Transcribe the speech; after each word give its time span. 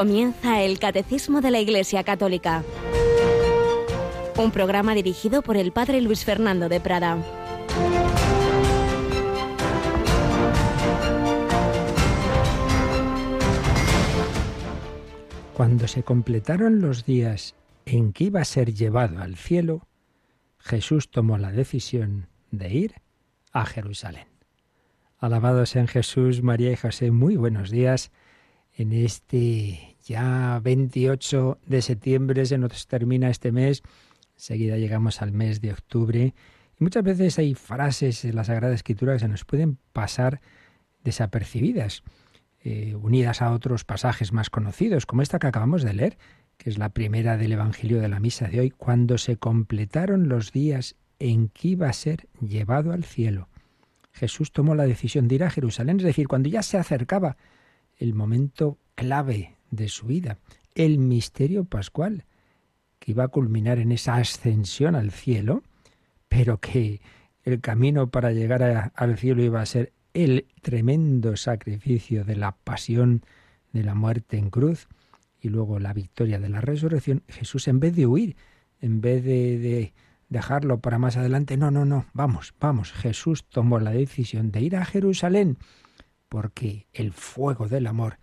Comienza 0.00 0.62
el 0.62 0.78
Catecismo 0.78 1.42
de 1.42 1.50
la 1.50 1.60
Iglesia 1.60 2.04
Católica. 2.04 2.64
Un 4.38 4.50
programa 4.50 4.94
dirigido 4.94 5.42
por 5.42 5.58
el 5.58 5.72
Padre 5.72 6.00
Luis 6.00 6.24
Fernando 6.24 6.70
de 6.70 6.80
Prada. 6.80 7.18
Cuando 15.52 15.86
se 15.86 16.02
completaron 16.02 16.80
los 16.80 17.04
días 17.04 17.54
en 17.84 18.14
que 18.14 18.24
iba 18.24 18.40
a 18.40 18.46
ser 18.46 18.72
llevado 18.72 19.20
al 19.20 19.36
cielo, 19.36 19.86
Jesús 20.60 21.10
tomó 21.10 21.36
la 21.36 21.52
decisión 21.52 22.26
de 22.50 22.72
ir 22.72 22.94
a 23.52 23.66
Jerusalén. 23.66 24.28
Alabados 25.18 25.76
en 25.76 25.88
Jesús, 25.88 26.42
María 26.42 26.72
y 26.72 26.76
José, 26.76 27.10
muy 27.10 27.36
buenos 27.36 27.68
días 27.70 28.10
en 28.80 28.92
este 28.92 29.89
ya 30.06 30.60
28 30.62 31.58
de 31.66 31.82
septiembre, 31.82 32.46
se 32.46 32.58
nos 32.58 32.86
termina 32.86 33.30
este 33.30 33.52
mes, 33.52 33.82
enseguida 34.36 34.76
llegamos 34.76 35.22
al 35.22 35.32
mes 35.32 35.60
de 35.60 35.72
octubre, 35.72 36.34
y 36.78 36.84
muchas 36.84 37.04
veces 37.04 37.38
hay 37.38 37.54
frases 37.54 38.24
en 38.24 38.36
la 38.36 38.44
Sagrada 38.44 38.74
Escritura 38.74 39.12
que 39.14 39.20
se 39.20 39.28
nos 39.28 39.44
pueden 39.44 39.78
pasar 39.92 40.40
desapercibidas, 41.04 42.02
eh, 42.62 42.94
unidas 42.94 43.42
a 43.42 43.52
otros 43.52 43.84
pasajes 43.84 44.32
más 44.32 44.50
conocidos, 44.50 45.06
como 45.06 45.22
esta 45.22 45.38
que 45.38 45.46
acabamos 45.46 45.82
de 45.82 45.94
leer, 45.94 46.18
que 46.56 46.68
es 46.68 46.78
la 46.78 46.90
primera 46.90 47.36
del 47.36 47.52
Evangelio 47.52 48.00
de 48.00 48.08
la 48.08 48.20
Misa 48.20 48.48
de 48.48 48.60
hoy, 48.60 48.70
cuando 48.70 49.18
se 49.18 49.36
completaron 49.36 50.28
los 50.28 50.52
días 50.52 50.96
en 51.18 51.48
que 51.48 51.68
iba 51.68 51.88
a 51.88 51.92
ser 51.92 52.28
llevado 52.40 52.92
al 52.92 53.04
cielo. 53.04 53.48
Jesús 54.12 54.52
tomó 54.52 54.74
la 54.74 54.84
decisión 54.84 55.28
de 55.28 55.36
ir 55.36 55.44
a 55.44 55.50
Jerusalén, 55.50 55.98
es 55.98 56.04
decir, 56.04 56.28
cuando 56.28 56.48
ya 56.48 56.62
se 56.62 56.76
acercaba 56.76 57.36
el 57.96 58.14
momento 58.14 58.78
clave 58.94 59.56
de 59.70 59.88
su 59.88 60.06
vida, 60.06 60.38
el 60.74 60.98
misterio 60.98 61.64
pascual, 61.64 62.24
que 62.98 63.12
iba 63.12 63.24
a 63.24 63.28
culminar 63.28 63.78
en 63.78 63.92
esa 63.92 64.16
ascensión 64.16 64.94
al 64.94 65.10
cielo, 65.10 65.62
pero 66.28 66.58
que 66.58 67.00
el 67.44 67.60
camino 67.60 68.10
para 68.10 68.32
llegar 68.32 68.92
al 68.94 69.18
cielo 69.18 69.42
iba 69.42 69.60
a 69.60 69.66
ser 69.66 69.92
el 70.12 70.46
tremendo 70.60 71.36
sacrificio 71.36 72.24
de 72.24 72.36
la 72.36 72.52
pasión, 72.52 73.22
de 73.72 73.84
la 73.84 73.94
muerte 73.94 74.36
en 74.36 74.50
cruz 74.50 74.88
y 75.40 75.48
luego 75.48 75.78
la 75.78 75.92
victoria 75.92 76.38
de 76.38 76.48
la 76.48 76.60
resurrección, 76.60 77.22
Jesús 77.28 77.68
en 77.68 77.80
vez 77.80 77.96
de 77.96 78.06
huir, 78.06 78.36
en 78.80 79.00
vez 79.00 79.24
de, 79.24 79.58
de 79.58 79.94
dejarlo 80.28 80.80
para 80.80 80.98
más 80.98 81.16
adelante, 81.16 81.56
no, 81.56 81.70
no, 81.70 81.84
no, 81.84 82.06
vamos, 82.12 82.54
vamos, 82.60 82.92
Jesús 82.92 83.44
tomó 83.48 83.78
la 83.78 83.92
decisión 83.92 84.50
de 84.50 84.60
ir 84.60 84.76
a 84.76 84.84
Jerusalén 84.84 85.56
porque 86.28 86.86
el 86.92 87.12
fuego 87.12 87.68
del 87.68 87.86
amor 87.86 88.18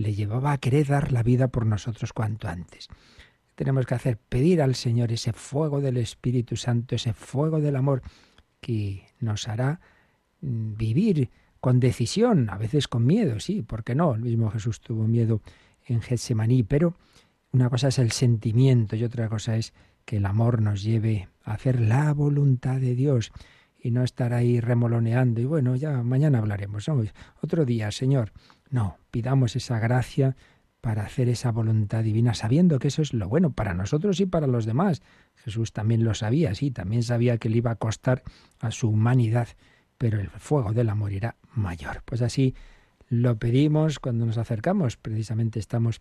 le 0.00 0.14
llevaba 0.14 0.52
a 0.52 0.58
querer 0.58 0.86
dar 0.86 1.12
la 1.12 1.22
vida 1.22 1.48
por 1.48 1.66
nosotros 1.66 2.12
cuanto 2.12 2.48
antes. 2.48 2.88
Tenemos 3.54 3.84
que 3.84 3.94
hacer 3.94 4.16
pedir 4.16 4.62
al 4.62 4.74
Señor 4.74 5.12
ese 5.12 5.32
fuego 5.32 5.80
del 5.80 5.98
Espíritu 5.98 6.56
Santo, 6.56 6.94
ese 6.94 7.12
fuego 7.12 7.60
del 7.60 7.76
amor 7.76 8.02
que 8.60 9.04
nos 9.20 9.48
hará 9.48 9.80
mm, 10.40 10.74
vivir 10.74 11.30
con 11.60 11.78
decisión, 11.78 12.48
a 12.48 12.56
veces 12.56 12.88
con 12.88 13.04
miedo, 13.04 13.38
sí, 13.40 13.60
¿por 13.60 13.84
qué 13.84 13.94
no? 13.94 14.14
El 14.14 14.22
mismo 14.22 14.50
Jesús 14.50 14.80
tuvo 14.80 15.06
miedo 15.06 15.42
en 15.84 16.00
Getsemaní, 16.00 16.62
pero 16.62 16.94
una 17.52 17.68
cosa 17.68 17.88
es 17.88 17.98
el 17.98 18.12
sentimiento 18.12 18.96
y 18.96 19.04
otra 19.04 19.28
cosa 19.28 19.56
es 19.56 19.74
que 20.06 20.16
el 20.16 20.24
amor 20.24 20.62
nos 20.62 20.82
lleve 20.82 21.28
a 21.44 21.52
hacer 21.52 21.78
la 21.80 22.14
voluntad 22.14 22.80
de 22.80 22.94
Dios 22.94 23.32
y 23.78 23.90
no 23.90 24.02
estar 24.02 24.32
ahí 24.32 24.60
remoloneando 24.60 25.42
y 25.42 25.44
bueno, 25.44 25.76
ya 25.76 26.02
mañana 26.02 26.38
hablaremos, 26.38 26.86
otro 27.42 27.66
día, 27.66 27.90
Señor. 27.90 28.32
No, 28.70 28.98
pidamos 29.10 29.56
esa 29.56 29.78
gracia 29.78 30.36
para 30.80 31.02
hacer 31.02 31.28
esa 31.28 31.52
voluntad 31.52 32.02
divina, 32.02 32.34
sabiendo 32.34 32.78
que 32.78 32.88
eso 32.88 33.02
es 33.02 33.12
lo 33.12 33.28
bueno 33.28 33.52
para 33.52 33.74
nosotros 33.74 34.20
y 34.20 34.26
para 34.26 34.46
los 34.46 34.64
demás. 34.64 35.02
Jesús 35.36 35.72
también 35.72 36.04
lo 36.04 36.14
sabía, 36.14 36.54
sí, 36.54 36.70
también 36.70 37.02
sabía 37.02 37.38
que 37.38 37.50
le 37.50 37.58
iba 37.58 37.72
a 37.72 37.76
costar 37.76 38.22
a 38.60 38.70
su 38.70 38.88
humanidad, 38.88 39.48
pero 39.98 40.20
el 40.20 40.30
fuego 40.30 40.72
del 40.72 40.88
amor 40.88 41.12
era 41.12 41.36
mayor. 41.54 42.02
Pues 42.04 42.22
así 42.22 42.54
lo 43.08 43.38
pedimos 43.38 43.98
cuando 43.98 44.24
nos 44.24 44.38
acercamos, 44.38 44.96
precisamente 44.96 45.58
estamos 45.58 46.00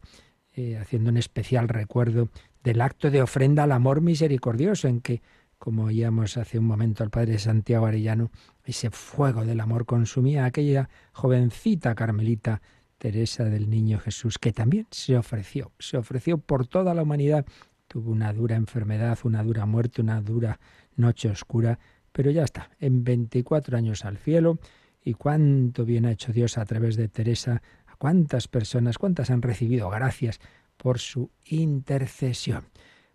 eh, 0.53 0.77
haciendo 0.77 1.09
un 1.09 1.17
especial 1.17 1.67
recuerdo 1.67 2.29
del 2.63 2.81
acto 2.81 3.11
de 3.11 3.21
ofrenda 3.21 3.63
al 3.63 3.71
amor 3.71 4.01
misericordioso 4.01 4.87
en 4.87 5.01
que 5.01 5.21
como 5.59 5.83
oíamos 5.83 6.37
hace 6.37 6.57
un 6.57 6.65
momento 6.65 7.03
al 7.03 7.09
padre 7.09 7.37
Santiago 7.37 7.85
Arellano, 7.85 8.31
ese 8.63 8.89
fuego 8.89 9.45
del 9.45 9.59
amor 9.59 9.85
consumía 9.85 10.45
a 10.45 10.47
aquella 10.47 10.89
jovencita 11.11 11.93
carmelita 11.95 12.61
Teresa 12.97 13.43
del 13.43 13.69
Niño 13.69 13.99
Jesús, 13.99 14.39
que 14.39 14.53
también 14.53 14.87
se 14.89 15.17
ofreció, 15.17 15.71
se 15.77 15.97
ofreció 15.97 16.37
por 16.37 16.65
toda 16.65 16.93
la 16.93 17.03
humanidad. 17.03 17.45
Tuvo 17.87 18.11
una 18.11 18.31
dura 18.33 18.55
enfermedad, 18.55 19.19
una 19.23 19.43
dura 19.43 19.65
muerte, 19.65 20.01
una 20.01 20.21
dura 20.21 20.59
noche 20.95 21.29
oscura, 21.29 21.77
pero 22.11 22.31
ya 22.31 22.43
está, 22.43 22.71
en 22.79 23.03
24 23.03 23.77
años 23.77 24.05
al 24.05 24.17
cielo, 24.17 24.59
y 25.03 25.13
cuánto 25.13 25.85
bien 25.85 26.05
ha 26.05 26.11
hecho 26.11 26.31
Dios 26.31 26.57
a 26.57 26.65
través 26.65 26.95
de 26.95 27.09
Teresa, 27.09 27.61
a 27.85 27.95
cuántas 27.97 28.47
personas, 28.47 28.97
cuántas 28.97 29.29
han 29.29 29.41
recibido 29.41 29.89
gracias 29.89 30.39
por 30.77 30.99
su 30.99 31.31
intercesión. 31.45 32.65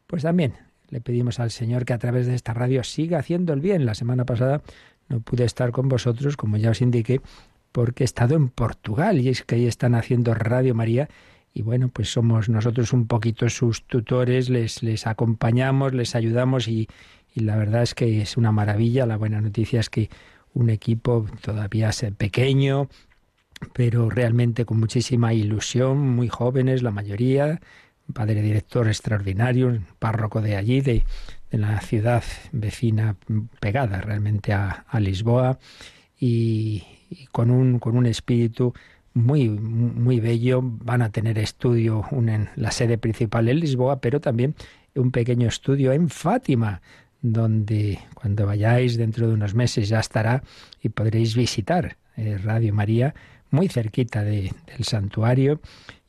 Pues 0.06 0.22
también 0.22 0.54
le 0.88 1.00
pedimos 1.00 1.40
al 1.40 1.50
Señor 1.50 1.84
que 1.84 1.92
a 1.92 1.98
través 1.98 2.26
de 2.26 2.34
esta 2.34 2.54
radio 2.54 2.84
siga 2.84 3.18
haciendo 3.18 3.52
el 3.52 3.60
bien. 3.60 3.86
La 3.86 3.94
semana 3.94 4.24
pasada 4.24 4.62
no 5.08 5.20
pude 5.20 5.44
estar 5.44 5.72
con 5.72 5.88
vosotros, 5.88 6.36
como 6.36 6.56
ya 6.56 6.70
os 6.70 6.80
indiqué, 6.80 7.20
porque 7.72 8.04
he 8.04 8.06
estado 8.06 8.36
en 8.36 8.48
Portugal 8.48 9.20
y 9.20 9.28
es 9.28 9.42
que 9.42 9.56
ahí 9.56 9.66
están 9.66 9.94
haciendo 9.94 10.34
Radio 10.34 10.74
María 10.74 11.08
y 11.52 11.62
bueno, 11.62 11.88
pues 11.88 12.12
somos 12.12 12.48
nosotros 12.48 12.92
un 12.92 13.06
poquito 13.06 13.48
sus 13.48 13.84
tutores, 13.84 14.50
les, 14.50 14.82
les 14.82 15.06
acompañamos, 15.06 15.94
les 15.94 16.16
ayudamos 16.16 16.66
y, 16.66 16.88
y 17.32 17.40
la 17.40 17.56
verdad 17.56 17.82
es 17.82 17.94
que 17.94 18.22
es 18.22 18.36
una 18.36 18.50
maravilla. 18.50 19.06
La 19.06 19.16
buena 19.16 19.40
noticia 19.40 19.78
es 19.78 19.88
que 19.88 20.10
un 20.52 20.68
equipo 20.68 21.26
todavía 21.40 21.90
pequeño, 22.16 22.88
pero 23.72 24.10
realmente 24.10 24.64
con 24.64 24.80
muchísima 24.80 25.32
ilusión, 25.32 25.98
muy 25.98 26.28
jóvenes 26.28 26.82
la 26.82 26.90
mayoría, 26.90 27.60
padre 28.12 28.42
director 28.42 28.86
extraordinario, 28.86 29.80
párroco 29.98 30.40
de 30.40 30.56
allí, 30.56 30.80
de, 30.80 31.04
la 31.50 31.80
ciudad 31.80 32.24
vecina 32.50 33.14
pegada 33.60 34.00
realmente 34.00 34.52
a, 34.52 34.84
Lisboa, 34.98 35.58
y, 36.18 36.82
con, 37.30 37.52
un, 37.52 37.78
con 37.78 37.96
un 37.96 38.06
espíritu 38.06 38.74
muy, 39.12 39.48
muy 39.48 40.18
bello. 40.18 40.60
Van 40.62 41.00
a 41.02 41.10
tener 41.10 41.38
estudio 41.38 42.04
en 42.10 42.48
la 42.56 42.72
sede 42.72 42.98
principal 42.98 43.48
en 43.48 43.60
Lisboa, 43.60 44.00
pero 44.00 44.20
también 44.20 44.56
un 44.96 45.12
pequeño 45.12 45.46
estudio 45.48 45.92
en 45.92 46.08
Fátima, 46.08 46.82
donde 47.22 48.00
cuando 48.14 48.46
vayáis 48.46 48.96
dentro 48.96 49.28
de 49.28 49.34
unos 49.34 49.54
meses 49.54 49.88
ya 49.88 50.00
estará 50.00 50.42
y 50.82 50.88
podréis 50.88 51.36
visitar 51.36 51.96
eh, 52.16 52.36
Radio 52.38 52.74
María 52.74 53.14
muy 53.54 53.68
cerquita 53.68 54.22
del 54.22 54.52
santuario 54.82 55.60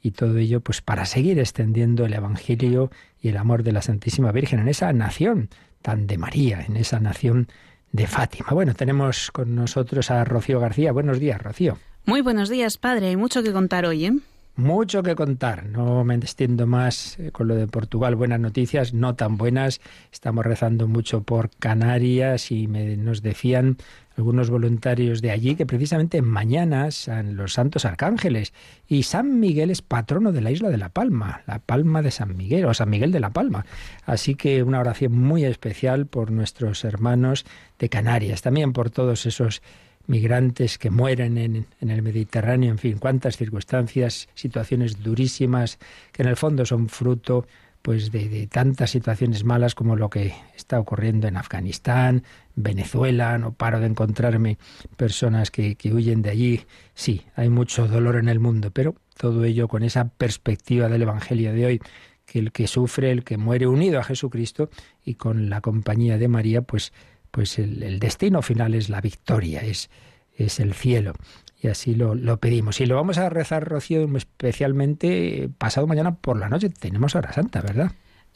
y 0.01 0.11
todo 0.11 0.37
ello 0.37 0.59
pues 0.59 0.81
para 0.81 1.05
seguir 1.05 1.39
extendiendo 1.39 2.05
el 2.05 2.13
Evangelio 2.13 2.91
y 3.21 3.29
el 3.29 3.37
amor 3.37 3.63
de 3.63 3.71
la 3.71 3.81
Santísima 3.81 4.31
Virgen 4.31 4.59
en 4.59 4.67
esa 4.67 4.91
nación 4.91 5.49
tan 5.81 6.07
de 6.07 6.17
María, 6.17 6.65
en 6.67 6.77
esa 6.77 6.99
nación 6.99 7.47
de 7.91 8.07
Fátima. 8.07 8.49
Bueno, 8.51 8.73
tenemos 8.73 9.31
con 9.31 9.55
nosotros 9.55 10.11
a 10.11 10.23
Rocío 10.25 10.59
García. 10.59 10.91
Buenos 10.91 11.19
días, 11.19 11.41
Rocío. 11.41 11.77
Muy 12.05 12.21
buenos 12.21 12.49
días, 12.49 12.77
padre. 12.77 13.07
Hay 13.07 13.15
mucho 13.15 13.41
que 13.41 13.53
contar 13.53 13.85
hoy, 13.85 14.05
¿eh? 14.05 14.13
Mucho 14.57 15.03
que 15.03 15.15
contar. 15.15 15.65
No 15.65 16.05
me 16.05 16.15
extiendo 16.15 16.65
más 16.65 17.19
eh, 17.19 17.31
con 17.31 17.49
lo 17.49 17.55
de 17.55 17.67
Portugal. 17.67 18.15
Buenas 18.15 18.39
noticias, 18.39 18.93
no 18.93 19.13
tan 19.15 19.35
buenas. 19.35 19.81
Estamos 20.13 20.45
rezando 20.45 20.87
mucho 20.87 21.23
por 21.23 21.49
Canarias 21.59 22.51
y 22.51 22.67
me, 22.67 22.95
nos 22.95 23.21
decían 23.21 23.75
algunos 24.15 24.49
voluntarios 24.49 25.21
de 25.21 25.31
allí 25.31 25.55
que 25.55 25.65
precisamente 25.65 26.21
mañana 26.21 26.89
son 26.91 27.35
los 27.35 27.51
santos 27.51 27.83
arcángeles 27.83 28.53
y 28.87 29.03
San 29.03 29.41
Miguel 29.41 29.71
es 29.71 29.81
patrono 29.81 30.31
de 30.31 30.39
la 30.39 30.51
isla 30.51 30.69
de 30.69 30.77
La 30.77 30.87
Palma, 30.87 31.41
la 31.47 31.59
Palma 31.59 32.01
de 32.01 32.11
San 32.11 32.37
Miguel 32.37 32.63
o 32.63 32.73
San 32.73 32.89
Miguel 32.89 33.11
de 33.11 33.19
La 33.19 33.31
Palma. 33.31 33.65
Así 34.05 34.35
que 34.35 34.63
una 34.63 34.79
oración 34.79 35.11
muy 35.19 35.43
especial 35.43 36.05
por 36.05 36.31
nuestros 36.31 36.85
hermanos 36.85 37.45
de 37.77 37.89
Canarias, 37.89 38.41
también 38.41 38.71
por 38.71 38.89
todos 38.89 39.25
esos 39.25 39.61
migrantes 40.07 40.77
que 40.77 40.89
mueren 40.89 41.37
en, 41.37 41.65
en, 41.81 41.89
el 41.89 42.01
Mediterráneo, 42.01 42.71
en 42.71 42.77
fin, 42.77 42.97
cuántas 42.99 43.37
circunstancias, 43.37 44.29
situaciones 44.33 45.01
durísimas 45.01 45.79
que 46.11 46.23
en 46.23 46.29
el 46.29 46.35
fondo 46.35 46.65
son 46.65 46.89
fruto 46.89 47.47
pues 47.85 48.11
de, 48.11 48.47
tantas 48.51 48.89
situaciones 48.89 49.43
malas 49.43 49.75
como 49.75 49.95
lo 49.95 50.09
que 50.09 50.33
está 50.55 50.79
ocurriendo 50.79 51.27
en 51.27 51.37
Afganistán, 51.37 52.23
Venezuela, 52.55 53.37
no 53.37 53.53
paro 53.53 53.79
de 53.79 53.85
encontrarme 53.85 54.57
personas 54.97 55.51
que, 55.51 55.75
que 55.75 55.93
huyen 55.93 56.23
de 56.23 56.31
allí. 56.31 56.65
Sí, 56.95 57.21
hay 57.35 57.49
mucho 57.49 57.87
dolor 57.87 58.15
en 58.15 58.27
el 58.27 58.39
mundo, 58.39 58.71
pero 58.71 58.95
todo 59.15 59.43
ello 59.43 59.67
con 59.67 59.83
esa 59.83 60.07
perspectiva 60.07 60.89
del 60.89 61.03
Evangelio 61.03 61.53
de 61.53 61.65
hoy, 61.67 61.81
que 62.25 62.39
el 62.39 62.51
que 62.51 62.65
sufre, 62.65 63.11
el 63.11 63.23
que 63.23 63.37
muere 63.37 63.67
unido 63.67 63.99
a 63.99 64.03
Jesucristo 64.03 64.71
y 65.03 65.13
con 65.13 65.51
la 65.51 65.61
compañía 65.61 66.17
de 66.17 66.27
María, 66.27 66.63
pues, 66.63 66.91
pues 67.35 67.59
el, 67.59 67.83
el 67.83 67.99
destino 67.99 68.41
final 68.41 68.73
es 68.75 68.87
la 68.87 69.01
victoria, 69.01 69.59
es, 69.59 69.89
es 70.37 70.61
el 70.61 70.73
cielo. 70.73 71.15
y 71.61 71.67
así 71.67 71.93
lo, 71.93 72.15
lo, 72.15 72.37
pedimos. 72.37 72.79
Y 72.79 72.85
lo 72.85 72.95
vamos 72.95 73.17
a 73.17 73.27
rezar, 73.27 73.67
Rocío, 73.67 74.07
especialmente 74.15 75.49
pasado 75.57 75.85
mañana 75.85 76.15
por 76.15 76.39
la 76.39 76.47
noche. 76.47 76.69
Tenemos 76.69 77.13
hora 77.13 77.33
santa, 77.33 77.59
¿verdad? 77.59 77.91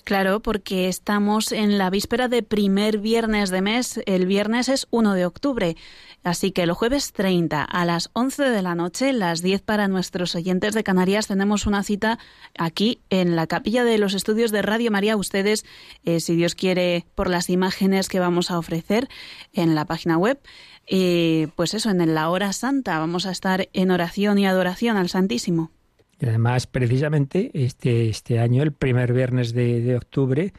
Claro, 0.09 0.39
porque 0.39 0.87
estamos 0.87 1.51
en 1.51 1.77
la 1.77 1.91
víspera 1.91 2.27
de 2.27 2.41
primer 2.41 2.97
viernes 2.97 3.51
de 3.51 3.61
mes. 3.61 4.01
El 4.07 4.25
viernes 4.25 4.67
es 4.67 4.87
1 4.89 5.13
de 5.13 5.27
octubre. 5.27 5.77
Así 6.23 6.51
que 6.51 6.63
el 6.63 6.73
jueves 6.73 7.13
30 7.13 7.63
a 7.63 7.85
las 7.85 8.09
11 8.13 8.49
de 8.49 8.63
la 8.63 8.73
noche, 8.73 9.13
las 9.13 9.43
10 9.43 9.61
para 9.61 9.87
nuestros 9.87 10.33
oyentes 10.33 10.73
de 10.73 10.83
Canarias, 10.83 11.27
tenemos 11.27 11.67
una 11.67 11.83
cita 11.83 12.17
aquí 12.57 13.01
en 13.11 13.35
la 13.35 13.45
capilla 13.45 13.83
de 13.83 13.99
los 13.99 14.15
estudios 14.15 14.49
de 14.49 14.63
Radio 14.63 14.89
María. 14.89 15.15
Ustedes, 15.15 15.63
eh, 16.05 16.19
si 16.21 16.35
Dios 16.35 16.55
quiere, 16.55 17.05
por 17.13 17.29
las 17.29 17.47
imágenes 17.51 18.09
que 18.09 18.19
vamos 18.19 18.49
a 18.49 18.57
ofrecer 18.57 19.09
en 19.53 19.75
la 19.75 19.85
página 19.85 20.17
web, 20.17 20.39
y 20.87 21.45
pues 21.55 21.75
eso, 21.75 21.91
en 21.91 22.15
la 22.15 22.31
hora 22.31 22.51
santa 22.51 22.97
vamos 22.97 23.27
a 23.27 23.31
estar 23.31 23.69
en 23.73 23.91
oración 23.91 24.39
y 24.39 24.47
adoración 24.47 24.97
al 24.97 25.09
Santísimo. 25.09 25.69
Y 26.19 26.25
además, 26.27 26.67
precisamente, 26.67 27.51
este, 27.53 28.09
este 28.09 28.39
año, 28.39 28.61
el 28.61 28.73
primer 28.73 29.13
viernes 29.13 29.53
de, 29.53 29.95
octubre, 29.95 30.53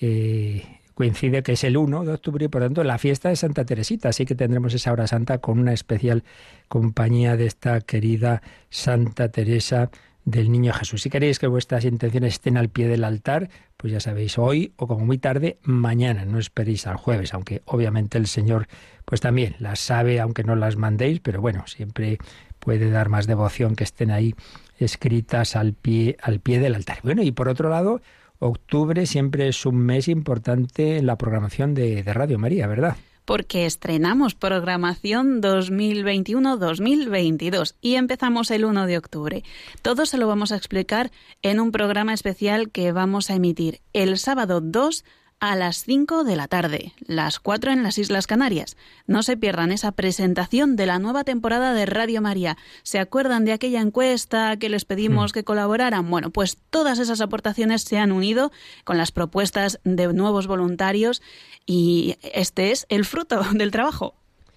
eh, 0.00 0.62
coincide 0.94 1.42
que 1.42 1.52
es 1.52 1.62
el 1.64 1.76
1 1.76 2.04
de 2.04 2.12
octubre 2.12 2.44
y 2.44 2.48
por 2.48 2.60
tanto 2.60 2.82
la 2.82 2.98
fiesta 2.98 3.28
de 3.28 3.36
Santa 3.36 3.64
Teresita. 3.64 4.08
Así 4.08 4.26
que 4.26 4.34
tendremos 4.34 4.74
esa 4.74 4.92
hora 4.92 5.06
santa 5.06 5.38
con 5.38 5.58
una 5.58 5.72
especial 5.72 6.24
compañía 6.66 7.36
de 7.36 7.46
esta 7.46 7.80
querida 7.80 8.42
Santa 8.68 9.30
Teresa 9.30 9.90
del 10.24 10.50
Niño 10.50 10.72
Jesús. 10.72 11.02
Si 11.02 11.08
queréis 11.08 11.38
que 11.38 11.46
vuestras 11.46 11.84
intenciones 11.84 12.34
estén 12.34 12.56
al 12.56 12.68
pie 12.68 12.88
del 12.88 13.04
altar, 13.04 13.48
pues 13.76 13.92
ya 13.92 14.00
sabéis, 14.00 14.38
hoy 14.38 14.72
o 14.76 14.86
como 14.86 15.06
muy 15.06 15.18
tarde, 15.18 15.58
mañana. 15.62 16.24
No 16.24 16.38
esperéis 16.38 16.86
al 16.86 16.96
jueves, 16.96 17.32
aunque 17.32 17.62
obviamente 17.64 18.18
el 18.18 18.26
Señor 18.26 18.66
pues 19.04 19.20
también 19.20 19.56
las 19.58 19.78
sabe, 19.78 20.20
aunque 20.20 20.44
no 20.44 20.54
las 20.54 20.76
mandéis, 20.76 21.20
pero 21.20 21.40
bueno, 21.40 21.64
siempre 21.66 22.18
puede 22.58 22.90
dar 22.90 23.08
más 23.08 23.26
devoción 23.26 23.74
que 23.74 23.84
estén 23.84 24.10
ahí 24.10 24.34
escritas 24.78 25.56
al 25.56 25.74
pie, 25.74 26.16
al 26.22 26.40
pie 26.40 26.60
del 26.60 26.74
altar. 26.74 27.00
Bueno, 27.02 27.22
y 27.22 27.32
por 27.32 27.48
otro 27.48 27.68
lado, 27.68 28.00
octubre 28.38 29.06
siempre 29.06 29.48
es 29.48 29.66
un 29.66 29.76
mes 29.76 30.08
importante 30.08 30.98
en 30.98 31.06
la 31.06 31.18
programación 31.18 31.74
de, 31.74 32.02
de 32.02 32.12
Radio 32.12 32.38
María, 32.38 32.66
¿verdad? 32.66 32.96
porque 33.28 33.66
estrenamos 33.66 34.34
programación 34.34 35.42
2021-2022 35.42 37.74
y 37.82 37.96
empezamos 37.96 38.50
el 38.50 38.64
1 38.64 38.86
de 38.86 38.96
octubre. 38.96 39.44
Todo 39.82 40.06
se 40.06 40.16
lo 40.16 40.26
vamos 40.26 40.50
a 40.50 40.56
explicar 40.56 41.10
en 41.42 41.60
un 41.60 41.70
programa 41.70 42.14
especial 42.14 42.70
que 42.70 42.90
vamos 42.90 43.28
a 43.28 43.34
emitir 43.34 43.82
el 43.92 44.16
sábado 44.16 44.62
2 44.62 45.04
a 45.40 45.54
las 45.54 45.84
5 45.84 46.24
de 46.24 46.36
la 46.36 46.48
tarde, 46.48 46.92
las 47.06 47.38
4 47.38 47.72
en 47.72 47.82
las 47.82 47.98
Islas 47.98 48.26
Canarias. 48.26 48.76
No 49.06 49.22
se 49.22 49.36
pierdan 49.36 49.72
esa 49.72 49.92
presentación 49.92 50.76
de 50.76 50.86
la 50.86 50.98
nueva 50.98 51.24
temporada 51.24 51.74
de 51.74 51.86
Radio 51.86 52.20
María. 52.20 52.56
¿Se 52.82 52.98
acuerdan 52.98 53.44
de 53.44 53.52
aquella 53.52 53.80
encuesta 53.80 54.56
que 54.56 54.68
les 54.68 54.84
pedimos 54.84 55.32
mm. 55.32 55.34
que 55.34 55.44
colaboraran? 55.44 56.10
Bueno, 56.10 56.30
pues 56.30 56.56
todas 56.70 56.98
esas 56.98 57.20
aportaciones 57.20 57.82
se 57.82 57.98
han 57.98 58.12
unido 58.12 58.50
con 58.84 58.98
las 58.98 59.12
propuestas 59.12 59.80
de 59.84 60.12
nuevos 60.12 60.46
voluntarios 60.46 61.22
y 61.66 62.16
este 62.22 62.72
es 62.72 62.86
el 62.88 63.04
fruto 63.04 63.42
del 63.52 63.70
trabajo. 63.70 64.14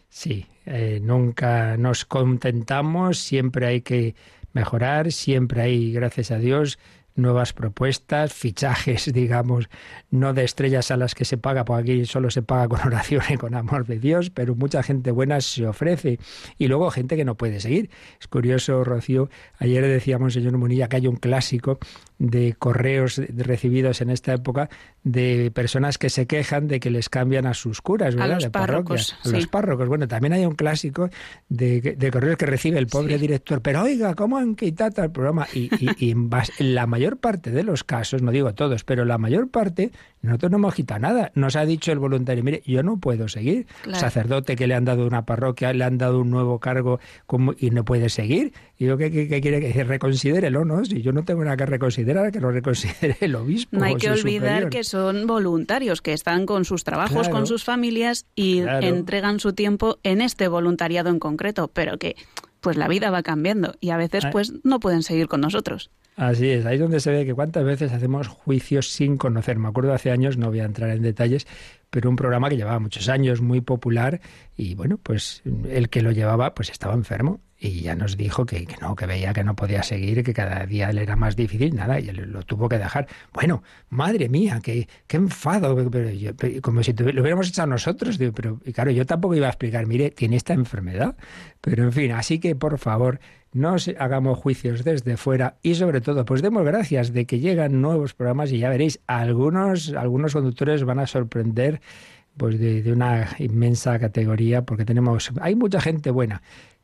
Sí, 0.10 0.46
eh, 0.66 1.00
nunca 1.02 1.78
nos 1.78 2.06
contentamos, 2.06 3.20
siempre 3.20 3.68
hay 3.68 3.82
que 3.82 4.16
mejorar, 4.54 5.12
siempre 5.12 5.62
hay, 5.62 5.94
gracias 5.94 6.32
a 6.32 6.38
Dios, 6.38 6.80
nuevas 7.22 7.54
propuestas, 7.54 8.34
fichajes, 8.34 9.12
digamos, 9.14 9.70
no 10.10 10.34
de 10.34 10.44
estrellas 10.44 10.92
a 10.92 10.98
las 10.98 11.16
que 11.16 11.26
se 11.26 11.38
paga, 11.38 11.66
porque 11.66 11.94
aquí 11.94 12.06
solo 12.06 12.32
se 12.32 12.42
paga 12.42 12.68
con 12.68 12.80
oración 12.86 13.24
y 13.30 13.38
con 13.38 13.56
amor 13.56 13.86
de 13.86 14.00
Dios, 14.00 14.30
pero 14.30 14.56
mucha 14.56 14.84
gente 14.84 15.12
buena 15.12 15.42
se 15.42 15.68
ofrece. 15.68 16.20
Y 16.58 16.68
luego 16.68 16.92
gente 16.92 17.16
que 17.16 17.26
no 17.26 17.36
puede 17.36 17.60
seguir. 17.60 17.90
Es 18.20 18.28
curioso, 18.28 18.84
Rocío, 18.84 19.30
ayer 19.58 19.86
decíamos, 19.86 20.34
señor 20.34 20.58
Munilla, 20.58 20.88
que 20.90 20.98
hay 20.98 21.08
un 21.08 21.16
clásico 21.16 21.80
de 22.18 22.54
correos 22.58 23.20
recibidos 23.36 24.02
en 24.02 24.12
esta 24.12 24.34
época 24.34 24.70
de 25.04 25.52
personas 25.54 25.98
que 25.98 26.12
se 26.12 26.28
quejan 26.28 26.68
de 26.68 26.80
que 26.80 26.92
les 26.92 27.10
cambian 27.10 27.48
a 27.48 27.56
sus 27.56 27.82
curas, 27.82 28.16
¿verdad? 28.16 28.34
A 28.34 28.36
los 28.36 28.50
párrocos. 28.50 29.16
A 29.26 29.30
los 29.30 29.48
párrocos. 29.48 29.88
Bueno, 29.88 30.08
también 30.08 30.34
hay 30.34 30.46
un 30.46 30.54
clásico 30.54 31.10
de, 31.50 32.10
correos 32.12 32.38
que 32.38 32.46
recibe 32.46 32.78
el 32.78 32.88
pobre 32.88 33.18
director, 33.18 33.62
pero 33.62 33.84
oiga, 33.84 34.14
¿cómo 34.14 34.38
han 34.38 34.56
quitado 34.56 35.04
el 35.04 35.12
programa? 35.12 35.48
Y, 35.54 35.70
y, 35.98 36.12
en, 36.12 36.30
la 36.60 36.86
mayor 36.86 37.11
parte 37.18 37.52
de 37.52 37.64
los 37.64 37.84
casos, 37.84 38.22
no 38.22 38.32
digo 38.32 38.54
todos, 38.54 38.84
pero 38.84 39.06
la 39.06 39.18
mayor 39.18 39.50
parte, 39.50 39.92
nosotros 40.22 40.52
no 40.52 40.58
hemos 40.58 40.76
quitado 40.76 41.00
nada. 41.00 41.32
Nos 41.36 41.56
ha 41.56 41.66
dicho 41.66 41.92
el 41.92 42.00
voluntario, 42.00 42.44
mire, 42.44 42.62
yo 42.66 42.84
no 42.84 42.98
puedo 42.98 43.28
seguir. 43.28 43.68
Sacerdote 43.94 44.56
que 44.56 44.68
le 44.68 44.76
han 44.76 44.86
dado 44.86 45.06
una 45.06 45.26
parroquia, 45.26 45.74
le 45.74 45.84
han 45.84 45.98
dado 45.98 46.20
un 46.22 46.30
nuevo 46.30 46.60
cargo 46.60 47.00
y 47.58 47.70
no 47.72 47.86
puede 47.86 48.10
seguir. 48.10 48.54
Y 48.78 48.86
yo, 48.86 48.98
¿qué, 48.98 49.12
quiere 49.42 49.60
que 49.60 49.84
reconsidérelo, 49.84 50.66
no? 50.66 50.84
Si 50.86 51.02
yo 51.02 51.12
no 51.12 51.24
tengo 51.24 51.44
nada 51.44 51.58
que 51.58 51.66
reconsiderar, 51.66 52.32
que 52.32 52.40
lo 52.40 52.52
reconsidere 52.52 53.18
el 53.22 53.36
obispo. 53.36 53.78
No 53.78 53.86
hay 53.86 53.96
que 53.96 54.10
olvidar 54.10 54.70
que 54.70 54.84
son 54.84 55.28
voluntarios, 55.28 56.02
que 56.02 56.14
están 56.14 56.46
con 56.46 56.66
sus 56.66 56.84
trabajos, 56.84 57.30
con 57.30 57.48
sus 57.48 57.64
familias 57.64 58.26
y 58.36 58.60
entregan 58.60 59.40
su 59.40 59.54
tiempo 59.54 60.00
en 60.04 60.22
este 60.22 60.48
voluntariado 60.48 61.10
en 61.10 61.20
concreto, 61.20 61.68
pero 61.68 61.98
que 61.98 62.16
pues 62.62 62.78
la 62.78 62.88
vida 62.88 63.12
va 63.12 63.24
cambiando 63.24 63.76
y 63.82 63.90
a 63.90 63.98
veces 63.98 64.26
ah. 64.26 64.30
pues 64.32 64.54
no 64.64 64.80
pueden 64.80 65.04
seguir 65.04 65.28
con 65.28 65.42
nosotros. 65.42 65.92
Así 66.16 66.50
es, 66.50 66.66
ahí 66.66 66.76
es 66.76 66.82
donde 66.82 67.00
se 67.00 67.12
ve 67.12 67.26
que 67.26 67.34
cuántas 67.34 67.64
veces 67.64 67.92
hacemos 67.92 68.28
juicios 68.28 68.90
sin 68.90 69.18
conocer. 69.18 69.58
Me 69.58 69.68
acuerdo 69.68 69.94
hace 69.94 70.12
años, 70.12 70.38
no 70.38 70.50
voy 70.50 70.60
a 70.60 70.66
entrar 70.66 70.90
en 70.92 71.02
detalles, 71.02 71.48
pero 71.90 72.10
un 72.10 72.16
programa 72.16 72.50
que 72.50 72.58
llevaba 72.58 72.80
muchos 72.80 73.10
años, 73.10 73.42
muy 73.42 73.62
popular, 73.62 74.22
y 74.56 74.76
bueno, 74.76 75.00
pues 75.02 75.42
el 75.70 75.90
que 75.90 76.02
lo 76.02 76.12
llevaba 76.12 76.54
pues 76.54 76.70
estaba 76.70 76.94
enfermo 76.94 77.42
y 77.64 77.82
ya 77.82 77.96
nos 77.96 78.18
dijo 78.18 78.48
que, 78.48 78.68
no, 78.82 78.96
que 78.96 79.06
veía 79.06 79.34
que 79.34 79.44
no 79.44 79.56
podía 79.56 79.84
seguir, 79.84 80.24
que 80.24 80.34
cada 80.34 80.66
día 80.66 80.92
le 80.92 81.04
era 81.04 81.16
más 81.16 81.36
difícil, 81.36 81.76
nada, 81.76 82.00
y 82.00 82.12
lo 82.12 82.42
tuvo 82.42 82.68
que 82.68 82.80
dejar. 82.80 83.08
Bueno, 83.34 83.62
madre 83.90 84.30
mía, 84.30 84.60
qué, 84.64 84.88
qué 85.06 85.18
enfado, 85.18 85.78
como 86.64 86.82
si 86.82 86.94
lo 86.94 87.22
hubiéramos 87.22 87.50
hecho 87.50 87.62
a 87.62 87.68
nosotros, 87.68 88.18
pero 88.34 88.60
claro, 88.74 88.90
yo 88.90 89.06
tampoco 89.06 89.36
iba 89.36 89.46
a 89.46 89.52
explicar, 89.52 89.86
mire, 89.86 90.10
tiene 90.10 90.38
esta 90.38 90.54
enfermedad, 90.54 91.16
pero 91.62 91.84
en 91.84 91.94
fin, 91.94 92.12
así 92.14 92.40
que 92.40 92.56
por 92.56 92.80
favor, 92.80 93.20
no 93.54 93.76
hagamos 94.00 94.40
juicios 94.40 94.84
desde 94.84 95.16
fuera 95.16 95.58
y 95.62 95.76
sobre 95.76 96.02
todo, 96.02 96.26
pues 96.26 96.42
demos 96.42 96.66
gracias 96.66 97.14
de 97.14 97.28
que 97.28 97.40
llegan 97.40 97.80
nuevos 97.80 98.16
programas 98.16 98.52
y 98.52 98.58
ya 98.58 98.70
veréis, 98.70 99.02
algunos, 99.06 99.94
algunos 99.94 100.34
conductores 100.34 100.84
van 100.84 100.98
a 100.98 101.06
sorprender 101.06 101.80
pues 102.38 102.58
de, 102.58 102.82
de, 102.82 102.94
una 102.94 103.28
inmensa 103.40 104.00
categoría, 104.00 104.64
porque 104.64 104.86
tenemos, 104.86 105.32
hay 105.42 105.54
mucha 105.54 105.82
gente 105.82 106.12
buena 106.12 106.42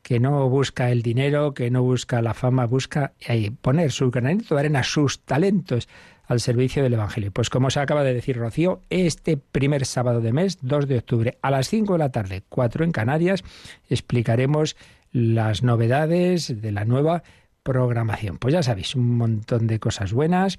que 0.08 0.20
no 0.20 0.48
busca 0.48 0.90
el 0.90 1.02
dinero, 1.02 1.52
que 1.52 1.70
no 1.70 1.82
busca 1.82 2.22
la 2.22 2.32
fama, 2.32 2.64
busca 2.64 3.12
poner 3.60 3.92
su 3.92 4.10
granito 4.10 4.54
de 4.54 4.60
arena, 4.60 4.82
sus 4.82 5.20
talentos 5.20 5.86
al 6.24 6.40
servicio 6.40 6.82
del 6.82 6.94
Evangelio. 6.94 7.30
Pues 7.30 7.50
como 7.50 7.68
se 7.68 7.80
acaba 7.80 8.02
de 8.02 8.14
decir 8.14 8.38
Rocío, 8.38 8.80
este 8.88 9.36
primer 9.36 9.84
sábado 9.84 10.22
de 10.22 10.32
mes, 10.32 10.60
2 10.62 10.88
de 10.88 10.96
octubre, 10.96 11.38
a 11.42 11.50
las 11.50 11.68
5 11.68 11.92
de 11.92 11.98
la 11.98 12.10
tarde, 12.10 12.42
4 12.48 12.86
en 12.86 12.92
Canarias, 12.92 13.44
explicaremos 13.90 14.76
las 15.12 15.62
novedades 15.62 16.58
de 16.58 16.72
la 16.72 16.86
nueva 16.86 17.22
programación. 17.62 18.38
Pues 18.38 18.54
ya 18.54 18.62
sabéis, 18.62 18.94
un 18.94 19.18
montón 19.18 19.66
de 19.66 19.78
cosas 19.78 20.14
buenas 20.14 20.58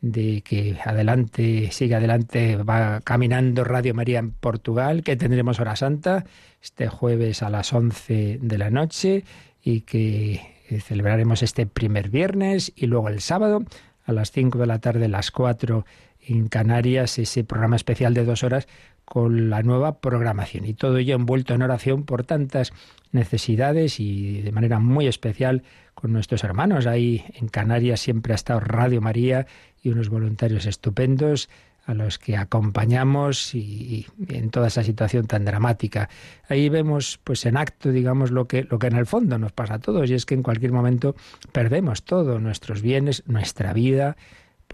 de 0.00 0.42
que 0.42 0.78
adelante, 0.84 1.70
sigue 1.72 1.96
adelante, 1.96 2.56
va 2.56 3.00
caminando 3.00 3.64
Radio 3.64 3.94
María 3.94 4.20
en 4.20 4.30
Portugal, 4.30 5.02
que 5.02 5.16
tendremos 5.16 5.58
hora 5.60 5.76
santa 5.76 6.24
este 6.62 6.88
jueves 6.88 7.42
a 7.42 7.50
las 7.50 7.72
11 7.72 8.38
de 8.40 8.58
la 8.58 8.70
noche 8.70 9.24
y 9.62 9.80
que 9.80 10.40
celebraremos 10.80 11.42
este 11.42 11.66
primer 11.66 12.10
viernes 12.10 12.72
y 12.76 12.86
luego 12.86 13.08
el 13.08 13.20
sábado 13.20 13.64
a 14.04 14.12
las 14.12 14.30
5 14.30 14.58
de 14.58 14.66
la 14.66 14.78
tarde, 14.78 15.08
las 15.08 15.30
4 15.30 15.84
en 16.28 16.48
Canarias, 16.48 17.18
ese 17.18 17.42
programa 17.44 17.76
especial 17.76 18.14
de 18.14 18.24
dos 18.24 18.44
horas 18.44 18.68
con 19.04 19.48
la 19.48 19.62
nueva 19.62 20.00
programación. 20.00 20.66
Y 20.66 20.74
todo 20.74 20.98
ello 20.98 21.14
envuelto 21.14 21.54
en 21.54 21.62
oración 21.62 22.04
por 22.04 22.24
tantas 22.24 22.72
necesidades 23.10 24.00
y 24.00 24.42
de 24.42 24.52
manera 24.52 24.78
muy 24.78 25.06
especial 25.06 25.62
con 25.94 26.12
nuestros 26.12 26.44
hermanos. 26.44 26.86
Ahí 26.86 27.24
en 27.34 27.48
Canarias 27.48 28.00
siempre 28.00 28.34
ha 28.34 28.36
estado 28.36 28.60
Radio 28.60 29.00
María 29.00 29.46
y 29.82 29.88
unos 29.88 30.10
voluntarios 30.10 30.66
estupendos 30.66 31.48
a 31.86 31.94
los 31.94 32.18
que 32.18 32.36
acompañamos 32.36 33.54
y, 33.54 34.06
en 34.28 34.50
toda 34.50 34.66
esa 34.66 34.82
situación 34.82 35.26
tan 35.26 35.46
dramática. 35.46 36.10
Ahí 36.50 36.68
vemos 36.68 37.18
pues 37.24 37.46
en 37.46 37.56
acto, 37.56 37.90
digamos, 37.90 38.30
lo 38.30 38.46
que, 38.46 38.64
lo 38.64 38.78
que 38.78 38.88
en 38.88 38.96
el 38.96 39.06
fondo 39.06 39.38
nos 39.38 39.52
pasa 39.52 39.74
a 39.74 39.78
todos, 39.78 40.10
y 40.10 40.14
es 40.14 40.26
que 40.26 40.34
en 40.34 40.42
cualquier 40.42 40.72
momento 40.72 41.16
perdemos 41.50 42.02
todo, 42.02 42.40
nuestros 42.40 42.82
bienes, 42.82 43.22
nuestra 43.26 43.72
vida. 43.72 44.18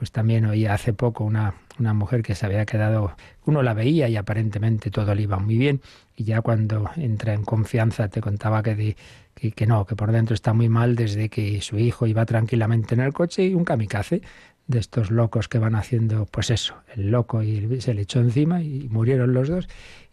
Pues 0.05 0.13
también 0.13 0.45
oía 0.45 0.75
hace 0.75 0.93
poco 0.93 1.25
una, 1.25 1.55
una 1.79 1.95
mujer 1.95 2.23
que 2.23 2.35
se 2.35 2.45
había 2.45 2.67
quedado, 2.67 3.17
uno 3.47 3.63
la 3.63 3.73
veía 3.73 4.07
y 4.07 4.17
aparentemente 4.17 4.91
todo 4.91 5.15
le 5.15 5.23
iba 5.23 5.39
muy 5.39 5.57
bien, 5.57 5.81
y 6.15 6.25
ya 6.25 6.43
cuando 6.43 6.91
entra 6.97 7.33
en 7.33 7.43
confianza 7.43 8.09
te 8.09 8.21
contaba 8.21 8.63
que, 8.63 8.97
que, 9.35 9.53
que, 9.53 9.67
no, 9.67 9.87
que 9.87 9.97
por 9.97 10.13
dentro 10.13 10.35
está 10.35 10.53
muy 10.53 10.69
mal 10.69 10.95
desde 10.95 11.31
que 11.31 11.63
su 11.63 11.79
hijo 11.79 12.07
iba 12.07 12.27
tranquilamente 12.27 12.95
en 12.95 13.01
el 13.01 13.15
coche 13.15 13.47
y 13.47 13.55
un 13.55 13.65
kamikaze 13.65 14.21
de 14.67 14.79
estos 14.79 15.11
locos 15.11 15.49
que 15.49 15.59
van 15.59 15.75
haciendo, 15.75 16.27
pues 16.27 16.51
eso, 16.51 16.75
el 16.95 17.11
loco 17.11 17.43
y 17.43 17.81
se 17.81 17.95
le 17.95 18.03
echó 18.03 18.21
encima 18.21 18.61
y 18.61 18.87
murieron 18.91 19.33
los 19.33 19.49
dos 19.49 19.69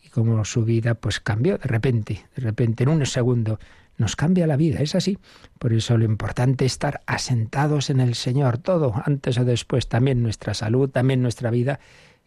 y 0.06 0.08
como 0.08 0.46
su 0.46 0.64
vida 0.64 0.94
pues 0.94 1.20
cambió 1.20 1.58
de 1.58 1.68
repente, 1.68 2.26
de 2.34 2.42
repente 2.42 2.84
en 2.84 2.90
un 2.92 3.06
segundo 3.06 3.60
nos 3.98 4.16
cambia 4.16 4.48
la 4.48 4.58
vida, 4.58 4.80
es 4.80 4.96
así. 4.96 5.18
Por 5.60 5.74
eso 5.74 5.98
lo 5.98 6.06
importante 6.06 6.66
es 6.66 6.74
estar 6.74 7.02
asentados 7.06 7.90
en 7.90 8.00
el 8.00 8.16
Señor, 8.16 8.58
todo, 8.58 8.94
antes 9.06 9.38
o 9.38 9.46
después, 9.46 9.88
también 9.88 10.24
nuestra 10.24 10.54
salud, 10.54 10.90
también 10.90 11.22
nuestra 11.22 11.52
vida. 11.52 11.80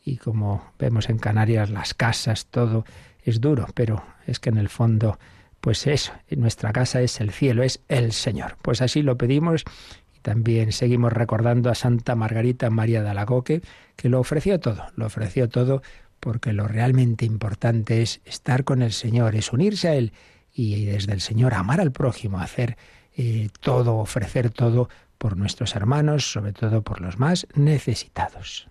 Y 0.04 0.16
como 0.18 0.72
vemos 0.78 1.08
en 1.08 1.18
Canarias, 1.18 1.70
las 1.70 1.94
casas, 1.94 2.46
todo 2.46 2.84
es 3.22 3.40
duro, 3.40 3.66
pero 3.74 4.04
es 4.26 4.38
que 4.38 4.50
en 4.50 4.58
el 4.58 4.68
fondo, 4.68 5.18
pues 5.60 5.86
eso, 5.86 6.12
nuestra 6.30 6.72
casa 6.72 7.00
es 7.00 7.20
el 7.20 7.30
cielo, 7.30 7.62
es 7.62 7.80
el 7.88 8.12
Señor. 8.12 8.56
Pues 8.62 8.82
así 8.82 9.02
lo 9.02 9.16
pedimos 9.16 9.64
también 10.24 10.72
seguimos 10.72 11.12
recordando 11.12 11.68
a 11.68 11.74
Santa 11.74 12.16
Margarita 12.16 12.70
María 12.70 13.02
de 13.02 13.10
Alagoque, 13.10 13.60
que 13.94 14.08
lo 14.08 14.20
ofreció 14.20 14.58
todo, 14.58 14.86
lo 14.96 15.04
ofreció 15.04 15.50
todo 15.50 15.82
porque 16.18 16.54
lo 16.54 16.66
realmente 16.66 17.26
importante 17.26 18.00
es 18.00 18.22
estar 18.24 18.64
con 18.64 18.80
el 18.80 18.92
Señor, 18.92 19.36
es 19.36 19.52
unirse 19.52 19.88
a 19.88 19.96
Él 19.96 20.14
y 20.54 20.84
desde 20.84 21.12
el 21.12 21.20
Señor 21.20 21.54
amar 21.54 21.80
al 21.80 21.92
prójimo, 21.92 22.38
hacer 22.38 22.78
eh, 23.16 23.48
todo, 23.60 23.96
ofrecer 23.96 24.50
todo 24.50 24.88
por 25.18 25.36
nuestros 25.36 25.74
hermanos, 25.74 26.30
sobre 26.30 26.52
todo 26.52 26.82
por 26.82 27.00
los 27.00 27.18
más 27.18 27.46
necesitados. 27.54 28.68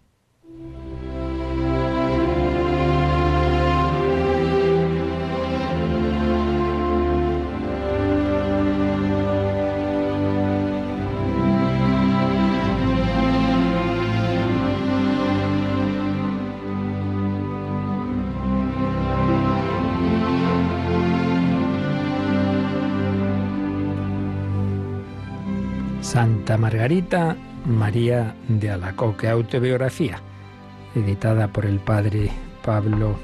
Santa 26.14 26.60
Margarita 26.60 27.36
María 27.66 28.36
de 28.48 28.70
Alacoque, 28.70 29.28
autobiografía, 29.28 30.22
editada 30.94 31.48
por 31.48 31.66
el 31.66 31.80
padre 31.80 32.30
Pablo 32.64 33.18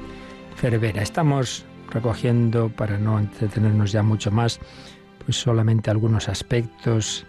Cervera. 0.58 1.04
Estamos 1.04 1.66
recogiendo, 1.92 2.70
para 2.70 2.98
no 2.98 3.20
entretenernos 3.20 3.92
ya 3.92 4.02
mucho 4.02 4.32
más, 4.32 4.60
pues 5.24 5.38
solamente 5.38 5.92
algunos 5.92 6.30
aspectos 6.30 7.28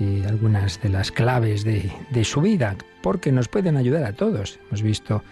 y 0.00 0.22
algunas 0.24 0.80
de 0.80 0.88
las 0.88 1.12
claves 1.12 1.62
de, 1.62 1.92
de 2.08 2.24
su 2.24 2.40
vida, 2.40 2.74
porque 3.02 3.32
nos 3.32 3.48
pueden 3.48 3.76
ayudar 3.76 4.04
a 4.04 4.14
todos. 4.14 4.58
Hemos 4.68 4.80
visto, 4.80 5.22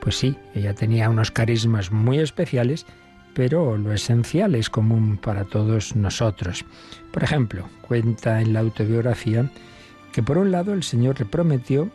pues 0.00 0.16
sí, 0.16 0.38
ella 0.54 0.72
tenía 0.72 1.10
unos 1.10 1.30
carismas 1.30 1.92
muy 1.92 2.20
especiales, 2.20 2.86
pero 3.34 3.76
lo 3.76 3.92
esencial 3.92 4.54
es 4.54 4.70
común 4.70 5.16
para 5.16 5.44
todos 5.44 5.96
nosotros. 5.96 6.64
Por 7.12 7.24
ejemplo, 7.24 7.68
cuenta 7.82 8.40
en 8.40 8.52
la 8.52 8.60
autobiografía 8.60 9.50
que 10.12 10.22
por 10.22 10.38
un 10.38 10.50
lado 10.50 10.72
el 10.72 10.82
Señor 10.82 11.18
le 11.18 11.26
prometió 11.26 11.90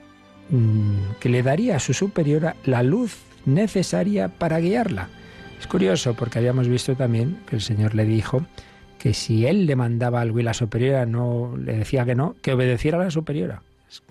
mm, 0.50 1.20
que 1.20 1.30
le 1.30 1.44
daría 1.44 1.76
a 1.76 1.80
su 1.80 1.94
superiora 1.94 2.56
la 2.66 2.84
luz 2.84 3.18
necesaria 3.46 4.30
para 4.30 4.60
guiarla. 4.60 5.10
Es 5.60 5.68
curioso 5.68 6.14
porque 6.14 6.40
habíamos 6.40 6.68
visto 6.68 6.96
también 6.96 7.40
que 7.48 7.56
el 7.56 7.62
Señor 7.62 7.96
le 7.96 8.06
dijo 8.06 8.46
que 9.00 9.14
si 9.14 9.46
él 9.46 9.66
le 9.66 9.76
mandaba 9.76 10.22
algo 10.22 10.40
y 10.40 10.44
la 10.44 10.54
superiora 10.54 11.06
no 11.06 11.56
le 11.58 11.78
decía 11.78 12.06
que 12.06 12.16
no, 12.16 12.36
que 12.42 12.54
obedeciera 12.54 13.00
a 13.00 13.04
la 13.04 13.12
superiora. 13.12 13.62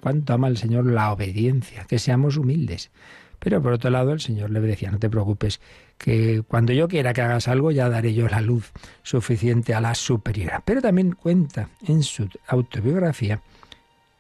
Cuánto 0.01 0.33
ama 0.33 0.49
el 0.49 0.57
Señor 0.57 0.87
la 0.87 1.13
obediencia, 1.13 1.85
que 1.85 1.99
seamos 1.99 2.37
humildes. 2.37 2.91
Pero 3.39 3.61
por 3.61 3.73
otro 3.73 3.91
lado 3.91 4.13
el 4.13 4.21
Señor 4.21 4.51
le 4.51 4.61
decía, 4.61 4.91
no 4.91 4.99
te 4.99 5.11
preocupes, 5.11 5.61
que 5.99 6.43
cuando 6.47 6.73
yo 6.73 6.89
quiera 6.89 7.13
que 7.13 7.23
hagas 7.23 7.49
algo 7.49 7.71
ya 7.71 7.89
daré 7.89 8.15
yo 8.15 8.29
la 8.29 8.41
luz 8.41 8.73
suficiente 9.03 9.75
a 9.75 9.81
la 9.81 9.95
superiora. 9.95 10.63
Pero 10.65 10.83
también 10.83 11.13
cuenta 11.13 11.69
en 11.87 12.03
su 12.03 12.29
autobiografía 12.47 13.43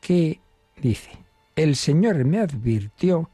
que 0.00 0.40
dice, 0.80 1.10
el 1.56 1.76
Señor 1.76 2.24
me 2.24 2.40
advirtió 2.40 3.30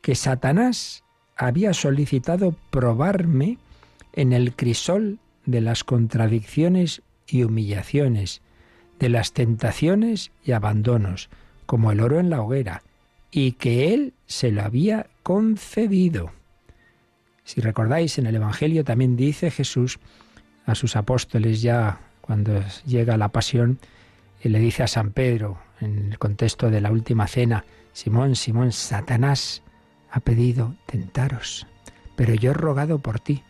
que 0.00 0.14
Satanás 0.14 1.04
había 1.36 1.72
solicitado 1.74 2.54
probarme 2.70 3.58
en 4.12 4.32
el 4.32 4.54
crisol 4.54 5.18
de 5.46 5.60
las 5.60 5.84
contradicciones 5.84 7.02
y 7.26 7.42
humillaciones, 7.42 8.42
de 8.98 9.08
las 9.08 9.32
tentaciones 9.32 10.30
y 10.44 10.52
abandonos, 10.52 11.30
como 11.66 11.90
el 11.90 12.00
oro 12.00 12.20
en 12.20 12.30
la 12.30 12.42
hoguera, 12.42 12.82
y 13.30 13.52
que 13.52 13.92
Él 13.92 14.14
se 14.26 14.52
lo 14.52 14.62
había 14.62 15.08
concedido. 15.22 16.32
Si 17.44 17.60
recordáis, 17.60 18.18
en 18.18 18.26
el 18.26 18.34
Evangelio 18.34 18.84
también 18.84 19.16
dice 19.16 19.50
Jesús 19.50 19.98
a 20.66 20.74
sus 20.74 20.96
apóstoles 20.96 21.62
ya 21.62 22.00
cuando 22.20 22.62
llega 22.86 23.16
la 23.18 23.28
pasión, 23.28 23.78
y 24.42 24.48
le 24.48 24.58
dice 24.58 24.82
a 24.82 24.86
San 24.86 25.10
Pedro, 25.10 25.58
en 25.80 26.12
el 26.12 26.18
contexto 26.18 26.70
de 26.70 26.80
la 26.80 26.90
última 26.90 27.26
cena, 27.26 27.64
Simón, 27.92 28.34
Simón, 28.34 28.72
Satanás 28.72 29.62
ha 30.10 30.20
pedido 30.20 30.74
tentaros, 30.86 31.66
pero 32.16 32.34
yo 32.34 32.50
he 32.50 32.54
rogado 32.54 32.98
por 32.98 33.20
ti, 33.20 33.42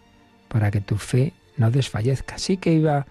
para 0.48 0.70
que 0.70 0.80
tu 0.80 0.96
fe 0.96 1.32
no 1.56 1.70
desfallezca. 1.70 2.38
Sí 2.38 2.56
que 2.56 2.72
iba 2.72 3.06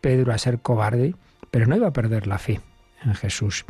Pedro 0.00 0.32
a 0.32 0.38
ser 0.38 0.60
cobarde, 0.60 1.14
pero 1.50 1.66
no 1.66 1.76
iba 1.76 1.88
a 1.88 1.92
perder 1.92 2.26
la 2.26 2.38
fe 2.38 2.60
en 3.04 3.14
Jesús. 3.14 3.64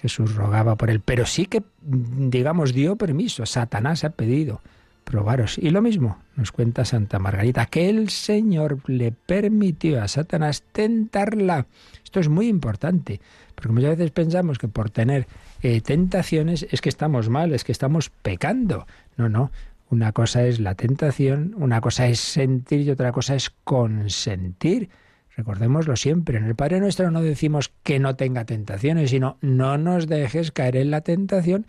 Jesús 0.00 0.34
rogaba 0.34 0.76
por 0.76 0.90
él, 0.90 1.00
pero 1.00 1.26
sí 1.26 1.46
que, 1.46 1.62
digamos, 1.80 2.72
dio 2.74 2.96
permiso. 2.96 3.46
Satanás 3.46 4.04
ha 4.04 4.10
pedido 4.10 4.60
probaros. 5.06 5.56
Y 5.56 5.70
lo 5.70 5.80
mismo 5.80 6.18
nos 6.34 6.52
cuenta 6.52 6.84
Santa 6.84 7.18
Margarita, 7.18 7.66
que 7.66 7.88
el 7.88 8.10
Señor 8.10 8.80
le 8.86 9.12
permitió 9.12 10.02
a 10.02 10.08
Satanás 10.08 10.64
tentarla. 10.72 11.66
Esto 12.04 12.20
es 12.20 12.28
muy 12.28 12.48
importante, 12.48 13.20
porque 13.54 13.72
muchas 13.72 13.96
veces 13.96 14.10
pensamos 14.10 14.58
que 14.58 14.68
por 14.68 14.90
tener 14.90 15.28
eh, 15.62 15.80
tentaciones 15.80 16.66
es 16.70 16.80
que 16.80 16.88
estamos 16.88 17.30
mal, 17.30 17.54
es 17.54 17.64
que 17.64 17.72
estamos 17.72 18.10
pecando. 18.10 18.86
No, 19.16 19.28
no. 19.28 19.50
Una 19.88 20.10
cosa 20.10 20.44
es 20.44 20.58
la 20.58 20.74
tentación, 20.74 21.54
una 21.56 21.80
cosa 21.80 22.08
es 22.08 22.18
sentir 22.18 22.80
y 22.80 22.90
otra 22.90 23.12
cosa 23.12 23.36
es 23.36 23.50
consentir. 23.62 24.90
Recordémoslo 25.36 25.94
siempre, 25.94 26.38
en 26.38 26.44
el 26.44 26.56
Padre 26.56 26.80
Nuestro 26.80 27.12
no 27.12 27.22
decimos 27.22 27.70
que 27.84 28.00
no 28.00 28.16
tenga 28.16 28.44
tentaciones, 28.44 29.10
sino 29.10 29.38
no 29.40 29.78
nos 29.78 30.08
dejes 30.08 30.50
caer 30.50 30.76
en 30.76 30.90
la 30.90 31.02
tentación 31.02 31.66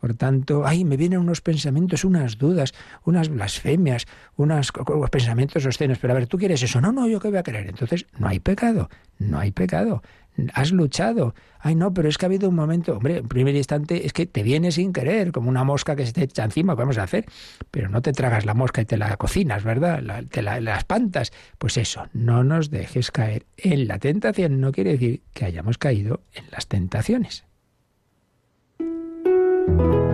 por 0.00 0.14
tanto, 0.14 0.66
ay, 0.66 0.84
me 0.84 0.96
vienen 0.96 1.18
unos 1.18 1.40
pensamientos, 1.40 2.04
unas 2.04 2.38
dudas, 2.38 2.72
unas 3.04 3.28
blasfemias, 3.28 4.06
unos 4.36 4.72
pensamientos 5.10 5.66
obscenos. 5.66 5.98
Pero 5.98 6.12
a 6.12 6.16
ver, 6.16 6.26
¿tú 6.26 6.38
quieres 6.38 6.62
eso? 6.62 6.80
No, 6.80 6.92
no, 6.92 7.08
yo 7.08 7.20
qué 7.20 7.28
voy 7.28 7.38
a 7.38 7.42
creer. 7.42 7.68
Entonces, 7.68 8.06
no 8.18 8.28
hay 8.28 8.38
pecado, 8.38 8.88
no 9.18 9.38
hay 9.38 9.50
pecado. 9.50 10.02
Has 10.54 10.70
luchado. 10.70 11.34
Ay, 11.58 11.74
no, 11.74 11.92
pero 11.92 12.08
es 12.08 12.16
que 12.16 12.26
ha 12.26 12.28
habido 12.28 12.48
un 12.48 12.54
momento, 12.54 12.96
hombre, 12.96 13.16
en 13.18 13.26
primer 13.26 13.56
instante 13.56 14.06
es 14.06 14.12
que 14.12 14.24
te 14.26 14.44
viene 14.44 14.70
sin 14.70 14.92
querer, 14.92 15.32
como 15.32 15.48
una 15.48 15.64
mosca 15.64 15.96
que 15.96 16.06
se 16.06 16.12
te 16.12 16.22
echa 16.22 16.44
encima, 16.44 16.74
¿qué 16.74 16.82
vamos 16.82 16.98
a 16.98 17.02
hacer? 17.02 17.26
Pero 17.72 17.88
no 17.88 18.02
te 18.02 18.12
tragas 18.12 18.46
la 18.46 18.54
mosca 18.54 18.80
y 18.80 18.84
te 18.84 18.96
la 18.96 19.16
cocinas, 19.16 19.64
¿verdad? 19.64 20.00
te 20.30 20.42
la, 20.42 20.60
la 20.60 20.76
espantas. 20.76 21.32
Pues 21.58 21.76
eso, 21.76 22.06
no 22.12 22.44
nos 22.44 22.70
dejes 22.70 23.10
caer 23.10 23.46
en 23.56 23.88
la 23.88 23.98
tentación. 23.98 24.60
No 24.60 24.70
quiere 24.70 24.92
decir 24.92 25.22
que 25.32 25.44
hayamos 25.44 25.76
caído 25.76 26.22
en 26.34 26.44
las 26.52 26.68
tentaciones. 26.68 27.47
Música 29.68 30.08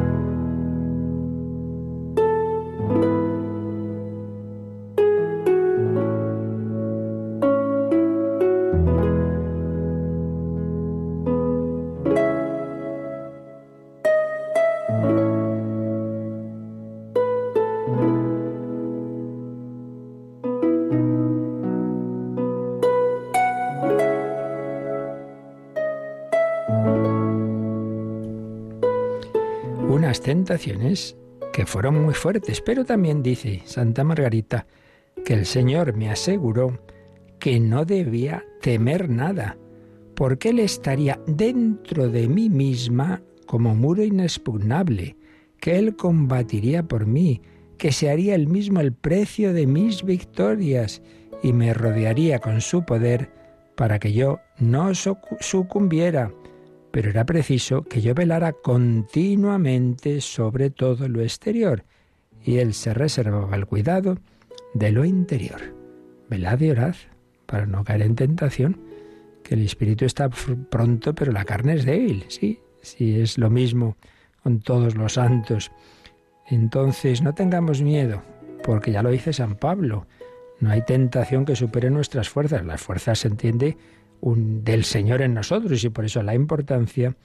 tentaciones 30.34 31.16
que 31.52 31.64
fueron 31.64 32.02
muy 32.02 32.12
fuertes, 32.12 32.60
pero 32.60 32.84
también 32.84 33.22
dice 33.22 33.62
Santa 33.66 34.02
Margarita 34.02 34.66
que 35.24 35.32
el 35.32 35.46
Señor 35.46 35.94
me 35.94 36.10
aseguró 36.10 36.80
que 37.38 37.60
no 37.60 37.84
debía 37.84 38.44
temer 38.60 39.08
nada, 39.08 39.56
porque 40.16 40.48
Él 40.48 40.58
estaría 40.58 41.20
dentro 41.28 42.08
de 42.08 42.26
mí 42.26 42.50
misma 42.50 43.22
como 43.46 43.76
muro 43.76 44.02
inexpugnable, 44.02 45.16
que 45.60 45.78
Él 45.78 45.94
combatiría 45.94 46.82
por 46.82 47.06
mí, 47.06 47.40
que 47.78 47.92
se 47.92 48.10
haría 48.10 48.34
el 48.34 48.48
mismo 48.48 48.80
el 48.80 48.92
precio 48.92 49.52
de 49.52 49.68
mis 49.68 50.02
victorias 50.02 51.00
y 51.44 51.52
me 51.52 51.72
rodearía 51.74 52.40
con 52.40 52.60
su 52.60 52.84
poder 52.84 53.30
para 53.76 54.00
que 54.00 54.12
yo 54.12 54.40
no 54.58 54.90
sucumbiera 54.94 56.32
pero 56.94 57.10
era 57.10 57.26
preciso 57.26 57.82
que 57.82 58.00
yo 58.00 58.14
velara 58.14 58.52
continuamente 58.52 60.20
sobre 60.20 60.70
todo 60.70 61.08
lo 61.08 61.22
exterior, 61.22 61.82
y 62.44 62.58
él 62.58 62.72
se 62.72 62.94
reservaba 62.94 63.56
el 63.56 63.66
cuidado 63.66 64.18
de 64.74 64.92
lo 64.92 65.04
interior. 65.04 65.74
Velad 66.30 66.60
y 66.60 66.70
orad 66.70 66.94
para 67.46 67.66
no 67.66 67.82
caer 67.82 68.02
en 68.02 68.14
tentación, 68.14 68.80
que 69.42 69.56
el 69.56 69.64
espíritu 69.64 70.04
está 70.04 70.30
pronto, 70.30 71.16
pero 71.16 71.32
la 71.32 71.44
carne 71.44 71.74
es 71.74 71.84
débil, 71.84 72.26
sí, 72.28 72.60
sí, 72.80 73.20
es 73.20 73.38
lo 73.38 73.50
mismo 73.50 73.96
con 74.44 74.60
todos 74.60 74.94
los 74.94 75.14
santos. 75.14 75.72
Entonces, 76.46 77.22
no 77.22 77.34
tengamos 77.34 77.82
miedo, 77.82 78.22
porque 78.62 78.92
ya 78.92 79.02
lo 79.02 79.10
dice 79.10 79.32
San 79.32 79.56
Pablo, 79.56 80.06
no 80.60 80.70
hay 80.70 80.82
tentación 80.82 81.44
que 81.44 81.56
supere 81.56 81.90
nuestras 81.90 82.28
fuerzas. 82.28 82.64
Las 82.64 82.80
fuerzas 82.80 83.18
se 83.18 83.26
entiende 83.26 83.76
del 84.22 84.84
Señor 84.84 85.22
en 85.22 85.34
nosotros 85.34 85.84
y 85.84 85.90
por 85.90 86.04
eso 86.04 86.22
la 86.22 86.34
importancia 86.34 87.16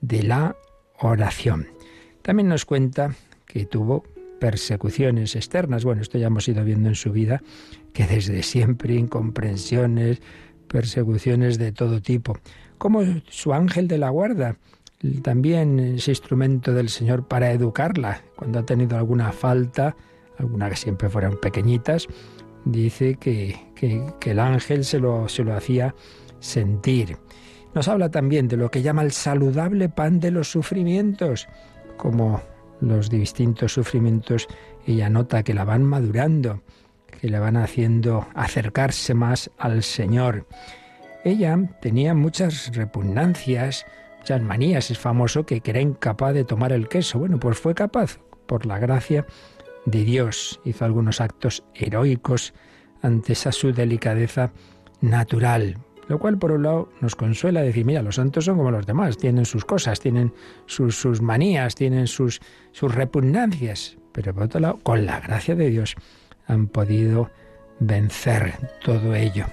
de 0.00 0.22
la 0.22 0.56
oración. 0.98 1.68
También 2.22 2.48
nos 2.48 2.64
cuenta 2.64 3.14
que 3.46 3.66
tuvo 3.66 4.04
persecuciones 4.40 5.36
externas. 5.36 5.84
Bueno, 5.84 6.02
esto 6.02 6.18
ya 6.18 6.26
hemos 6.26 6.48
ido 6.48 6.64
viendo 6.64 6.88
en 6.88 6.94
su 6.94 7.12
vida, 7.12 7.42
que 7.92 8.06
desde 8.06 8.42
siempre 8.42 8.94
incomprensiones, 8.94 10.20
persecuciones 10.68 11.58
de 11.58 11.72
todo 11.72 12.00
tipo. 12.00 12.38
Como 12.78 13.02
su 13.28 13.52
ángel 13.54 13.88
de 13.88 13.98
la 13.98 14.10
guarda, 14.10 14.56
también 15.22 15.78
ese 15.78 16.10
instrumento 16.12 16.72
del 16.72 16.88
Señor 16.88 17.26
para 17.26 17.52
educarla, 17.52 18.22
cuando 18.34 18.58
ha 18.58 18.66
tenido 18.66 18.96
alguna 18.96 19.32
falta, 19.32 19.96
alguna 20.38 20.68
que 20.70 20.76
siempre 20.76 21.08
fueron 21.08 21.38
pequeñitas, 21.40 22.08
dice 22.64 23.16
que, 23.16 23.56
el 24.24 24.38
ángel 24.38 24.84
se 24.84 24.98
lo, 24.98 25.28
se 25.28 25.44
lo 25.44 25.54
hacía 25.54 25.94
sentir. 26.40 27.16
Nos 27.74 27.88
habla 27.88 28.10
también 28.10 28.48
de 28.48 28.56
lo 28.56 28.70
que 28.70 28.82
llama 28.82 29.02
el 29.02 29.12
saludable 29.12 29.88
pan 29.88 30.18
de 30.20 30.30
los 30.30 30.50
sufrimientos, 30.50 31.48
como 31.96 32.40
los 32.80 33.10
distintos 33.10 33.72
sufrimientos 33.72 34.48
ella 34.86 35.10
nota 35.10 35.42
que 35.42 35.54
la 35.54 35.64
van 35.64 35.82
madurando, 35.82 36.62
que 37.20 37.28
le 37.28 37.38
van 37.38 37.56
haciendo 37.56 38.26
acercarse 38.34 39.14
más 39.14 39.50
al 39.58 39.82
Señor. 39.82 40.46
Ella 41.24 41.58
tenía 41.80 42.14
muchas 42.14 42.74
repugnancias, 42.74 43.84
muchas 44.18 44.42
manías. 44.42 44.90
Es 44.90 44.98
famoso 44.98 45.44
que, 45.44 45.60
era 45.64 45.80
incapaz 45.80 46.34
de 46.34 46.44
tomar 46.44 46.72
el 46.72 46.88
queso. 46.88 47.18
Bueno, 47.18 47.40
pues 47.40 47.58
fue 47.58 47.74
capaz, 47.74 48.20
por 48.46 48.64
la 48.64 48.78
gracia 48.78 49.26
de 49.86 50.04
Dios. 50.04 50.60
Hizo 50.64 50.84
algunos 50.84 51.20
actos 51.20 51.64
heroicos 51.74 52.54
ante 53.02 53.32
esa 53.32 53.50
su 53.50 53.72
delicadeza 53.72 54.52
natural. 55.00 55.78
Lo 56.08 56.18
cual, 56.18 56.38
por 56.38 56.52
un 56.52 56.62
lado, 56.62 56.88
nos 57.00 57.16
consuela 57.16 57.62
decir, 57.62 57.84
mira, 57.84 58.02
los 58.02 58.16
santos 58.16 58.44
son 58.44 58.58
como 58.58 58.70
los 58.70 58.86
demás, 58.86 59.18
tienen 59.18 59.44
sus 59.44 59.64
cosas, 59.64 59.98
tienen 59.98 60.32
sus, 60.66 60.96
sus 60.96 61.20
manías, 61.20 61.74
tienen 61.74 62.06
sus, 62.06 62.40
sus 62.72 62.94
repugnancias. 62.94 63.96
Pero 64.12 64.32
por 64.32 64.44
otro 64.44 64.60
lado, 64.60 64.78
con 64.82 65.04
la 65.04 65.20
gracia 65.20 65.56
de 65.56 65.68
Dios 65.68 65.96
han 66.46 66.68
podido 66.68 67.30
vencer 67.80 68.54
todo 68.84 69.14
ello. 69.14 69.46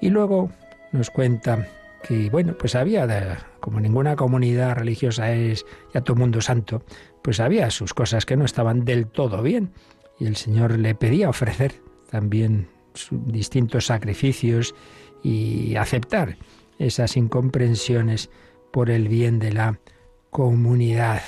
Y 0.00 0.10
luego 0.10 0.50
nos 0.92 1.10
cuenta 1.10 1.68
que, 2.02 2.30
bueno, 2.30 2.54
pues 2.58 2.74
había, 2.74 3.38
como 3.60 3.80
ninguna 3.80 4.16
comunidad 4.16 4.76
religiosa 4.76 5.32
es 5.32 5.64
ya 5.94 6.00
todo 6.00 6.16
mundo 6.16 6.40
santo, 6.40 6.82
pues 7.22 7.40
había 7.40 7.70
sus 7.70 7.94
cosas 7.94 8.26
que 8.26 8.36
no 8.36 8.44
estaban 8.44 8.84
del 8.84 9.06
todo 9.06 9.42
bien. 9.42 9.72
Y 10.18 10.26
el 10.26 10.36
Señor 10.36 10.78
le 10.78 10.94
pedía 10.94 11.28
ofrecer 11.28 11.74
también 12.10 12.68
distintos 13.10 13.86
sacrificios 13.86 14.74
y 15.22 15.76
aceptar 15.76 16.36
esas 16.78 17.16
incomprensiones 17.16 18.30
por 18.70 18.90
el 18.90 19.08
bien 19.08 19.38
de 19.38 19.52
la 19.52 19.78
comunidad. 20.30 21.22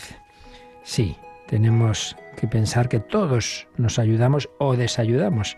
Sí, 0.85 1.17
tenemos 1.47 2.17
que 2.37 2.47
pensar 2.47 2.89
que 2.89 3.01
todos 3.01 3.69
nos 3.77 3.99
ayudamos 3.99 4.49
o 4.59 4.77
desayudamos 4.77 5.57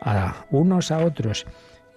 a 0.00 0.46
unos 0.50 0.90
a 0.90 1.04
otros 1.04 1.46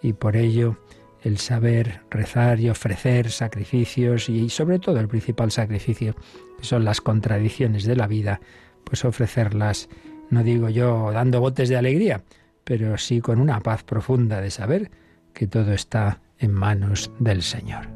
y 0.02 0.14
por 0.14 0.36
ello 0.36 0.78
el 1.24 1.38
saber 1.38 2.02
rezar 2.10 2.60
y 2.60 2.70
ofrecer 2.70 3.32
sacrificios 3.32 4.30
y 4.30 4.50
sobre 4.50 4.80
todo 4.80 5.00
el 5.00 5.08
principal 5.08 5.52
sacrificio 5.52 6.16
que 6.58 6.64
son 6.64 6.86
las 6.86 7.02
contradicciones 7.02 7.84
de 7.86 7.96
la 7.96 8.08
vida, 8.08 8.40
pues 8.84 9.04
ofrecerlas, 9.06 9.90
no 10.30 10.44
digo 10.44 10.70
yo 10.70 11.12
dando 11.12 11.40
botes 11.40 11.70
de 11.70 11.78
alegría, 11.78 12.24
pero 12.68 12.98
sí 12.98 13.22
con 13.22 13.40
una 13.40 13.62
paz 13.62 13.84
profunda 13.86 14.42
de 14.42 14.52
saber 14.52 14.92
que 15.34 15.48
todo 15.48 15.72
está 15.72 16.20
en 16.38 16.52
manos 16.52 17.10
del 17.18 17.42
Señor. 17.42 17.88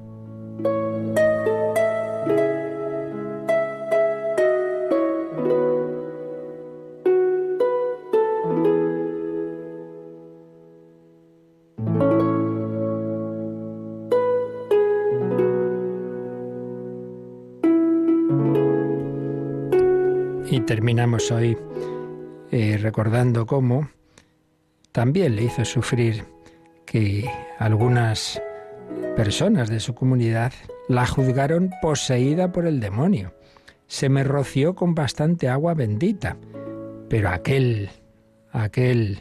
Y 20.49 20.61
terminamos 20.61 21.29
hoy 21.31 21.57
eh, 22.51 22.77
recordando 22.81 23.45
cómo 23.45 23.89
también 24.91 25.35
le 25.35 25.43
hizo 25.43 25.63
sufrir 25.65 26.25
que 26.85 27.29
algunas 27.59 28.41
personas 29.15 29.69
de 29.69 29.79
su 29.79 29.95
comunidad 29.95 30.51
la 30.87 31.07
juzgaron 31.07 31.71
poseída 31.81 32.51
por 32.51 32.65
el 32.65 32.79
demonio. 32.79 33.33
Se 33.87 34.09
me 34.09 34.23
roció 34.23 34.75
con 34.75 34.95
bastante 34.95 35.47
agua 35.47 35.73
bendita, 35.73 36.37
pero 37.09 37.29
aquel, 37.29 37.89
aquel, 38.51 39.19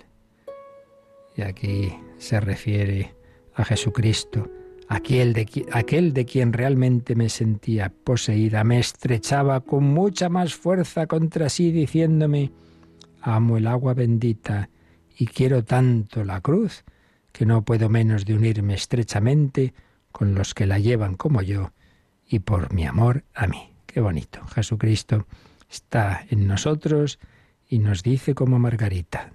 y 1.37 1.43
aquí 1.43 1.95
se 2.19 2.41
refiere 2.41 3.15
a 3.55 3.65
Jesucristo, 3.65 4.49
aquel 4.89 5.33
de, 5.33 5.67
aquel 5.73 6.13
de 6.13 6.25
quien 6.25 6.53
realmente 6.53 7.15
me 7.15 7.29
sentía 7.29 7.93
poseída, 8.05 8.65
me 8.65 8.79
estrechaba 8.79 9.61
con 9.61 9.85
mucha 9.85 10.29
más 10.29 10.55
fuerza 10.55 11.07
contra 11.07 11.49
sí, 11.49 11.71
diciéndome, 11.73 12.53
amo 13.23 13.57
el 13.57 13.67
agua 13.67 13.95
bendita 13.95 14.69
y 15.21 15.27
quiero 15.27 15.63
tanto 15.63 16.25
la 16.25 16.41
cruz, 16.41 16.83
que 17.31 17.45
no 17.45 17.63
puedo 17.63 17.91
menos 17.91 18.25
de 18.25 18.33
unirme 18.33 18.73
estrechamente 18.73 19.75
con 20.13 20.35
los 20.35 20.55
que 20.55 20.65
la 20.65 20.79
llevan 20.79 21.15
como 21.15 21.43
yo 21.43 21.73
y 22.27 22.39
por 22.39 22.73
mi 22.73 22.87
amor 22.87 23.25
a 23.35 23.47
mí. 23.47 23.75
Qué 23.85 24.01
bonito. 24.01 24.43
Jesucristo 24.47 25.27
está 25.69 26.25
en 26.31 26.47
nosotros 26.47 27.19
y 27.69 27.81
nos 27.81 28.03
dice 28.03 28.35
como 28.35 28.59
Margarita, 28.59 29.35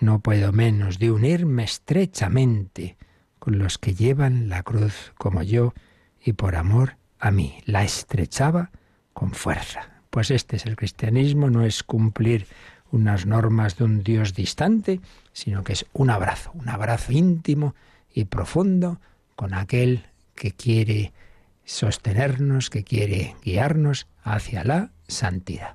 no 0.00 0.20
puedo 0.20 0.52
menos 0.52 0.98
de 0.98 1.10
unirme 1.10 1.64
estrechamente 1.64 2.98
con 3.38 3.58
los 3.58 3.78
que 3.78 3.94
llevan 3.94 4.50
la 4.50 4.62
cruz 4.62 5.14
como 5.16 5.42
yo 5.42 5.72
y 6.22 6.34
por 6.34 6.56
amor 6.56 6.98
a 7.18 7.30
mí. 7.30 7.62
La 7.64 7.84
estrechaba 7.84 8.70
con 9.14 9.32
fuerza. 9.32 10.02
Pues 10.10 10.30
este 10.30 10.56
es 10.56 10.66
el 10.66 10.76
cristianismo, 10.76 11.48
no 11.48 11.64
es 11.64 11.82
cumplir 11.82 12.46
unas 12.92 13.26
normas 13.26 13.76
de 13.76 13.84
un 13.84 14.02
Dios 14.02 14.34
distante, 14.34 15.00
sino 15.32 15.64
que 15.64 15.72
es 15.72 15.86
un 15.92 16.10
abrazo, 16.10 16.50
un 16.54 16.68
abrazo 16.68 17.12
íntimo 17.12 17.74
y 18.12 18.24
profundo 18.24 19.00
con 19.36 19.54
aquel 19.54 20.06
que 20.34 20.52
quiere 20.52 21.12
sostenernos, 21.64 22.70
que 22.70 22.82
quiere 22.82 23.36
guiarnos 23.42 24.06
hacia 24.24 24.64
la 24.64 24.90
santidad. 25.06 25.74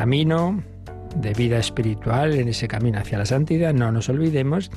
Camino 0.00 0.62
de 1.14 1.34
vida 1.34 1.58
espiritual, 1.58 2.32
en 2.32 2.48
ese 2.48 2.66
camino 2.68 2.98
hacia 2.98 3.18
la 3.18 3.26
santidad, 3.26 3.74
no 3.74 3.92
nos 3.92 4.08
olvidemos 4.08 4.70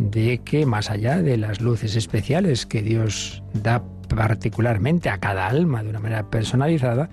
de 0.00 0.38
que 0.38 0.66
más 0.66 0.90
allá 0.90 1.22
de 1.22 1.36
las 1.36 1.60
luces 1.60 1.94
especiales 1.94 2.66
que 2.66 2.82
Dios 2.82 3.44
da 3.54 3.84
particularmente 4.08 5.10
a 5.10 5.18
cada 5.18 5.46
alma 5.46 5.84
de 5.84 5.90
una 5.90 6.00
manera 6.00 6.28
personalizada, 6.28 7.08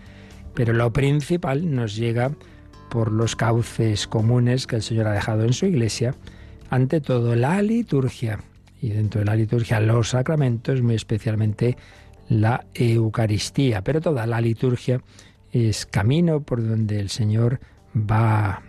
pero 0.56 0.74
lo 0.74 0.92
principal 0.92 1.70
nos 1.70 1.96
llega 1.96 2.32
por 2.90 3.12
los 3.12 3.36
cauces 3.36 4.08
comunes 4.08 4.66
que 4.66 4.78
el 4.78 4.82
Señor 4.82 5.06
ha 5.06 5.12
dejado 5.12 5.44
en 5.44 5.54
su 5.54 5.68
iglesia, 5.68 6.16
ante 6.72 7.00
todo 7.00 7.36
la 7.36 7.62
liturgia, 7.62 8.40
y 8.82 8.90
dentro 8.90 9.20
de 9.20 9.26
la 9.26 9.36
liturgia 9.36 9.80
los 9.80 10.10
sacramentos, 10.10 10.82
muy 10.82 10.96
especialmente 10.96 11.78
la 12.28 12.66
Eucaristía, 12.74 13.84
pero 13.84 14.02
toda 14.02 14.26
la 14.26 14.42
liturgia 14.42 15.04
es 15.52 15.86
camino 15.86 16.42
por 16.42 16.66
donde 16.66 17.00
el 17.00 17.10
Señor 17.10 17.60
va 17.96 18.62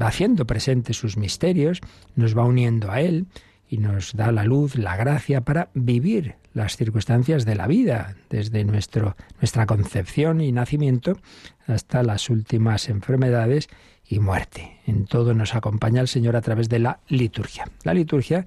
haciendo 0.00 0.46
presentes 0.46 0.96
sus 0.96 1.16
misterios, 1.16 1.80
nos 2.16 2.36
va 2.36 2.44
uniendo 2.44 2.90
a 2.90 3.00
Él 3.00 3.26
y 3.68 3.78
nos 3.78 4.14
da 4.14 4.32
la 4.32 4.44
luz, 4.44 4.76
la 4.76 4.96
gracia 4.96 5.42
para 5.42 5.70
vivir 5.74 6.36
las 6.52 6.76
circunstancias 6.76 7.44
de 7.44 7.56
la 7.56 7.66
vida, 7.66 8.16
desde 8.30 8.64
nuestro, 8.64 9.16
nuestra 9.40 9.66
concepción 9.66 10.40
y 10.40 10.52
nacimiento 10.52 11.18
hasta 11.66 12.02
las 12.02 12.30
últimas 12.30 12.88
enfermedades 12.88 13.68
y 14.08 14.20
muerte. 14.20 14.78
En 14.86 15.06
todo 15.06 15.34
nos 15.34 15.54
acompaña 15.54 16.00
el 16.00 16.08
Señor 16.08 16.36
a 16.36 16.42
través 16.42 16.68
de 16.68 16.78
la 16.78 17.00
liturgia. 17.08 17.64
La 17.82 17.94
liturgia 17.94 18.46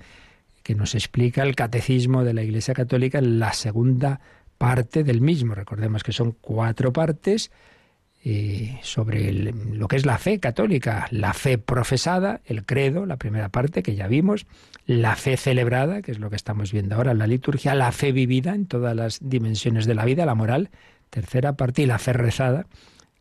que 0.64 0.76
nos 0.76 0.96
explica 0.96 1.44
el 1.44 1.56
catecismo 1.56 2.24
de 2.24 2.34
la 2.34 2.44
Iglesia 2.44 2.74
Católica 2.74 3.20
en 3.20 3.40
la 3.40 3.54
segunda 3.54 4.22
parte 4.58 5.04
del 5.04 5.22
mismo. 5.22 5.56
Recordemos 5.56 6.04
que 6.04 6.12
son 6.12 6.32
cuatro 6.40 6.94
partes 6.94 7.52
eh, 8.24 8.80
sobre 8.82 9.32
lo 9.32 9.88
que 9.88 9.96
es 9.96 10.06
la 10.06 10.18
fe 10.18 10.40
católica, 10.40 11.08
la 11.12 11.34
fe 11.34 11.58
profesada, 11.58 12.42
el 12.46 12.66
credo, 12.66 13.06
la 13.06 13.18
primera 13.18 13.50
parte 13.50 13.84
que 13.84 13.96
ya 13.96 14.08
vimos, 14.08 14.48
la 14.86 15.16
fe 15.16 15.38
celebrada, 15.38 16.02
que 16.02 16.12
es 16.12 16.20
lo 16.20 16.30
que 16.30 16.36
estamos 16.36 16.72
viendo 16.72 16.96
ahora 16.96 17.12
en 17.12 17.20
la 17.20 17.28
liturgia, 17.28 17.76
la 17.76 17.92
fe 17.92 18.12
vivida 18.12 18.54
en 18.54 18.66
todas 18.66 18.96
las 18.96 19.20
dimensiones 19.22 19.86
de 19.86 19.96
la 19.96 20.04
vida, 20.04 20.26
la 20.26 20.36
moral, 20.36 20.72
tercera 21.10 21.54
parte, 21.54 21.84
y 21.84 21.86
la 21.86 22.00
fe 22.00 22.12
rezada, 22.12 22.66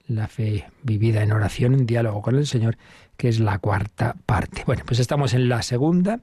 la 0.08 0.28
fe 0.28 0.64
vivida 0.82 1.22
en 1.22 1.30
oración, 1.30 1.74
en 1.74 1.86
diálogo 1.86 2.22
con 2.22 2.36
el 2.36 2.46
Señor, 2.46 2.76
que 3.16 3.28
es 3.28 3.38
la 3.38 3.58
cuarta 3.58 4.16
parte. 4.26 4.64
Bueno, 4.66 4.82
pues 4.86 4.98
estamos 4.98 5.34
en 5.34 5.48
la 5.48 5.62
segunda 5.62 6.20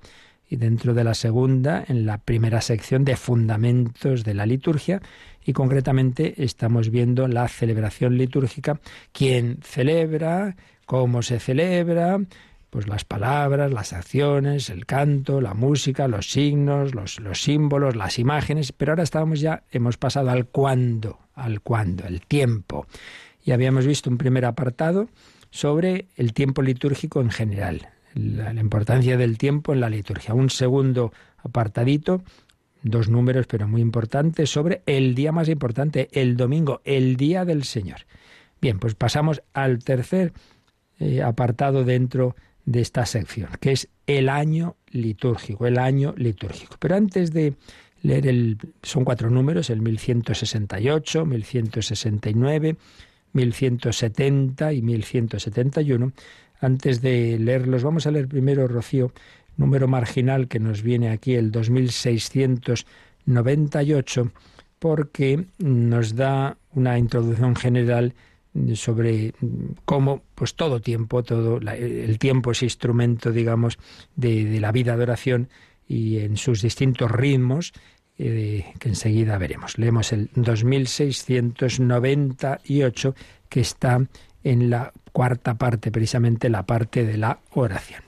y 0.50 0.58
dentro 0.58 0.94
de 0.94 1.04
la 1.04 1.14
segunda, 1.14 1.84
en 1.88 2.06
la 2.06 2.18
primera 2.18 2.62
sección 2.62 3.06
de 3.06 3.16
fundamentos 3.16 4.24
de 4.24 4.34
la 4.34 4.46
liturgia, 4.46 5.02
y 5.46 5.54
concretamente 5.54 6.44
estamos 6.44 6.90
viendo 6.90 7.28
la 7.28 7.48
celebración 7.48 8.18
litúrgica, 8.18 8.80
quién 9.12 9.60
celebra, 9.64 10.56
cómo 10.86 11.22
se 11.22 11.40
celebra, 11.40 12.20
pues 12.70 12.88
las 12.88 13.06
palabras, 13.06 13.72
las 13.72 13.94
acciones, 13.94 14.70
el 14.70 14.88
canto, 14.88 15.42
la 15.42 15.54
música, 15.54 16.08
los 16.08 16.32
signos, 16.32 16.96
los, 16.96 17.20
los 17.20 17.42
símbolos, 17.42 17.96
las 17.96 18.18
imágenes, 18.18 18.72
pero 18.72 18.94
ahora 18.94 19.04
estamos 19.04 19.42
ya, 19.42 19.64
hemos 19.72 19.98
pasado 19.98 20.32
al 20.32 20.48
cuándo, 20.48 21.20
al 21.36 21.62
cuándo, 21.62 22.06
el 22.08 22.22
tiempo. 22.22 22.88
Y 23.46 23.52
habíamos 23.52 23.86
visto 23.86 24.10
un 24.10 24.18
primer 24.18 24.46
apartado 24.46 25.08
sobre 25.52 26.08
el 26.16 26.34
tiempo 26.34 26.64
litúrgico 26.64 27.22
en 27.22 27.30
general, 27.30 27.90
la, 28.14 28.54
importancia 28.54 29.18
del 29.18 29.38
tiempo 29.38 29.74
en 29.74 29.82
la 29.82 29.90
liturgia. 29.90 30.34
Un 30.34 30.50
segundo 30.50 31.14
apartadito 31.44 32.24
dos 32.84 33.10
números, 33.10 33.48
pero 33.48 33.68
muy 33.68 33.82
importantes, 33.82 34.50
sobre 34.50 34.82
el 34.86 35.16
día 35.16 35.32
más 35.32 35.50
importante, 35.50 36.10
el 36.12 36.36
domingo, 36.36 36.82
el 36.84 37.16
día 37.16 37.46
del 37.46 37.64
Señor. 37.64 38.02
Bien, 38.62 38.80
pues 38.80 38.94
pasamos 38.94 39.42
al 39.54 39.80
tercer 39.80 40.34
eh, 41.00 41.22
apartado 41.22 41.84
dentro 41.84 42.36
de 42.66 42.82
esta 42.82 43.06
sección, 43.06 43.50
que 43.60 43.72
es 43.72 43.90
el 44.06 44.30
año 44.30 44.76
litúrgico, 44.92 45.66
el 45.66 45.80
año 45.80 46.14
litúrgico. 46.18 46.76
Pero 46.80 46.96
antes 46.96 47.32
de 47.34 47.56
leer 48.02 48.28
el... 48.28 48.58
son 48.82 49.04
cuatro 49.06 49.30
números, 49.30 49.70
el 49.70 49.82
1168, 49.82 51.26
1169, 51.26 52.76
1170 53.34 54.74
y 54.74 54.82
1171. 54.82 56.12
Antes 56.64 57.02
de 57.02 57.38
leerlos, 57.40 57.84
vamos 57.84 58.08
a 58.08 58.12
leer 58.12 58.30
primero, 58.30 58.70
Rocío, 58.70 59.12
número 59.58 59.90
marginal 59.90 60.48
que 60.48 60.60
nos 60.60 60.82
viene 60.82 61.10
aquí, 61.10 61.36
el 61.36 61.52
2698, 61.52 64.32
porque 64.80 65.46
nos 65.58 66.16
da 66.16 66.56
una 66.74 66.98
introducción 66.98 67.58
general 67.58 68.14
sobre 68.76 69.34
cómo 69.84 70.22
pues 70.36 70.56
todo 70.56 70.80
tiempo, 70.80 71.22
todo 71.22 71.58
el 71.58 72.18
tiempo 72.18 72.52
es 72.52 72.64
instrumento, 72.64 73.34
digamos, 73.34 73.78
de, 74.16 74.58
la 74.62 74.72
vida 74.72 74.96
de 74.96 75.04
oración 75.04 75.50
y 75.86 76.20
en 76.20 76.38
sus 76.38 76.62
distintos 76.62 77.12
ritmos 77.12 77.74
eh, 78.18 78.72
que 78.80 78.88
enseguida 78.88 79.38
veremos. 79.38 79.78
Leemos 79.78 80.14
el 80.14 80.30
2698 80.36 83.16
que 83.50 83.60
está 83.60 84.08
en 84.44 84.70
la 84.70 84.94
cuarta 85.12 85.56
parte, 85.56 85.92
precisamente 85.92 86.50
la 86.50 86.66
parte 86.66 87.06
de 87.06 87.18
la 87.18 87.40
oración. 87.52 88.04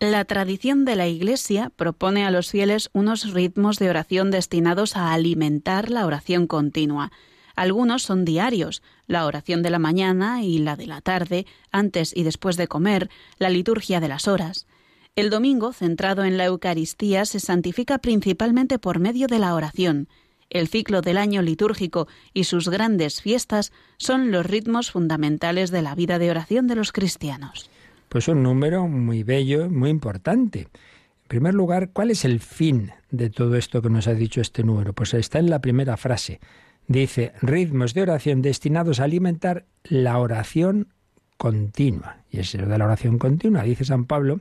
La 0.00 0.24
tradición 0.24 0.84
de 0.84 0.94
la 0.94 1.08
Iglesia 1.08 1.72
propone 1.74 2.24
a 2.24 2.30
los 2.30 2.50
fieles 2.50 2.88
unos 2.92 3.32
ritmos 3.32 3.78
de 3.78 3.90
oración 3.90 4.30
destinados 4.30 4.96
a 4.96 5.12
alimentar 5.12 5.90
la 5.90 6.06
oración 6.06 6.46
continua. 6.46 7.10
Algunos 7.56 8.04
son 8.04 8.24
diarios, 8.24 8.82
la 9.08 9.26
oración 9.26 9.62
de 9.62 9.70
la 9.70 9.80
mañana 9.80 10.44
y 10.44 10.58
la 10.58 10.76
de 10.76 10.86
la 10.86 11.00
tarde, 11.00 11.46
antes 11.72 12.16
y 12.16 12.22
después 12.22 12.56
de 12.56 12.68
comer, 12.68 13.10
la 13.38 13.50
liturgia 13.50 13.98
de 13.98 14.06
las 14.06 14.28
horas. 14.28 14.68
El 15.16 15.30
domingo, 15.30 15.72
centrado 15.72 16.22
en 16.22 16.38
la 16.38 16.44
Eucaristía, 16.44 17.24
se 17.24 17.40
santifica 17.40 17.98
principalmente 17.98 18.78
por 18.78 19.00
medio 19.00 19.26
de 19.26 19.40
la 19.40 19.52
oración. 19.56 20.08
El 20.50 20.68
ciclo 20.68 21.02
del 21.02 21.18
año 21.18 21.42
litúrgico 21.42 22.08
y 22.32 22.44
sus 22.44 22.68
grandes 22.68 23.20
fiestas 23.20 23.72
son 23.98 24.30
los 24.30 24.46
ritmos 24.46 24.90
fundamentales 24.90 25.70
de 25.70 25.82
la 25.82 25.94
vida 25.94 26.18
de 26.18 26.30
oración 26.30 26.66
de 26.66 26.74
los 26.74 26.92
cristianos. 26.92 27.70
Pues 28.08 28.28
un 28.28 28.42
número 28.42 28.88
muy 28.88 29.22
bello, 29.22 29.68
muy 29.68 29.90
importante. 29.90 30.60
En 30.60 31.28
primer 31.28 31.52
lugar, 31.52 31.90
¿cuál 31.92 32.10
es 32.10 32.24
el 32.24 32.40
fin 32.40 32.92
de 33.10 33.28
todo 33.28 33.56
esto 33.56 33.82
que 33.82 33.90
nos 33.90 34.08
ha 34.08 34.14
dicho 34.14 34.40
este 34.40 34.64
número? 34.64 34.94
Pues 34.94 35.12
está 35.12 35.38
en 35.38 35.50
la 35.50 35.60
primera 35.60 35.98
frase. 35.98 36.40
Dice, 36.86 37.32
ritmos 37.42 37.92
de 37.92 38.02
oración 38.02 38.40
destinados 38.40 39.00
a 39.00 39.04
alimentar 39.04 39.66
la 39.84 40.18
oración 40.18 40.88
continua. 41.36 42.22
Y 42.30 42.40
es 42.40 42.52
de 42.52 42.78
la 42.78 42.84
oración 42.86 43.18
continua, 43.18 43.62
dice 43.62 43.84
San 43.84 44.06
Pablo, 44.06 44.40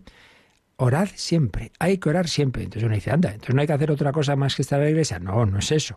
orad 0.78 1.10
siempre, 1.16 1.72
hay 1.80 1.98
que 1.98 2.10
orar 2.10 2.28
siempre. 2.28 2.64
Entonces 2.64 2.86
uno 2.86 2.96
dice, 2.96 3.12
anda, 3.12 3.32
entonces 3.32 3.54
no 3.54 3.62
hay 3.62 3.68
que 3.68 3.74
hacer 3.74 3.92
otra 3.92 4.12
cosa 4.12 4.36
más 4.36 4.56
que 4.56 4.62
estar 4.62 4.80
en 4.80 4.86
la 4.86 4.92
iglesia. 4.92 5.20
No, 5.20 5.46
no 5.46 5.60
es 5.60 5.72
eso. 5.72 5.96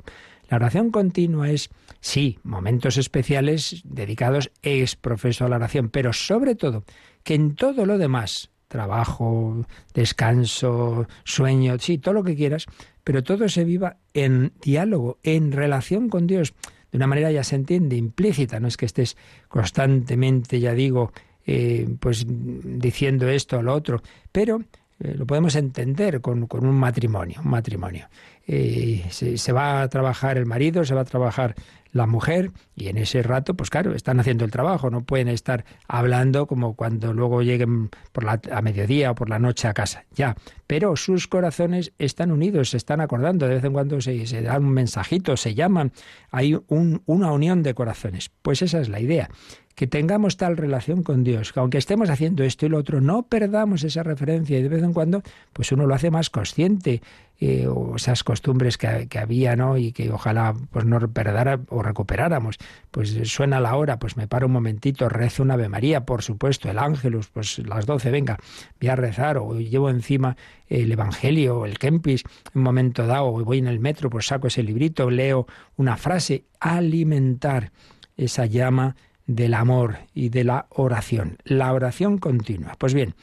La 0.48 0.56
oración 0.56 0.90
continua 0.90 1.50
es, 1.50 1.70
sí, 2.00 2.38
momentos 2.42 2.96
especiales 2.96 3.82
dedicados 3.84 4.50
ex 4.62 4.96
profeso 4.96 5.44
a 5.44 5.48
la 5.48 5.56
oración, 5.56 5.90
pero 5.90 6.12
sobre 6.12 6.56
todo 6.56 6.84
que 7.22 7.34
en 7.34 7.54
todo 7.54 7.86
lo 7.86 7.98
demás, 7.98 8.50
trabajo, 8.66 9.64
descanso, 9.94 11.06
sueño, 11.24 11.78
sí, 11.78 11.98
todo 11.98 12.14
lo 12.14 12.24
que 12.24 12.34
quieras, 12.34 12.66
pero 13.04 13.22
todo 13.22 13.48
se 13.48 13.64
viva 13.64 13.98
en 14.14 14.52
diálogo, 14.60 15.18
en 15.22 15.52
relación 15.52 16.08
con 16.08 16.26
Dios. 16.26 16.54
De 16.90 16.96
una 16.96 17.06
manera 17.06 17.30
ya 17.30 17.44
se 17.44 17.54
entiende, 17.54 17.96
implícita, 17.96 18.58
no 18.58 18.66
es 18.66 18.76
que 18.76 18.86
estés 18.86 19.16
constantemente, 19.48 20.58
ya 20.58 20.74
digo, 20.74 21.12
eh, 21.46 21.88
pues 21.98 22.24
diciendo 22.26 23.28
esto 23.28 23.58
o 23.58 23.62
lo 23.62 23.74
otro, 23.74 24.02
pero 24.30 24.60
eh, 25.00 25.14
lo 25.16 25.26
podemos 25.26 25.54
entender 25.56 26.20
con, 26.20 26.46
un 26.50 26.74
matrimonio, 26.74 27.40
un 27.42 27.50
matrimonio. 27.50 28.08
Eh, 28.46 29.04
se, 29.10 29.52
va 29.52 29.82
a 29.82 29.88
trabajar 29.88 30.36
el 30.36 30.44
marido, 30.44 30.84
se 30.84 30.94
va 30.94 31.02
a 31.02 31.04
trabajar 31.04 31.54
la 31.92 32.06
mujer 32.06 32.50
y 32.76 32.88
en 32.88 32.98
ese 32.98 33.22
rato, 33.22 33.54
pues 33.54 33.70
claro, 33.70 33.94
están 33.94 34.20
haciendo 34.20 34.44
el 34.44 34.50
trabajo, 34.50 34.90
no 34.90 35.02
pueden 35.02 35.28
estar 35.28 35.64
hablando 35.88 36.46
como 36.46 36.74
cuando 36.74 37.12
luego 37.12 37.42
lleguen 37.42 37.90
por 38.12 38.24
la, 38.24 38.40
a 38.52 38.62
mediodía 38.62 39.10
o 39.10 39.14
por 39.14 39.28
la 39.28 39.38
noche 39.38 39.68
a 39.68 39.74
casa, 39.74 40.04
ya. 40.14 40.36
Pero 40.66 40.96
sus 40.96 41.26
corazones 41.26 41.92
están 41.98 42.30
unidos, 42.30 42.70
se 42.70 42.76
están 42.76 43.00
acordando, 43.00 43.46
de 43.46 43.54
vez 43.54 43.64
en 43.64 43.72
cuando 43.72 44.00
se, 44.00 44.26
se 44.26 44.42
dan 44.42 44.64
un 44.64 44.72
mensajito, 44.72 45.36
se 45.36 45.54
llaman, 45.54 45.92
hay 46.30 46.58
un, 46.68 47.02
una 47.06 47.32
unión 47.32 47.62
de 47.62 47.74
corazones. 47.74 48.30
Pues 48.42 48.62
esa 48.62 48.80
es 48.80 48.88
la 48.88 49.00
idea 49.00 49.30
que 49.80 49.86
tengamos 49.86 50.36
tal 50.36 50.58
relación 50.58 51.02
con 51.02 51.24
Dios, 51.24 51.54
que 51.54 51.60
aunque 51.60 51.78
estemos 51.78 52.10
haciendo 52.10 52.44
esto 52.44 52.66
y 52.66 52.68
lo 52.68 52.76
otro, 52.76 53.00
no 53.00 53.22
perdamos 53.22 53.82
esa 53.82 54.02
referencia 54.02 54.58
y 54.58 54.62
de 54.62 54.68
vez 54.68 54.82
en 54.82 54.92
cuando, 54.92 55.22
pues 55.54 55.72
uno 55.72 55.86
lo 55.86 55.94
hace 55.94 56.10
más 56.10 56.28
consciente, 56.28 57.00
eh, 57.38 57.66
o 57.66 57.96
esas 57.96 58.22
costumbres 58.22 58.76
que, 58.76 59.08
había, 59.18 59.56
¿no? 59.56 59.78
Y 59.78 59.92
que 59.92 60.10
ojalá 60.10 60.54
pues 60.70 60.84
no 60.84 61.00
perdara 61.10 61.60
o 61.70 61.82
recuperáramos. 61.82 62.58
Pues 62.90 63.18
suena 63.24 63.58
la 63.58 63.74
hora, 63.74 63.98
pues 63.98 64.18
me 64.18 64.28
paro 64.28 64.48
un 64.48 64.52
momentito, 64.52 65.08
rezo 65.08 65.42
una 65.42 65.54
Ave 65.54 65.70
María, 65.70 66.04
por 66.04 66.20
supuesto, 66.20 66.70
el 66.70 66.78
Ángelus, 66.78 67.28
pues 67.28 67.58
las 67.60 67.86
doce, 67.86 68.10
venga, 68.10 68.36
voy 68.82 68.90
a 68.90 68.96
rezar, 68.96 69.38
o 69.38 69.58
llevo 69.58 69.88
encima 69.88 70.36
el 70.68 70.92
Evangelio, 70.92 71.64
el 71.64 71.78
Kempis, 71.78 72.24
un 72.52 72.64
momento 72.64 73.06
dado, 73.06 73.28
o 73.28 73.44
voy 73.46 73.56
en 73.56 73.66
el 73.66 73.80
metro, 73.80 74.10
pues 74.10 74.26
saco 74.26 74.48
ese 74.48 74.62
librito, 74.62 75.08
leo 75.08 75.46
una 75.78 75.96
frase, 75.96 76.44
alimentar 76.60 77.72
esa 78.18 78.44
llama 78.44 78.94
del 79.34 79.54
amor 79.54 79.98
y 80.12 80.28
de 80.30 80.42
la 80.42 80.66
oración, 80.70 81.38
la 81.44 81.72
oración 81.72 82.18
continua. 82.18 82.74
Pues 82.78 82.94
bien, 82.94 83.14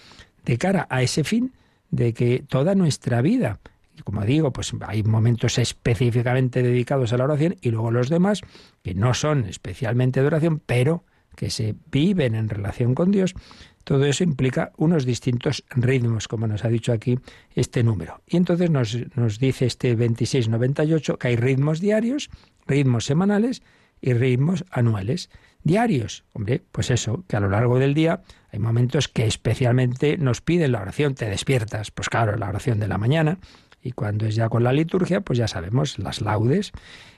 de 0.46 0.58
cara 0.58 0.88
a 0.90 1.02
ese 1.02 1.26
fin 1.26 1.54
de 1.92 2.14
que 2.14 2.44
toda 2.48 2.76
nuestra 2.76 3.22
vida, 3.22 3.60
como 4.06 4.24
digo, 4.24 4.54
pues 4.54 4.74
hay 4.88 5.04
momentos 5.04 5.58
específicamente 5.58 6.64
dedicados 6.64 7.12
a 7.12 7.18
la 7.18 7.26
oración 7.26 7.58
y 7.62 7.72
luego 7.72 7.92
los 7.92 8.08
demás 8.08 8.42
que 8.84 8.94
no 8.94 9.14
son 9.14 9.46
especialmente 9.46 10.22
de 10.22 10.28
oración, 10.28 10.62
pero 10.66 11.04
que 11.36 11.50
se 11.50 11.76
viven 11.92 12.36
en 12.36 12.48
relación 12.48 12.96
con 12.96 13.12
Dios, 13.12 13.36
todo 13.84 14.06
eso 14.06 14.24
implica 14.24 14.72
unos 14.78 15.06
distintos 15.06 15.66
ritmos, 15.70 16.28
como 16.28 16.48
nos 16.48 16.64
ha 16.64 16.70
dicho 16.70 16.94
aquí 16.94 17.20
este 17.54 17.84
número. 17.84 18.22
Y 18.28 18.38
entonces 18.38 18.70
nos, 18.70 18.98
nos 19.16 19.40
dice 19.40 19.66
este 19.66 19.90
2698 19.90 21.18
que 21.18 21.28
hay 21.28 21.36
ritmos 21.36 21.82
diarios, 21.82 22.30
ritmos 22.66 23.06
semanales 23.06 23.62
y 24.02 24.14
ritmos 24.14 24.64
anuales. 24.72 25.30
Diarios, 25.68 26.24
hombre, 26.34 26.64
pues 26.72 26.90
eso, 26.90 27.26
que 27.28 27.36
a 27.36 27.40
lo 27.40 27.50
largo 27.50 27.78
del 27.78 27.94
día 27.94 28.22
hay 28.52 28.60
momentos 28.60 29.08
que 29.08 29.28
especialmente 29.28 30.18
nos 30.18 30.42
piden 30.42 30.72
la 30.72 30.82
oración, 30.82 31.14
te 31.14 31.30
despiertas, 31.30 31.92
pues 31.92 32.10
claro, 32.10 32.38
la 32.38 32.48
oración 32.48 32.80
de 32.80 32.88
la 32.88 32.98
mañana, 32.98 33.38
y 33.82 33.92
cuando 33.92 34.26
es 34.26 34.36
ya 34.36 34.50
con 34.50 34.64
la 34.64 34.72
liturgia, 34.72 35.22
pues 35.22 35.38
ya 35.38 35.48
sabemos 35.48 36.00
las 36.00 36.22
laudes. 36.22 36.72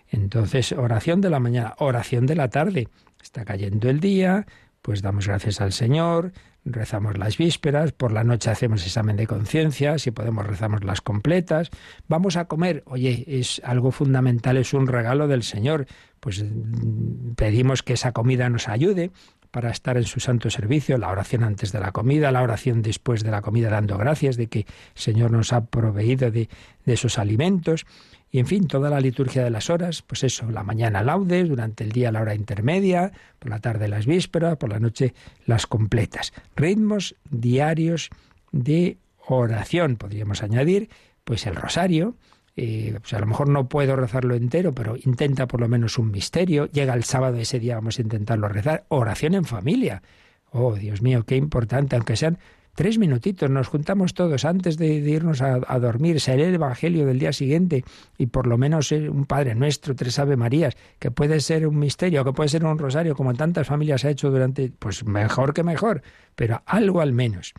Entonces, 0.10 0.72
oración 0.72 1.22
de 1.22 1.30
la 1.30 1.40
mañana, 1.40 1.76
oración 1.78 2.26
de 2.26 2.36
la 2.36 2.50
tarde. 2.50 2.90
Está 3.22 3.46
cayendo 3.46 3.90
el 3.90 4.00
día, 4.00 4.46
pues 4.82 5.02
damos 5.02 5.28
gracias 5.28 5.62
al 5.62 5.72
Señor, 5.72 6.34
rezamos 6.66 7.18
las 7.18 7.38
vísperas, 7.38 7.92
por 7.92 8.12
la 8.12 8.24
noche 8.24 8.50
hacemos 8.50 8.86
examen 8.86 9.16
de 9.16 9.28
conciencia, 9.28 9.98
si 9.98 10.12
podemos 10.12 10.46
rezamos 10.46 10.84
las 10.84 11.02
completas, 11.02 11.70
vamos 12.08 12.38
a 12.38 12.46
comer, 12.46 12.84
oye, 12.86 13.24
es 13.28 13.62
algo 13.64 13.92
fundamental, 13.92 14.58
es 14.58 14.74
un 14.74 14.88
regalo 14.88 15.28
del 15.28 15.44
Señor, 15.44 15.88
pues 16.20 16.44
mm, 16.44 17.34
pedimos 17.36 17.84
que 17.84 17.94
esa 17.94 18.12
comida 18.12 18.50
nos 18.50 18.68
ayude 18.68 19.12
para 19.52 19.72
estar 19.72 19.98
en 19.98 20.04
su 20.04 20.20
santo 20.20 20.50
servicio, 20.50 20.98
la 20.98 21.10
oración 21.10 21.44
antes 21.44 21.72
de 21.72 21.80
la 21.80 21.92
comida, 21.92 22.32
la 22.32 22.44
oración 22.44 22.82
después 22.82 23.24
de 23.24 23.32
la 23.32 23.42
comida 23.42 23.70
dando 23.70 23.98
gracias 23.98 24.38
de 24.38 24.48
que 24.48 24.60
el 24.60 24.66
Señor 24.94 25.32
nos 25.32 25.54
ha 25.54 25.66
proveído 25.66 26.30
de, 26.30 26.50
de 26.86 26.94
esos 26.94 27.18
alimentos. 27.18 27.86
Y 28.32 28.40
en 28.40 28.46
fin, 28.46 28.68
toda 28.68 28.90
la 28.90 29.00
liturgia 29.00 29.44
de 29.44 29.50
las 29.50 29.70
horas, 29.70 30.04
pues 30.04 30.24
eso, 30.24 30.50
la 30.52 30.64
mañana 30.64 31.02
laudes, 31.02 31.50
durante 31.50 31.84
el 31.84 31.92
día 31.92 32.12
la 32.12 32.22
hora 32.22 32.36
intermedia, 32.36 33.12
por 33.40 33.50
la 33.50 33.60
tarde 33.60 33.88
las 33.88 34.06
vísperas, 34.06 34.58
por 34.58 34.70
la 34.70 34.80
noche 34.80 35.14
las 35.46 35.66
completas. 35.66 36.32
Ritmos 36.56 37.16
diarios 37.30 38.10
de 38.52 38.98
oración, 39.28 39.96
podríamos 39.96 40.44
añadir, 40.44 40.90
pues 41.24 41.48
el 41.48 41.56
rosario, 41.56 42.16
eh, 42.56 42.98
pues 43.00 43.14
a 43.14 43.20
lo 43.20 43.26
mejor 43.26 43.50
no 43.50 43.68
puedo 43.68 43.96
rezarlo 43.96 44.36
entero, 44.36 44.74
pero 44.74 44.96
intenta 44.98 45.48
por 45.48 45.62
lo 45.62 45.68
menos 45.68 45.98
un 45.98 46.12
misterio. 46.12 46.66
Llega 46.68 46.94
el 46.94 47.06
sábado, 47.06 47.38
ese 47.38 47.60
día 47.60 47.76
vamos 47.76 47.98
a 47.98 48.02
intentarlo 48.02 48.48
rezar. 48.48 48.86
Oración 48.90 49.34
en 49.34 49.46
familia. 49.46 50.04
Oh, 50.52 50.76
Dios 50.76 51.02
mío, 51.02 51.24
qué 51.26 51.36
importante, 51.36 51.96
aunque 51.96 52.16
sean 52.16 52.38
tres 52.80 52.98
minutitos, 52.98 53.50
nos 53.50 53.68
juntamos 53.68 54.14
todos 54.14 54.46
antes 54.46 54.78
de, 54.78 54.88
irnos 54.88 55.42
a, 55.42 55.80
dormir, 55.80 56.22
se 56.22 56.36
el 56.36 56.56
Evangelio 56.56 57.06
del 57.06 57.20
día 57.20 57.34
siguiente 57.34 57.84
y 58.18 58.28
por 58.28 58.48
lo 58.48 58.58
menos 58.58 58.94
un 58.94 59.26
Padre 59.26 59.54
Nuestro, 59.54 59.98
tres 59.98 60.18
Ave 60.18 60.38
Marías, 60.38 60.78
que 60.98 61.12
puede 61.12 61.42
ser 61.42 61.68
un 61.68 61.78
misterio, 61.78 62.24
que 62.24 62.32
puede 62.32 62.48
ser 62.48 62.64
un 62.64 62.78
rosario, 62.78 63.18
como 63.18 63.34
tantas 63.34 63.68
familias 63.68 64.06
ha 64.06 64.10
hecho 64.10 64.32
durante, 64.32 64.72
pues 64.80 65.04
mejor 65.04 65.54
que 65.54 65.62
mejor, 65.62 66.04
pero 66.38 66.64
algo 66.66 67.02
al 67.02 67.12
menos. 67.12 67.54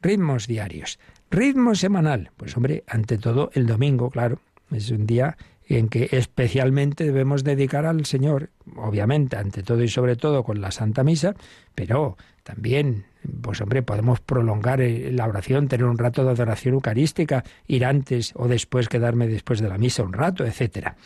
Ritmos 0.00 0.48
diarios. 0.48 0.98
Ritmo 1.30 1.76
semanal. 1.76 2.32
Pues 2.36 2.56
hombre, 2.56 2.82
ante 2.88 3.18
todo 3.18 3.52
el 3.54 3.68
domingo, 3.68 4.10
claro, 4.10 4.40
es 4.72 4.90
un 4.90 5.06
día 5.06 5.36
en 5.78 5.88
que 5.88 6.08
especialmente 6.12 7.04
debemos 7.04 7.44
dedicar 7.44 7.86
al 7.86 8.04
Señor, 8.04 8.50
obviamente, 8.76 9.36
ante 9.36 9.62
todo 9.62 9.82
y 9.82 9.88
sobre 9.88 10.16
todo 10.16 10.44
con 10.44 10.60
la 10.60 10.70
Santa 10.70 11.04
Misa, 11.04 11.34
pero 11.74 12.16
también 12.42 13.04
pues 13.40 13.60
hombre, 13.60 13.82
podemos 13.82 14.20
prolongar 14.20 14.80
eh, 14.80 15.12
la 15.12 15.26
oración, 15.26 15.68
tener 15.68 15.86
un 15.86 15.98
rato 15.98 16.24
de 16.24 16.30
adoración 16.30 16.74
eucarística, 16.74 17.44
ir 17.66 17.84
antes 17.84 18.32
o 18.34 18.48
después, 18.48 18.88
quedarme 18.88 19.28
después 19.28 19.60
de 19.60 19.68
la 19.68 19.78
misa 19.78 20.02
un 20.02 20.12
rato, 20.12 20.44
etcétera. 20.44 20.96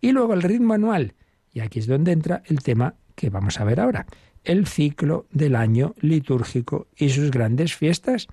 Y 0.00 0.12
luego 0.12 0.34
el 0.34 0.42
ritmo 0.42 0.74
anual. 0.74 1.14
Y 1.52 1.60
aquí 1.60 1.78
es 1.78 1.86
donde 1.86 2.12
entra 2.12 2.42
el 2.46 2.62
tema 2.62 2.94
que 3.14 3.30
vamos 3.30 3.60
a 3.60 3.64
ver 3.64 3.80
ahora, 3.80 4.06
el 4.44 4.66
ciclo 4.66 5.26
del 5.30 5.56
año 5.56 5.94
litúrgico 6.00 6.88
y 6.96 7.10
sus 7.10 7.30
grandes 7.30 7.74
fiestas. 7.74 8.28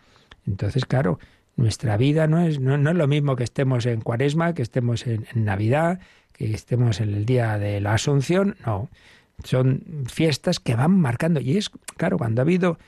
Entonces, 0.45 0.85
claro, 0.85 1.19
nuestra 1.57 1.97
vida 1.97 2.27
no 2.27 2.39
es, 2.39 2.59
no, 2.59 2.75
es 2.75 2.95
lo 2.95 3.07
mismo 3.07 3.35
que 3.35 3.43
estemos 3.43 3.85
en 3.85 4.01
Cuaresma, 4.01 4.53
que 4.53 4.61
estemos 4.61 5.05
en 5.07 5.25
Navidad, 5.33 5.99
que 6.31 6.53
estemos 6.53 7.01
en 7.01 7.13
el 7.13 7.25
día 7.25 7.57
de 7.57 7.81
la 7.81 7.95
Asunción, 7.95 8.55
no. 8.65 8.89
Son 9.43 9.83
fiestas 10.07 10.59
que 10.59 10.75
van 10.75 10.99
marcando. 10.99 11.39
Y 11.39 11.57
es, 11.57 11.69
claro, 11.97 12.17
cuando 12.17 12.41
ha 12.41 12.43
habido 12.43 12.79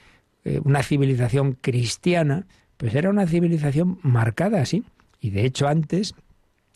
eh, 0.45 0.62
una 0.63 0.82
civilización 0.84 1.53
cristiana, 1.53 2.45
pues 2.77 2.95
era 2.95 3.10
una 3.10 3.27
civilización 3.27 3.99
marcada 4.03 4.62
así. 4.62 4.84
Y 5.19 5.32
de 5.32 5.45
hecho 5.45 5.67
antes 5.67 6.15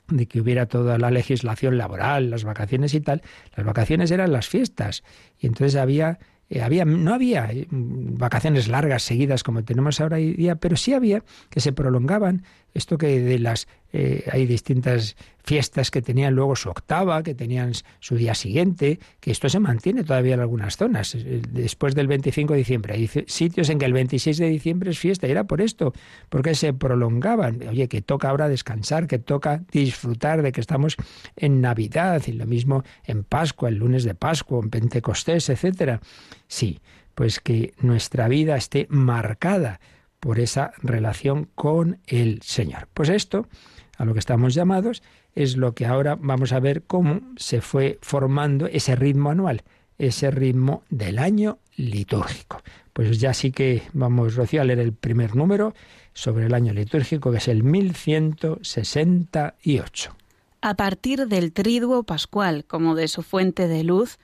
de 0.09 0.25
que 0.25 0.41
hubiera 0.41 0.65
toda 0.65 0.97
la 0.97 1.11
legislación 1.11 1.77
laboral, 1.77 2.29
las 2.29 2.43
vacaciones 2.43 2.93
y 2.93 3.01
tal, 3.01 3.21
las 3.55 3.65
vacaciones 3.65 4.11
eran 4.11 4.31
las 4.31 4.47
fiestas. 4.47 5.03
Y 5.39 5.47
entonces 5.47 5.79
había 5.79 6.19
eh, 6.49 6.85
no 6.85 7.13
había 7.13 7.51
eh, 7.51 7.67
vacaciones 7.69 8.67
largas 8.67 9.03
seguidas 9.03 9.43
como 9.43 9.63
tenemos 9.63 9.99
ahora 9.99 10.17
hoy 10.17 10.33
día, 10.33 10.55
pero 10.55 10.75
sí 10.75 10.93
había 10.93 11.23
que 11.49 11.59
se 11.59 11.73
prolongaban. 11.73 12.43
Esto 12.73 12.97
que 12.97 13.19
de 13.19 13.39
las 13.39 13.67
eh, 13.95 14.27
hay 14.31 14.47
distintas 14.47 15.15
fiestas 15.43 15.91
que 15.91 16.01
tenían 16.01 16.33
luego 16.33 16.55
su 16.55 16.69
octava, 16.69 17.21
que 17.21 17.35
tenían 17.35 17.73
su 17.99 18.15
día 18.15 18.33
siguiente, 18.33 18.99
que 19.19 19.29
esto 19.29 19.49
se 19.49 19.59
mantiene 19.59 20.03
todavía 20.03 20.33
en 20.33 20.39
algunas 20.39 20.77
zonas. 20.77 21.15
Después 21.51 21.93
del 21.93 22.07
25 22.07 22.53
de 22.53 22.57
diciembre, 22.57 22.95
hay 22.95 23.07
sitios 23.27 23.69
en 23.69 23.77
que 23.77 23.85
el 23.85 23.93
26 23.93 24.37
de 24.37 24.49
diciembre 24.49 24.89
es 24.89 24.97
fiesta, 24.97 25.27
y 25.27 25.31
era 25.31 25.43
por 25.43 25.61
esto, 25.61 25.93
porque 26.29 26.55
se 26.55 26.73
prolongaban. 26.73 27.59
Oye, 27.69 27.87
que 27.87 28.01
toca 28.01 28.29
ahora 28.29 28.49
descansar, 28.49 29.05
que 29.05 29.19
toca 29.19 29.63
disfrutar 29.71 30.41
de 30.41 30.51
que 30.51 30.61
estamos 30.61 30.95
en 31.35 31.61
Navidad, 31.61 32.23
y 32.25 32.31
lo 32.31 32.47
mismo 32.47 32.83
en 33.05 33.23
Pascua, 33.23 33.69
el 33.69 33.75
lunes 33.75 34.05
de 34.05 34.15
Pascua, 34.15 34.59
en 34.63 34.71
Pentecostés, 34.71 35.49
etcétera. 35.49 36.01
Sí, 36.47 36.79
pues 37.13 37.39
que 37.39 37.73
nuestra 37.79 38.27
vida 38.27 38.55
esté 38.55 38.87
marcada 38.89 39.79
por 40.23 40.39
esa 40.39 40.71
relación 40.81 41.49
con 41.53 41.99
el 42.07 42.41
Señor. 42.43 42.87
Pues 42.93 43.09
esto, 43.09 43.49
a 43.97 44.05
lo 44.05 44.13
que 44.13 44.19
estamos 44.19 44.53
llamados, 44.53 45.03
es 45.35 45.57
lo 45.57 45.73
que 45.73 45.85
ahora 45.85 46.17
vamos 46.19 46.53
a 46.53 46.59
ver 46.59 46.83
cómo 46.83 47.21
se 47.37 47.61
fue 47.61 47.99
formando 48.01 48.67
ese 48.67 48.95
ritmo 48.95 49.29
anual, 49.29 49.63
ese 49.97 50.31
ritmo 50.31 50.83
del 50.89 51.19
año 51.19 51.59
litúrgico. 51.75 52.61
Pues 52.93 53.19
ya 53.19 53.33
sí 53.33 53.51
que 53.51 53.83
vamos, 53.93 54.35
Rocío, 54.35 54.61
a 54.61 54.65
leer 54.65 54.79
el 54.79 54.93
primer 54.93 55.35
número 55.35 55.73
sobre 56.13 56.45
el 56.45 56.53
año 56.53 56.73
litúrgico, 56.73 57.31
que 57.31 57.37
es 57.37 57.47
el 57.47 57.63
1168. 57.63 60.15
A 60.61 60.75
partir 60.75 61.27
del 61.27 61.51
triduo 61.51 62.03
pascual, 62.03 62.65
como 62.65 62.95
de 62.95 63.07
su 63.07 63.23
fuente 63.23 63.67
de 63.67 63.83
luz, 63.83 64.19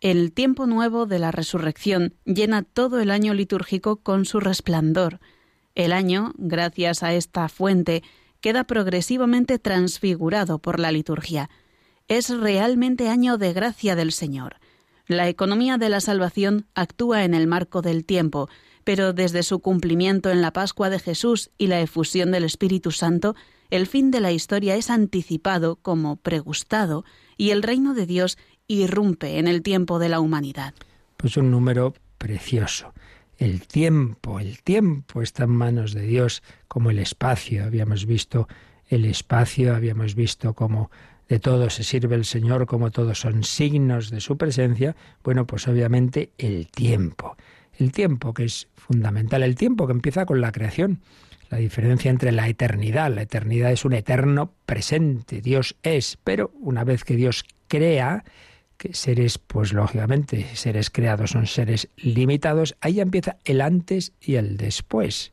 el 0.00 0.32
tiempo 0.32 0.66
nuevo 0.66 1.06
de 1.06 1.18
la 1.18 1.30
resurrección 1.30 2.14
llena 2.24 2.62
todo 2.62 3.00
el 3.00 3.10
año 3.10 3.32
litúrgico 3.32 3.96
con 3.96 4.24
su 4.24 4.40
resplandor, 4.40 5.20
el 5.74 5.92
año, 5.92 6.32
gracias 6.36 7.02
a 7.02 7.14
esta 7.14 7.48
fuente, 7.48 8.02
queda 8.44 8.64
progresivamente 8.64 9.58
transfigurado 9.58 10.58
por 10.58 10.78
la 10.78 10.92
liturgia. 10.92 11.48
Es 12.08 12.28
realmente 12.28 13.08
año 13.08 13.38
de 13.38 13.54
gracia 13.54 13.96
del 13.96 14.12
Señor. 14.12 14.56
La 15.06 15.30
economía 15.30 15.78
de 15.78 15.88
la 15.88 16.02
salvación 16.02 16.66
actúa 16.74 17.24
en 17.24 17.32
el 17.32 17.46
marco 17.46 17.80
del 17.80 18.04
tiempo, 18.04 18.50
pero 18.84 19.14
desde 19.14 19.42
su 19.44 19.60
cumplimiento 19.60 20.30
en 20.30 20.42
la 20.42 20.52
Pascua 20.52 20.90
de 20.90 20.98
Jesús 20.98 21.52
y 21.56 21.68
la 21.68 21.80
efusión 21.80 22.32
del 22.32 22.44
Espíritu 22.44 22.90
Santo, 22.90 23.34
el 23.70 23.86
fin 23.86 24.10
de 24.10 24.20
la 24.20 24.30
historia 24.30 24.76
es 24.76 24.90
anticipado 24.90 25.76
como 25.76 26.16
pregustado 26.16 27.06
y 27.38 27.48
el 27.48 27.62
reino 27.62 27.94
de 27.94 28.04
Dios 28.04 28.36
irrumpe 28.66 29.38
en 29.38 29.48
el 29.48 29.62
tiempo 29.62 29.98
de 29.98 30.10
la 30.10 30.20
humanidad. 30.20 30.74
Pues 31.16 31.38
un 31.38 31.50
número 31.50 31.94
precioso. 32.18 32.92
El 33.44 33.66
tiempo, 33.66 34.40
el 34.40 34.62
tiempo 34.62 35.20
está 35.20 35.44
en 35.44 35.50
manos 35.50 35.92
de 35.92 36.00
Dios 36.00 36.42
como 36.66 36.88
el 36.88 36.98
espacio. 36.98 37.66
Habíamos 37.66 38.06
visto 38.06 38.48
el 38.88 39.04
espacio, 39.04 39.76
habíamos 39.76 40.14
visto 40.14 40.54
cómo 40.54 40.90
de 41.28 41.40
todo 41.40 41.68
se 41.68 41.84
sirve 41.84 42.16
el 42.16 42.24
Señor, 42.24 42.64
como 42.64 42.90
todos 42.90 43.20
son 43.20 43.44
signos 43.44 44.08
de 44.08 44.20
su 44.20 44.38
presencia. 44.38 44.96
Bueno, 45.22 45.46
pues 45.46 45.68
obviamente 45.68 46.30
el 46.38 46.68
tiempo. 46.68 47.36
El 47.78 47.92
tiempo 47.92 48.32
que 48.32 48.44
es 48.44 48.68
fundamental, 48.76 49.42
el 49.42 49.56
tiempo 49.56 49.86
que 49.86 49.92
empieza 49.92 50.24
con 50.24 50.40
la 50.40 50.50
creación. 50.50 51.02
La 51.50 51.58
diferencia 51.58 52.10
entre 52.10 52.32
la 52.32 52.48
eternidad, 52.48 53.14
la 53.14 53.20
eternidad 53.20 53.72
es 53.72 53.84
un 53.84 53.92
eterno 53.92 54.54
presente, 54.64 55.42
Dios 55.42 55.76
es, 55.82 56.16
pero 56.24 56.50
una 56.60 56.82
vez 56.82 57.04
que 57.04 57.14
Dios 57.14 57.44
crea, 57.68 58.24
que 58.76 58.94
seres, 58.94 59.38
pues 59.38 59.72
lógicamente, 59.72 60.46
seres 60.54 60.90
creados 60.90 61.30
son 61.30 61.46
seres 61.46 61.88
limitados, 61.96 62.76
ahí 62.80 63.00
empieza 63.00 63.36
el 63.44 63.60
antes 63.60 64.12
y 64.20 64.34
el 64.34 64.56
después. 64.56 65.32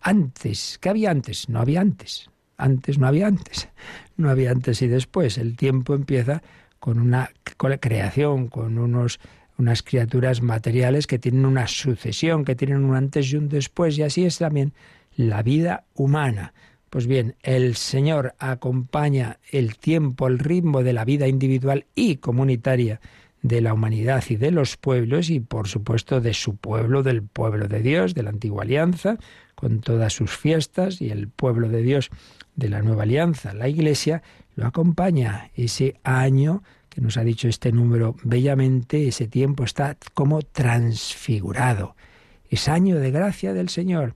Antes, 0.00 0.78
¿qué 0.80 0.88
había 0.88 1.10
antes? 1.10 1.48
No 1.48 1.60
había 1.60 1.80
antes. 1.80 2.28
Antes 2.56 2.98
no 2.98 3.06
había 3.06 3.26
antes. 3.26 3.68
No 4.16 4.30
había 4.30 4.50
antes 4.50 4.82
y 4.82 4.88
después. 4.88 5.38
El 5.38 5.56
tiempo 5.56 5.94
empieza 5.94 6.42
con 6.78 7.00
una 7.00 7.30
creación, 7.80 8.48
con 8.48 8.78
unos 8.78 9.20
unas 9.58 9.82
criaturas 9.82 10.42
materiales 10.42 11.06
que 11.06 11.18
tienen 11.18 11.46
una 11.46 11.66
sucesión, 11.66 12.44
que 12.44 12.56
tienen 12.56 12.84
un 12.84 12.96
antes 12.96 13.32
y 13.32 13.36
un 13.36 13.48
después, 13.48 13.96
y 13.98 14.02
así 14.02 14.24
es 14.24 14.38
también 14.38 14.72
la 15.14 15.42
vida 15.42 15.84
humana. 15.94 16.52
Pues 16.92 17.06
bien, 17.06 17.36
el 17.42 17.74
Señor 17.76 18.34
acompaña 18.38 19.38
el 19.50 19.78
tiempo, 19.78 20.26
el 20.26 20.38
ritmo 20.38 20.82
de 20.82 20.92
la 20.92 21.06
vida 21.06 21.26
individual 21.26 21.86
y 21.94 22.16
comunitaria 22.16 23.00
de 23.40 23.62
la 23.62 23.72
humanidad 23.72 24.22
y 24.28 24.36
de 24.36 24.50
los 24.50 24.76
pueblos 24.76 25.30
y 25.30 25.40
por 25.40 25.68
supuesto 25.68 26.20
de 26.20 26.34
su 26.34 26.56
pueblo, 26.56 27.02
del 27.02 27.22
pueblo 27.22 27.66
de 27.66 27.80
Dios, 27.80 28.12
de 28.12 28.24
la 28.24 28.28
antigua 28.28 28.64
alianza, 28.64 29.16
con 29.54 29.80
todas 29.80 30.12
sus 30.12 30.36
fiestas 30.36 31.00
y 31.00 31.08
el 31.08 31.28
pueblo 31.28 31.70
de 31.70 31.80
Dios 31.80 32.10
de 32.56 32.68
la 32.68 32.82
nueva 32.82 33.04
alianza. 33.04 33.54
La 33.54 33.68
Iglesia 33.68 34.22
lo 34.54 34.66
acompaña 34.66 35.50
ese 35.54 35.96
año 36.04 36.62
que 36.90 37.00
nos 37.00 37.16
ha 37.16 37.24
dicho 37.24 37.48
este 37.48 37.72
número 37.72 38.16
bellamente, 38.22 39.08
ese 39.08 39.28
tiempo 39.28 39.64
está 39.64 39.96
como 40.12 40.42
transfigurado. 40.42 41.96
Es 42.50 42.68
año 42.68 42.98
de 42.98 43.10
gracia 43.10 43.54
del 43.54 43.70
Señor, 43.70 44.14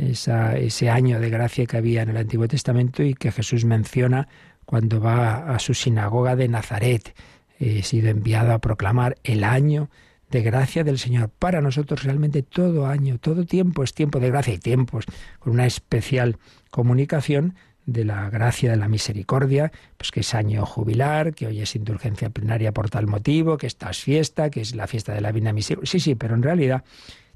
ese 0.00 0.90
año 0.90 1.20
de 1.20 1.30
gracia 1.30 1.66
que 1.66 1.76
había 1.76 2.02
en 2.02 2.10
el 2.10 2.16
Antiguo 2.16 2.48
Testamento 2.48 3.02
y 3.02 3.14
que 3.14 3.32
Jesús 3.32 3.64
menciona 3.64 4.28
cuando 4.64 5.00
va 5.00 5.54
a 5.54 5.58
su 5.58 5.74
sinagoga 5.74 6.36
de 6.36 6.48
Nazaret. 6.48 7.14
He 7.58 7.82
sido 7.82 8.08
enviado 8.08 8.52
a 8.52 8.58
proclamar 8.58 9.16
el 9.24 9.44
año 9.44 9.90
de 10.30 10.42
gracia 10.42 10.84
del 10.84 10.98
Señor. 10.98 11.30
Para 11.38 11.60
nosotros 11.60 12.04
realmente 12.04 12.42
todo 12.42 12.86
año, 12.86 13.18
todo 13.18 13.44
tiempo 13.44 13.82
es 13.82 13.92
tiempo 13.92 14.20
de 14.20 14.30
gracia 14.30 14.54
y 14.54 14.58
tiempos 14.58 15.04
con 15.38 15.52
una 15.52 15.66
especial 15.66 16.36
comunicación 16.70 17.54
de 17.84 18.04
la 18.04 18.30
gracia 18.30 18.70
de 18.70 18.76
la 18.76 18.88
misericordia, 18.88 19.72
pues 19.96 20.12
que 20.12 20.20
es 20.20 20.34
año 20.34 20.64
jubilar, 20.64 21.34
que 21.34 21.46
hoy 21.48 21.60
es 21.60 21.74
indulgencia 21.74 22.30
plenaria 22.30 22.72
por 22.72 22.88
tal 22.88 23.06
motivo, 23.06 23.56
que 23.56 23.66
esta 23.66 23.90
es 23.90 23.98
fiesta, 23.98 24.50
que 24.50 24.60
es 24.60 24.74
la 24.76 24.86
fiesta 24.86 25.12
de 25.12 25.20
la 25.20 25.32
Divina 25.32 25.52
Misericordia. 25.52 25.90
Sí, 25.90 25.98
sí, 25.98 26.14
pero 26.14 26.34
en 26.34 26.42
realidad 26.42 26.84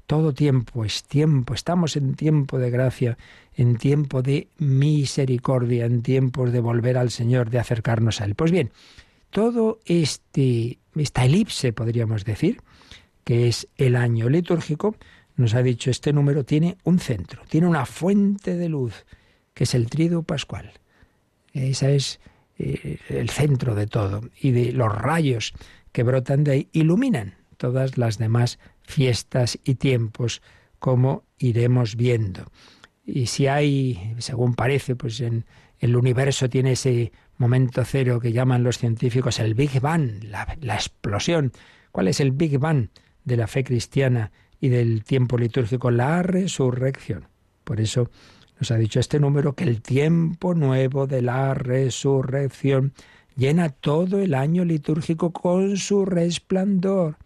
todo 0.07 0.33
tiempo 0.33 0.85
es 0.85 1.03
tiempo, 1.03 1.53
estamos 1.53 1.95
en 1.95 2.15
tiempo 2.15 2.59
de 2.59 2.69
gracia, 2.69 3.17
en 3.55 3.77
tiempo 3.77 4.21
de 4.21 4.47
misericordia, 4.57 5.85
en 5.85 6.01
tiempos 6.01 6.51
de 6.51 6.59
volver 6.59 6.97
al 6.97 7.11
Señor, 7.11 7.49
de 7.49 7.59
acercarnos 7.59 8.21
a 8.21 8.25
Él. 8.25 8.35
Pues 8.35 8.51
bien, 8.51 8.71
todo 9.29 9.79
este 9.85 10.79
esta 10.95 11.25
elipse, 11.25 11.73
podríamos 11.73 12.23
decir, 12.23 12.61
que 13.23 13.47
es 13.47 13.67
el 13.75 13.95
año 13.95 14.29
litúrgico, 14.29 14.95
nos 15.35 15.53
ha 15.53 15.61
dicho 15.61 15.89
este 15.91 16.13
número, 16.13 16.45
tiene 16.45 16.77
un 16.83 16.99
centro, 16.99 17.41
tiene 17.49 17.67
una 17.67 17.85
fuente 17.85 18.55
de 18.55 18.69
luz, 18.69 19.05
que 19.53 19.65
es 19.65 19.73
el 19.73 19.89
triduo 19.89 20.23
pascual. 20.23 20.71
Ese 21.51 21.95
es 21.95 22.19
eh, 22.57 22.99
el 23.09 23.29
centro 23.29 23.75
de 23.75 23.87
todo. 23.87 24.21
Y 24.39 24.51
de 24.51 24.71
los 24.71 24.93
rayos 24.93 25.53
que 25.91 26.03
brotan 26.03 26.43
de 26.43 26.51
ahí 26.51 26.69
iluminan 26.71 27.35
todas 27.57 27.97
las 27.97 28.17
demás 28.17 28.59
fiestas 28.87 29.59
y 29.63 29.75
tiempos, 29.75 30.41
como 30.79 31.23
iremos 31.37 31.95
viendo. 31.95 32.51
Y 33.05 33.27
si 33.27 33.47
hay, 33.47 34.15
según 34.19 34.55
parece, 34.55 34.95
pues 34.95 35.19
en 35.21 35.45
el 35.79 35.95
universo 35.95 36.49
tiene 36.49 36.73
ese 36.73 37.11
momento 37.37 37.83
cero 37.85 38.19
que 38.19 38.31
llaman 38.31 38.63
los 38.63 38.77
científicos 38.77 39.39
el 39.39 39.53
Big 39.53 39.79
Bang, 39.79 40.23
la, 40.23 40.57
la 40.61 40.75
explosión. 40.75 41.51
¿Cuál 41.91 42.07
es 42.07 42.19
el 42.19 42.31
Big 42.31 42.57
Bang? 42.57 42.89
de 43.25 43.35
la 43.35 43.47
fe 43.47 43.63
cristiana 43.63 44.31
y 44.61 44.69
del 44.69 45.03
tiempo 45.03 45.37
litúrgico, 45.37 45.91
la 45.91 46.23
resurrección. 46.23 47.27
Por 47.63 47.81
eso 47.81 48.09
nos 48.59 48.71
ha 48.71 48.77
dicho 48.77 48.99
este 48.99 49.19
número 49.19 49.53
que 49.53 49.65
el 49.65 49.81
tiempo 49.81 50.53
nuevo 50.53 51.07
de 51.07 51.21
la 51.21 51.53
resurrección 51.53 52.93
llena 53.35 53.69
todo 53.69 54.19
el 54.19 54.33
año 54.33 54.63
litúrgico 54.63 55.33
con 55.33 55.75
su 55.75 56.05
resplandor, 56.05 57.17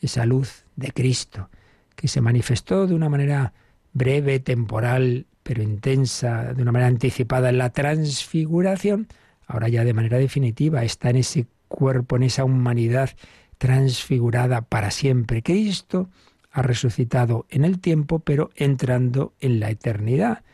esa 0.00 0.26
luz 0.26 0.64
de 0.78 0.92
Cristo, 0.92 1.50
que 1.96 2.06
se 2.06 2.20
manifestó 2.20 2.86
de 2.86 2.94
una 2.94 3.08
manera 3.08 3.52
breve, 3.92 4.38
temporal, 4.38 5.26
pero 5.42 5.62
intensa, 5.62 6.54
de 6.54 6.62
una 6.62 6.72
manera 6.72 6.88
anticipada 6.88 7.48
en 7.48 7.58
la 7.58 7.70
transfiguración, 7.70 9.08
ahora 9.46 9.68
ya 9.68 9.84
de 9.84 9.92
manera 9.92 10.18
definitiva 10.18 10.84
está 10.84 11.10
en 11.10 11.16
ese 11.16 11.46
cuerpo, 11.66 12.16
en 12.16 12.22
esa 12.22 12.44
humanidad 12.44 13.10
transfigurada 13.58 14.62
para 14.62 14.92
siempre. 14.92 15.42
Cristo 15.42 16.08
ha 16.52 16.62
resucitado 16.62 17.46
en 17.50 17.64
el 17.64 17.80
tiempo, 17.80 18.20
pero 18.20 18.50
entrando 18.54 19.34
en 19.40 19.58
la 19.58 19.70
eternidad. 19.70 20.44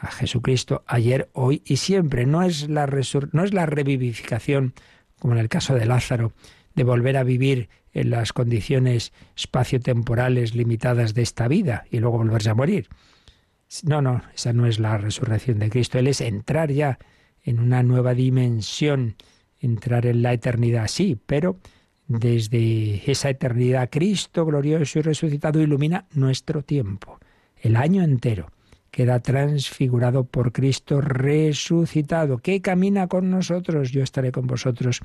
A 0.00 0.08
Jesucristo 0.08 0.82
ayer, 0.86 1.28
hoy 1.32 1.62
y 1.64 1.76
siempre. 1.76 2.26
No 2.26 2.42
es 2.42 2.68
la, 2.68 2.86
no 3.32 3.44
es 3.44 3.54
la 3.54 3.66
revivificación, 3.66 4.74
como 5.20 5.34
en 5.34 5.40
el 5.40 5.48
caso 5.48 5.74
de 5.74 5.86
Lázaro, 5.86 6.32
de 6.74 6.84
volver 6.84 7.16
a 7.16 7.24
vivir 7.24 7.68
en 8.00 8.10
las 8.10 8.32
condiciones 8.32 9.12
espaciotemporales 9.36 10.54
limitadas 10.54 11.14
de 11.14 11.22
esta 11.22 11.48
vida 11.48 11.84
y 11.90 11.98
luego 11.98 12.18
volverse 12.18 12.50
a 12.50 12.54
morir. 12.54 12.88
No, 13.82 14.00
no, 14.00 14.22
esa 14.34 14.52
no 14.52 14.66
es 14.66 14.78
la 14.78 14.96
resurrección 14.98 15.58
de 15.58 15.68
Cristo. 15.68 15.98
Él 15.98 16.06
es 16.06 16.20
entrar 16.20 16.72
ya 16.72 16.98
en 17.42 17.60
una 17.60 17.82
nueva 17.82 18.14
dimensión, 18.14 19.16
entrar 19.60 20.06
en 20.06 20.22
la 20.22 20.32
eternidad, 20.32 20.88
sí, 20.88 21.18
pero 21.26 21.58
desde 22.06 23.10
esa 23.10 23.30
eternidad, 23.30 23.90
Cristo 23.90 24.46
glorioso 24.46 24.98
y 24.98 25.02
resucitado 25.02 25.60
ilumina 25.60 26.06
nuestro 26.14 26.62
tiempo. 26.62 27.18
El 27.60 27.76
año 27.76 28.02
entero 28.02 28.50
queda 28.90 29.20
transfigurado 29.20 30.24
por 30.24 30.52
Cristo 30.52 31.00
resucitado, 31.00 32.38
que 32.38 32.62
camina 32.62 33.06
con 33.08 33.30
nosotros. 33.30 33.90
Yo 33.90 34.02
estaré 34.02 34.32
con 34.32 34.46
vosotros 34.46 35.00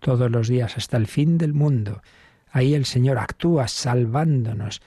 todos 0.00 0.30
los 0.30 0.48
días 0.48 0.76
hasta 0.76 0.96
el 0.96 1.06
fin 1.06 1.38
del 1.38 1.54
mundo. 1.54 2.02
Ahí 2.52 2.74
el 2.74 2.84
Señor 2.84 3.18
actúa 3.18 3.68
salvándonos 3.68 4.80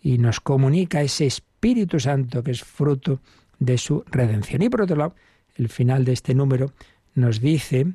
y 0.00 0.18
nos 0.18 0.40
comunica 0.40 1.02
ese 1.02 1.26
Espíritu 1.26 1.98
Santo 2.00 2.42
que 2.42 2.52
es 2.52 2.62
fruto 2.62 3.20
de 3.58 3.78
su 3.78 4.04
redención. 4.10 4.62
Y 4.62 4.68
por 4.68 4.82
otro 4.82 4.96
lado, 4.96 5.14
el 5.56 5.68
final 5.68 6.04
de 6.04 6.12
este 6.12 6.34
número 6.34 6.72
nos 7.14 7.40
dice 7.40 7.86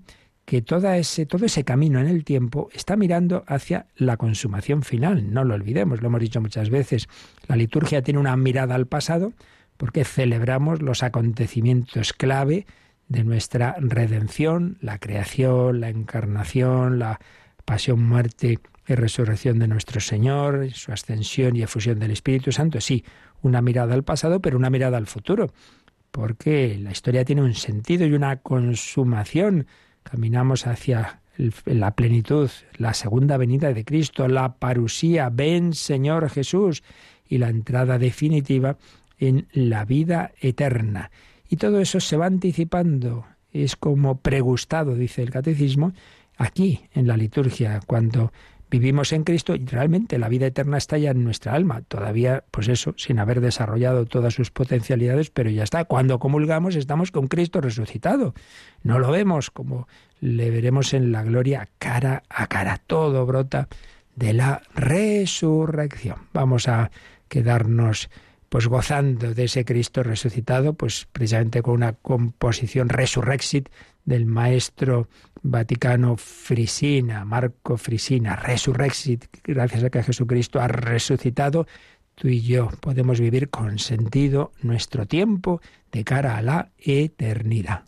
que 0.46 0.62
todo 0.62 0.92
ese, 0.92 1.28
ese 1.42 1.64
camino 1.64 2.00
en 2.00 2.08
el 2.08 2.26
tiempo 2.26 2.70
está 2.74 2.98
mirando 2.98 3.44
hacia 3.48 3.88
la 3.96 4.18
consumación 4.18 4.84
final. 4.84 5.34
No 5.34 5.44
lo 5.44 5.54
olvidemos, 5.54 6.02
lo 6.02 6.08
hemos 6.08 6.20
dicho 6.20 6.42
muchas 6.42 6.70
veces. 6.70 7.08
La 7.48 7.56
liturgia 7.56 8.02
tiene 8.02 8.20
una 8.20 8.36
mirada 8.36 8.76
al 8.76 8.88
pasado 8.88 9.32
porque 9.78 10.04
celebramos 10.04 10.82
los 10.82 11.04
acontecimientos 11.04 12.14
clave 12.14 12.66
de 13.08 13.24
nuestra 13.24 13.76
redención, 13.80 14.78
la 14.82 14.98
creación, 14.98 15.80
la 15.80 15.90
encarnación, 15.90 17.00
la 17.00 17.20
pasión, 17.66 18.04
muerte 18.04 18.60
y 18.88 18.96
resurrección 18.96 19.60
de 19.60 19.68
nuestro 19.68 20.00
Señor, 20.00 20.72
su 20.72 20.92
ascensión 20.92 21.56
y 21.56 21.64
efusión 21.64 22.00
del 22.00 22.12
Espíritu 22.12 22.52
Santo. 22.52 22.82
Sí, 22.82 23.04
una 23.42 23.62
mirada 23.62 23.94
al 23.94 24.04
pasado, 24.04 24.42
pero 24.42 24.58
una 24.58 24.70
mirada 24.70 24.98
al 24.98 25.08
futuro, 25.08 25.54
porque 26.12 26.78
la 26.80 26.92
historia 26.92 27.26
tiene 27.26 27.42
un 27.42 27.54
sentido 27.54 28.06
y 28.06 28.14
una 28.14 28.38
consumación 28.38 29.68
Caminamos 30.04 30.68
hacia 30.68 31.22
la 31.66 31.96
plenitud, 31.96 32.50
la 32.78 32.94
segunda 32.94 33.38
venida 33.38 33.74
de 33.74 33.86
Cristo, 33.86 34.28
la 34.28 34.56
parusía, 34.56 35.30
ven 35.30 35.74
Señor 35.74 36.30
Jesús, 36.30 36.84
y 37.28 37.40
la 37.40 37.50
entrada 37.50 37.98
definitiva 37.98 38.78
en 39.18 39.48
la 39.54 39.86
vida 39.86 40.32
eterna. 40.40 41.10
Y 41.50 41.56
todo 41.56 41.80
eso 41.80 42.00
se 42.00 42.18
va 42.18 42.28
anticipando, 42.28 43.26
es 43.52 43.76
como 43.76 44.20
pregustado, 44.20 44.94
dice 44.94 45.24
el 45.24 45.32
catecismo, 45.32 45.94
aquí 46.38 46.82
en 46.94 47.08
la 47.08 47.18
liturgia, 47.18 47.80
cuando 47.88 48.32
vivimos 48.74 49.14
en 49.14 49.24
Cristo 49.24 49.54
y 49.54 49.64
realmente 49.68 50.18
la 50.18 50.28
vida 50.30 50.48
eterna 50.48 50.80
está 50.80 50.98
ya 50.98 51.12
en 51.12 51.24
nuestra 51.24 51.54
alma, 51.54 51.84
todavía, 51.84 52.44
pues 52.50 52.68
eso, 52.70 52.96
sin 52.98 53.20
haber 53.20 53.40
desarrollado 53.40 54.08
todas 54.08 54.34
sus 54.34 54.50
potencialidades, 54.50 55.30
pero 55.30 55.52
ya 55.52 55.62
está. 55.62 55.86
Cuando 55.86 56.18
comulgamos 56.18 56.76
estamos 56.76 57.12
con 57.12 57.28
Cristo 57.28 57.62
resucitado. 57.62 58.34
No 58.82 58.98
lo 58.98 59.12
vemos 59.12 59.52
como 59.52 59.88
le 60.22 60.50
veremos 60.50 60.96
en 60.96 61.12
la 61.12 61.22
gloria 61.22 61.70
cara 61.78 62.24
a 62.30 62.48
cara. 62.48 62.82
Todo 62.88 63.28
brota 63.28 63.68
de 64.16 64.34
la 64.34 64.64
resurrección. 64.74 66.30
Vamos 66.34 66.68
a 66.68 66.90
quedarnos 67.28 68.10
pues 68.54 68.68
gozando 68.68 69.34
de 69.34 69.46
ese 69.46 69.66
Cristo 69.66 70.04
resucitado, 70.04 70.74
pues 70.76 71.08
precisamente 71.12 71.64
con 71.64 71.74
una 71.74 71.94
composición 71.94 72.88
resurrexit 72.88 73.68
del 74.06 74.28
maestro 74.28 75.08
Vaticano 75.42 76.18
Frisina, 76.18 77.26
Marco 77.26 77.78
Frisina, 77.78 78.36
Resurrexit, 78.36 79.26
gracias 79.44 79.84
a 79.84 79.90
que 79.90 80.04
Jesucristo 80.04 80.62
ha 80.62 80.68
resucitado, 80.68 81.66
tú 82.14 82.28
y 82.28 82.42
yo 82.42 82.70
podemos 82.80 83.20
vivir 83.20 83.50
con 83.50 83.80
sentido 83.80 84.52
nuestro 84.62 85.08
tiempo 85.08 85.60
de 85.92 86.04
cara 86.04 86.38
a 86.38 86.44
la 86.44 86.70
eternidad. 86.78 87.86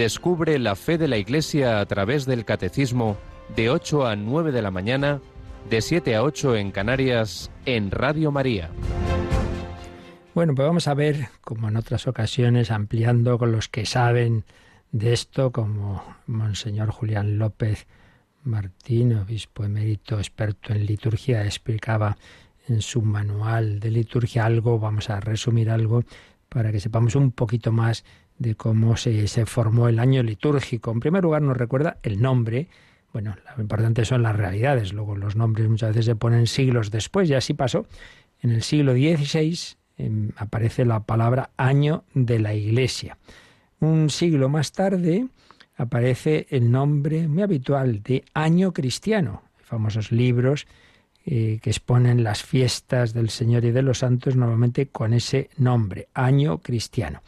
Descubre 0.00 0.58
la 0.58 0.76
fe 0.76 0.96
de 0.96 1.08
la 1.08 1.18
Iglesia 1.18 1.78
a 1.78 1.84
través 1.84 2.24
del 2.24 2.46
Catecismo 2.46 3.18
de 3.54 3.68
8 3.68 4.06
a 4.06 4.16
9 4.16 4.50
de 4.50 4.62
la 4.62 4.70
mañana, 4.70 5.20
de 5.68 5.82
7 5.82 6.16
a 6.16 6.22
8 6.22 6.56
en 6.56 6.70
Canarias, 6.70 7.50
en 7.66 7.90
Radio 7.90 8.32
María. 8.32 8.70
Bueno, 10.34 10.54
pues 10.54 10.66
vamos 10.66 10.88
a 10.88 10.94
ver, 10.94 11.28
como 11.42 11.68
en 11.68 11.76
otras 11.76 12.06
ocasiones, 12.06 12.70
ampliando 12.70 13.36
con 13.36 13.52
los 13.52 13.68
que 13.68 13.84
saben 13.84 14.44
de 14.90 15.12
esto, 15.12 15.52
como 15.52 16.02
Monseñor 16.26 16.92
Julián 16.92 17.36
López 17.36 17.86
Martín, 18.42 19.12
obispo 19.12 19.64
emérito 19.64 20.16
experto 20.16 20.72
en 20.72 20.86
liturgia, 20.86 21.44
explicaba 21.44 22.16
en 22.68 22.80
su 22.80 23.02
manual 23.02 23.80
de 23.80 23.90
liturgia 23.90 24.46
algo, 24.46 24.78
vamos 24.78 25.10
a 25.10 25.20
resumir 25.20 25.68
algo 25.68 26.04
para 26.48 26.72
que 26.72 26.80
sepamos 26.80 27.16
un 27.16 27.32
poquito 27.32 27.70
más 27.70 28.02
de 28.40 28.54
cómo 28.54 28.96
se, 28.96 29.28
formó 29.44 29.86
el 29.88 29.98
año 29.98 30.22
litúrgico. 30.22 30.90
En 30.90 30.98
primer 30.98 31.22
lugar 31.22 31.42
nos 31.42 31.56
recuerda 31.56 31.98
el 32.02 32.22
nombre, 32.22 32.68
bueno, 33.12 33.36
lo 33.54 33.62
importante 33.62 34.04
son 34.06 34.22
las 34.22 34.34
realidades, 34.34 34.94
luego 34.94 35.14
los 35.14 35.36
nombres 35.36 35.68
muchas 35.68 35.90
veces 35.90 36.06
se 36.06 36.16
ponen 36.16 36.46
siglos 36.46 36.90
después, 36.90 37.28
y 37.28 37.34
así 37.34 37.52
pasó. 37.52 37.86
En 38.40 38.50
el 38.50 38.62
siglo 38.62 38.92
XVI 38.92 39.58
em, 39.98 40.30
aparece 40.36 40.86
la 40.86 41.00
palabra 41.00 41.50
año 41.58 42.04
de 42.14 42.38
la 42.38 42.54
Iglesia. 42.54 43.18
Un 43.78 44.08
siglo 44.08 44.48
más 44.48 44.72
tarde 44.72 45.26
aparece 45.76 46.46
el 46.48 46.70
nombre 46.70 47.28
muy 47.28 47.42
habitual 47.42 48.02
de 48.02 48.24
año 48.32 48.72
cristiano, 48.72 49.42
famosos 49.62 50.12
libros 50.12 50.66
eh, 51.26 51.58
que 51.60 51.68
exponen 51.68 52.24
las 52.24 52.42
fiestas 52.42 53.12
del 53.12 53.28
Señor 53.28 53.66
y 53.66 53.70
de 53.70 53.82
los 53.82 53.98
santos 53.98 54.34
normalmente 54.34 54.86
con 54.86 55.12
ese 55.12 55.50
nombre, 55.58 56.08
año 56.14 56.58
cristiano. 56.58 57.20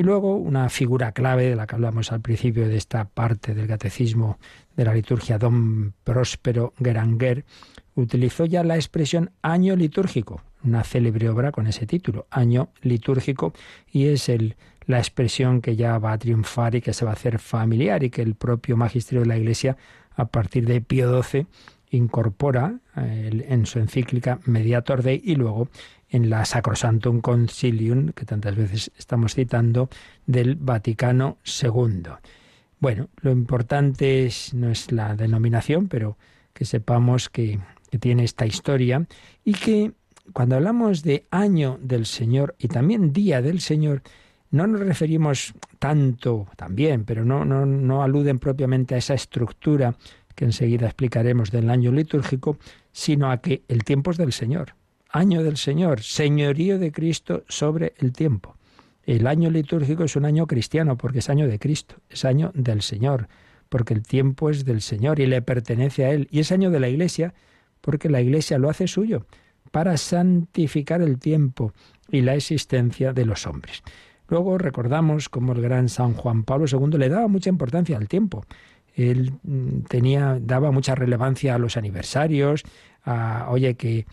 Y 0.00 0.02
luego 0.02 0.34
una 0.34 0.70
figura 0.70 1.12
clave 1.12 1.50
de 1.50 1.56
la 1.56 1.66
que 1.66 1.74
hablamos 1.74 2.10
al 2.10 2.22
principio 2.22 2.66
de 2.66 2.78
esta 2.78 3.04
parte 3.04 3.54
del 3.54 3.66
catecismo 3.66 4.38
de 4.74 4.86
la 4.86 4.94
liturgia, 4.94 5.36
don 5.36 5.92
Próspero 6.04 6.72
Geranger, 6.82 7.44
utilizó 7.96 8.46
ya 8.46 8.64
la 8.64 8.76
expresión 8.76 9.30
año 9.42 9.76
litúrgico, 9.76 10.40
una 10.64 10.84
célebre 10.84 11.28
obra 11.28 11.52
con 11.52 11.66
ese 11.66 11.86
título, 11.86 12.26
año 12.30 12.70
litúrgico, 12.80 13.52
y 13.92 14.06
es 14.06 14.32
la 14.86 14.96
expresión 14.96 15.60
que 15.60 15.76
ya 15.76 15.98
va 15.98 16.12
a 16.12 16.18
triunfar 16.18 16.76
y 16.76 16.80
que 16.80 16.94
se 16.94 17.04
va 17.04 17.10
a 17.10 17.14
hacer 17.14 17.38
familiar 17.38 18.02
y 18.02 18.08
que 18.08 18.22
el 18.22 18.36
propio 18.36 18.78
magisterio 18.78 19.20
de 19.20 19.28
la 19.28 19.36
Iglesia, 19.36 19.76
a 20.16 20.28
partir 20.28 20.64
de 20.64 20.80
Pío 20.80 21.22
XII, 21.22 21.46
incorpora 21.90 22.78
eh, 22.96 23.46
en 23.48 23.66
su 23.66 23.78
encíclica 23.78 24.40
Mediator 24.44 25.02
Dei 25.02 25.20
y 25.22 25.34
luego 25.34 25.68
en 26.08 26.30
la 26.30 26.44
Sacrosantum 26.44 27.20
Concilium, 27.20 28.10
que 28.12 28.24
tantas 28.24 28.56
veces 28.56 28.90
estamos 28.98 29.34
citando, 29.34 29.88
del 30.26 30.56
Vaticano 30.56 31.38
II. 31.62 32.10
Bueno, 32.80 33.08
lo 33.20 33.30
importante 33.30 34.26
es, 34.26 34.54
no 34.54 34.70
es 34.70 34.90
la 34.90 35.14
denominación, 35.14 35.88
pero 35.88 36.16
que 36.52 36.64
sepamos 36.64 37.28
que, 37.28 37.60
que 37.90 37.98
tiene 37.98 38.24
esta 38.24 38.46
historia 38.46 39.06
y 39.44 39.52
que 39.52 39.92
cuando 40.32 40.56
hablamos 40.56 41.02
de 41.02 41.26
año 41.30 41.78
del 41.82 42.06
Señor 42.06 42.54
y 42.58 42.68
también 42.68 43.12
día 43.12 43.42
del 43.42 43.60
Señor, 43.60 44.02
no 44.50 44.66
nos 44.66 44.80
referimos 44.80 45.54
tanto, 45.78 46.48
también, 46.56 47.04
pero 47.04 47.24
no, 47.24 47.44
no, 47.44 47.66
no 47.66 48.02
aluden 48.02 48.38
propiamente 48.38 48.94
a 48.94 48.98
esa 48.98 49.14
estructura 49.14 49.94
que 50.40 50.46
enseguida 50.46 50.86
explicaremos 50.86 51.50
del 51.50 51.68
año 51.68 51.92
litúrgico, 51.92 52.56
sino 52.90 53.30
a 53.30 53.42
que 53.42 53.62
el 53.68 53.84
tiempo 53.84 54.10
es 54.10 54.16
del 54.16 54.32
Señor 54.32 54.74
año 55.12 55.42
del 55.42 55.56
Señor, 55.56 56.02
señorío 56.02 56.78
de 56.78 56.92
Cristo 56.92 57.44
sobre 57.48 57.94
el 57.98 58.12
tiempo. 58.12 58.56
El 59.04 59.26
año 59.26 59.50
litúrgico 59.50 60.04
es 60.04 60.16
un 60.16 60.24
año 60.24 60.46
cristiano 60.46 60.96
porque 60.96 61.18
es 61.18 61.30
año 61.30 61.48
de 61.48 61.58
Cristo, 61.58 61.96
es 62.08 62.24
año 62.24 62.52
del 62.54 62.82
Señor, 62.82 63.28
porque 63.68 63.94
el 63.94 64.02
tiempo 64.02 64.50
es 64.50 64.64
del 64.64 64.82
Señor 64.82 65.20
y 65.20 65.26
le 65.26 65.42
pertenece 65.42 66.04
a 66.04 66.10
Él. 66.10 66.28
Y 66.30 66.40
es 66.40 66.52
año 66.52 66.70
de 66.70 66.80
la 66.80 66.88
Iglesia 66.88 67.34
porque 67.80 68.08
la 68.08 68.20
Iglesia 68.20 68.58
lo 68.58 68.70
hace 68.70 68.86
suyo 68.86 69.26
para 69.72 69.96
santificar 69.96 71.02
el 71.02 71.18
tiempo 71.18 71.72
y 72.08 72.20
la 72.20 72.34
existencia 72.34 73.12
de 73.12 73.24
los 73.24 73.46
hombres. 73.46 73.82
Luego 74.28 74.58
recordamos 74.58 75.28
cómo 75.28 75.52
el 75.52 75.60
gran 75.60 75.88
San 75.88 76.14
Juan 76.14 76.44
Pablo 76.44 76.66
II 76.70 76.98
le 76.98 77.08
daba 77.08 77.26
mucha 77.26 77.50
importancia 77.50 77.96
al 77.96 78.06
tiempo. 78.06 78.44
Él 78.94 79.32
mm, 79.42 79.82
tenía, 79.88 80.38
daba 80.40 80.70
mucha 80.70 80.94
relevancia 80.94 81.54
a 81.54 81.58
los 81.58 81.76
aniversarios, 81.76 82.64
a, 83.04 83.46
oye, 83.50 83.74
que 83.74 84.06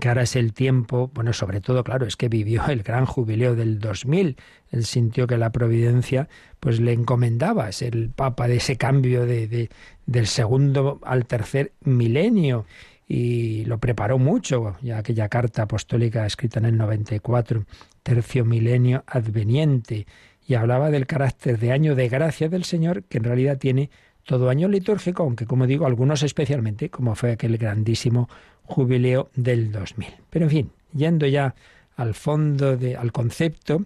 que 0.00 0.08
ahora 0.08 0.22
es 0.22 0.36
el 0.36 0.52
tiempo, 0.52 1.10
bueno, 1.14 1.32
sobre 1.32 1.60
todo, 1.60 1.82
claro, 1.82 2.06
es 2.06 2.16
que 2.16 2.28
vivió 2.28 2.66
el 2.68 2.82
gran 2.82 3.06
jubileo 3.06 3.54
del 3.54 3.78
2000. 3.78 4.36
Él 4.70 4.84
sintió 4.84 5.26
que 5.26 5.38
la 5.38 5.50
providencia 5.50 6.28
pues 6.60 6.80
le 6.80 6.92
encomendaba 6.92 7.70
ser 7.72 7.96
el 7.96 8.10
papa 8.10 8.48
de 8.48 8.56
ese 8.56 8.76
cambio 8.76 9.24
de, 9.24 9.48
de, 9.48 9.70
del 10.06 10.26
segundo 10.26 11.00
al 11.04 11.26
tercer 11.26 11.72
milenio 11.84 12.66
y 13.06 13.64
lo 13.64 13.78
preparó 13.78 14.18
mucho, 14.18 14.76
ya 14.82 14.98
aquella 14.98 15.30
carta 15.30 15.62
apostólica 15.62 16.26
escrita 16.26 16.58
en 16.58 16.66
el 16.66 16.76
94, 16.76 17.64
tercio 18.02 18.44
milenio 18.44 19.02
adveniente, 19.06 20.06
y 20.48 20.54
hablaba 20.54 20.90
del 20.90 21.06
carácter 21.06 21.58
de 21.58 21.72
año 21.72 21.94
de 21.94 22.08
gracia 22.08 22.48
del 22.48 22.64
Señor, 22.64 23.04
que 23.04 23.18
en 23.18 23.24
realidad 23.24 23.58
tiene 23.58 23.90
todo 24.24 24.48
año 24.48 24.66
litúrgico, 24.66 25.22
aunque 25.22 25.44
como 25.44 25.66
digo, 25.66 25.86
algunos 25.86 26.22
especialmente, 26.22 26.88
como 26.88 27.14
fue 27.14 27.32
aquel 27.32 27.58
grandísimo 27.58 28.30
jubileo 28.64 29.30
del 29.34 29.70
2000. 29.70 30.08
Pero 30.30 30.46
en 30.46 30.50
fin, 30.50 30.72
yendo 30.94 31.26
ya 31.26 31.54
al 31.96 32.14
fondo, 32.14 32.78
de, 32.78 32.96
al 32.96 33.12
concepto, 33.12 33.84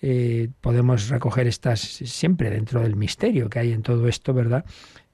eh, 0.00 0.48
podemos 0.62 1.10
recoger 1.10 1.46
estas 1.46 1.80
siempre 1.80 2.48
dentro 2.48 2.80
del 2.80 2.96
misterio 2.96 3.50
que 3.50 3.58
hay 3.58 3.72
en 3.72 3.82
todo 3.82 4.08
esto, 4.08 4.32
¿verdad? 4.32 4.64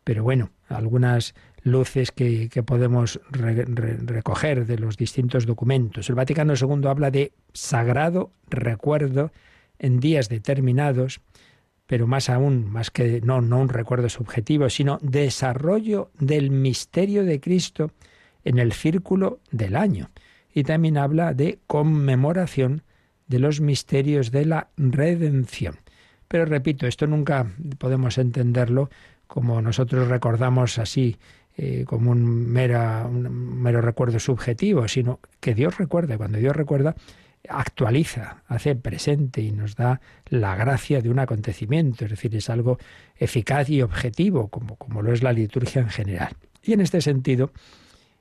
Pero 0.04 0.22
bueno, 0.22 0.50
algunas 0.68 1.34
luces 1.64 2.12
que, 2.12 2.48
podemos 2.64 3.18
recoger 3.30 4.64
de 4.64 4.78
los 4.78 4.96
distintos 4.96 5.44
documentos. 5.44 6.08
El 6.08 6.14
Vaticano 6.14 6.54
II 6.54 6.86
habla 6.86 7.10
de 7.10 7.32
sagrado 7.52 8.30
recuerdo 8.48 9.32
en 9.78 10.00
días 10.00 10.28
determinados, 10.28 11.20
pero 11.86 12.06
más 12.06 12.30
aún, 12.30 12.70
más 12.70 12.90
que 12.90 13.20
no, 13.20 13.40
no 13.40 13.60
un 13.60 13.68
recuerdo 13.68 14.08
subjetivo, 14.08 14.70
sino 14.70 14.98
desarrollo 15.02 16.10
del 16.18 16.50
misterio 16.50 17.24
de 17.24 17.40
Cristo 17.40 17.90
en 18.44 18.58
el 18.58 18.72
círculo 18.72 19.40
del 19.50 19.76
año. 19.76 20.10
Y 20.52 20.62
también 20.62 20.96
habla 20.96 21.34
de 21.34 21.58
conmemoración 21.66 22.82
de 23.26 23.38
los 23.38 23.60
misterios 23.60 24.30
de 24.30 24.46
la 24.46 24.68
redención. 24.76 25.76
Pero 26.28 26.46
repito, 26.46 26.86
esto 26.86 27.06
nunca 27.06 27.46
podemos 27.78 28.18
entenderlo 28.18 28.90
como 29.26 29.60
nosotros 29.60 30.08
recordamos 30.08 30.78
así, 30.78 31.16
eh, 31.56 31.84
como 31.86 32.10
un, 32.10 32.50
mera, 32.50 33.06
un 33.06 33.62
mero 33.62 33.80
recuerdo 33.80 34.18
subjetivo, 34.18 34.86
sino 34.88 35.20
que 35.40 35.54
Dios 35.54 35.78
recuerda. 35.78 36.16
Cuando 36.16 36.38
Dios 36.38 36.54
recuerda, 36.54 36.94
actualiza, 37.48 38.42
hace 38.48 38.74
presente 38.74 39.40
y 39.42 39.52
nos 39.52 39.76
da 39.76 40.00
la 40.28 40.56
gracia 40.56 41.00
de 41.00 41.10
un 41.10 41.18
acontecimiento, 41.18 42.04
es 42.04 42.10
decir, 42.10 42.34
es 42.34 42.48
algo 42.50 42.78
eficaz 43.16 43.68
y 43.70 43.82
objetivo, 43.82 44.48
como, 44.48 44.76
como 44.76 45.02
lo 45.02 45.12
es 45.12 45.22
la 45.22 45.32
liturgia 45.32 45.82
en 45.82 45.90
general. 45.90 46.36
Y 46.62 46.72
en 46.72 46.80
este 46.80 47.00
sentido, 47.00 47.52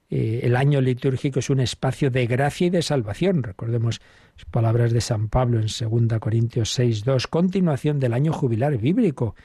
eh, 0.10 0.42
el 0.44 0.56
año 0.56 0.82
litúrgico 0.82 1.40
es 1.40 1.50
un 1.50 1.60
espacio 1.60 2.12
de 2.12 2.28
gracia 2.28 2.68
y 2.68 2.70
de 2.70 2.82
salvación. 2.82 3.42
Recordemos 3.42 4.02
las 4.36 4.46
palabras 4.46 4.92
de 4.92 5.02
San 5.02 5.30
Pablo 5.30 5.60
en 5.60 5.68
2 5.68 6.20
Corintios 6.20 6.72
6, 6.74 7.04
2, 7.04 7.28
continuación 7.28 8.00
del 8.00 8.14
año 8.14 8.34
jubilar 8.34 8.78
bíblico, 8.78 9.36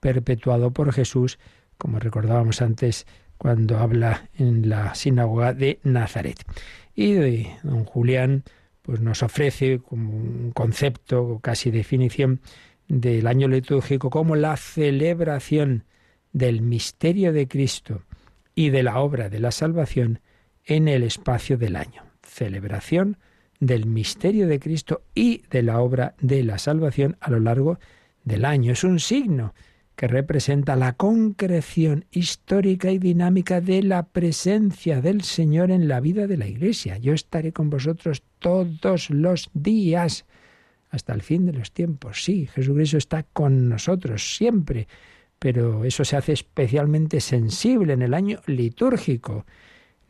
perpetuado 0.00 0.70
por 0.70 0.92
Jesús, 0.92 1.38
como 1.76 1.98
recordábamos 1.98 2.62
antes 2.62 3.06
cuando 3.36 3.78
habla 3.78 4.30
en 4.38 4.68
la 4.68 4.94
sinagoga 4.94 5.52
de 5.52 5.80
Nazaret. 5.82 6.44
Y 6.94 7.12
de 7.12 7.56
don 7.62 7.84
Julián 7.84 8.44
pues 8.84 9.00
nos 9.00 9.22
ofrece 9.22 9.78
como 9.78 10.14
un 10.14 10.52
concepto, 10.52 11.40
casi 11.42 11.70
definición, 11.70 12.40
del 12.86 13.26
año 13.26 13.48
litúrgico 13.48 14.10
como 14.10 14.36
la 14.36 14.58
celebración 14.58 15.84
del 16.34 16.60
misterio 16.60 17.32
de 17.32 17.48
Cristo 17.48 18.02
y 18.54 18.68
de 18.68 18.82
la 18.82 18.98
obra 18.98 19.30
de 19.30 19.40
la 19.40 19.52
salvación 19.52 20.20
en 20.66 20.88
el 20.88 21.02
espacio 21.02 21.56
del 21.56 21.76
año. 21.76 22.02
Celebración 22.22 23.16
del 23.58 23.86
misterio 23.86 24.46
de 24.46 24.60
Cristo 24.60 25.00
y 25.14 25.42
de 25.48 25.62
la 25.62 25.80
obra 25.80 26.14
de 26.20 26.44
la 26.44 26.58
salvación 26.58 27.16
a 27.20 27.30
lo 27.30 27.40
largo 27.40 27.78
del 28.22 28.44
año. 28.44 28.72
Es 28.72 28.84
un 28.84 29.00
signo 29.00 29.54
que 29.96 30.08
representa 30.08 30.74
la 30.76 30.94
concreción 30.94 32.04
histórica 32.10 32.90
y 32.90 32.98
dinámica 32.98 33.60
de 33.60 33.82
la 33.82 34.02
presencia 34.04 35.00
del 35.00 35.22
Señor 35.22 35.70
en 35.70 35.86
la 35.86 36.00
vida 36.00 36.26
de 36.26 36.36
la 36.36 36.48
Iglesia. 36.48 36.98
Yo 36.98 37.12
estaré 37.12 37.52
con 37.52 37.70
vosotros 37.70 38.22
todos 38.38 39.10
los 39.10 39.50
días 39.54 40.24
hasta 40.90 41.12
el 41.12 41.22
fin 41.22 41.46
de 41.46 41.52
los 41.52 41.72
tiempos. 41.72 42.24
Sí, 42.24 42.46
Jesucristo 42.46 42.98
está 42.98 43.22
con 43.22 43.68
nosotros 43.68 44.36
siempre, 44.36 44.88
pero 45.38 45.84
eso 45.84 46.04
se 46.04 46.16
hace 46.16 46.32
especialmente 46.32 47.20
sensible 47.20 47.92
en 47.92 48.02
el 48.02 48.14
año 48.14 48.40
litúrgico. 48.46 49.46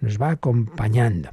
Nos 0.01 0.20
va 0.20 0.30
acompañando. 0.30 1.30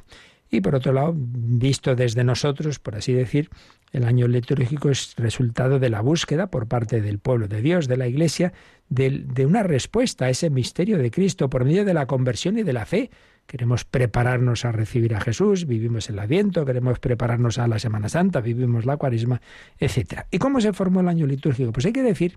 Y 0.54 0.60
por 0.60 0.74
otro 0.74 0.92
lado, 0.92 1.14
visto 1.16 1.96
desde 1.96 2.24
nosotros, 2.24 2.78
por 2.78 2.94
así 2.94 3.14
decir, 3.14 3.48
el 3.90 4.04
año 4.04 4.28
litúrgico 4.28 4.90
es 4.90 5.14
resultado 5.16 5.78
de 5.78 5.88
la 5.88 6.02
búsqueda 6.02 6.48
por 6.48 6.68
parte 6.68 7.00
del 7.00 7.18
pueblo 7.18 7.48
de 7.48 7.62
Dios, 7.62 7.88
de 7.88 7.96
la 7.96 8.06
Iglesia, 8.06 8.52
de, 8.90 9.24
de, 9.24 9.46
una 9.46 9.62
respuesta 9.62 10.26
a 10.26 10.28
ese 10.28 10.50
misterio 10.50 10.98
de 10.98 11.10
Cristo 11.10 11.48
por 11.48 11.64
medio 11.64 11.86
de 11.86 11.94
la 11.94 12.04
conversión 12.04 12.58
y 12.58 12.64
de 12.64 12.74
la 12.74 12.84
fe. 12.84 13.10
Queremos 13.46 13.86
prepararnos 13.86 14.66
a 14.66 14.72
recibir 14.72 15.14
a 15.14 15.22
Jesús, 15.22 15.66
vivimos 15.66 16.10
el 16.10 16.18
Adviento, 16.18 16.66
queremos 16.66 16.98
prepararnos 16.98 17.56
a 17.58 17.66
la 17.66 17.78
Semana 17.78 18.10
Santa, 18.10 18.42
vivimos 18.42 18.84
la 18.84 18.98
Cuaresma, 18.98 19.40
etc. 19.78 20.26
¿Y 20.30 20.36
cómo 20.36 20.60
se 20.60 20.74
formó 20.74 21.00
el 21.00 21.08
año 21.08 21.26
litúrgico? 21.26 21.72
Pues 21.72 21.86
hay 21.86 21.94
que 21.94 22.02
decir 22.02 22.36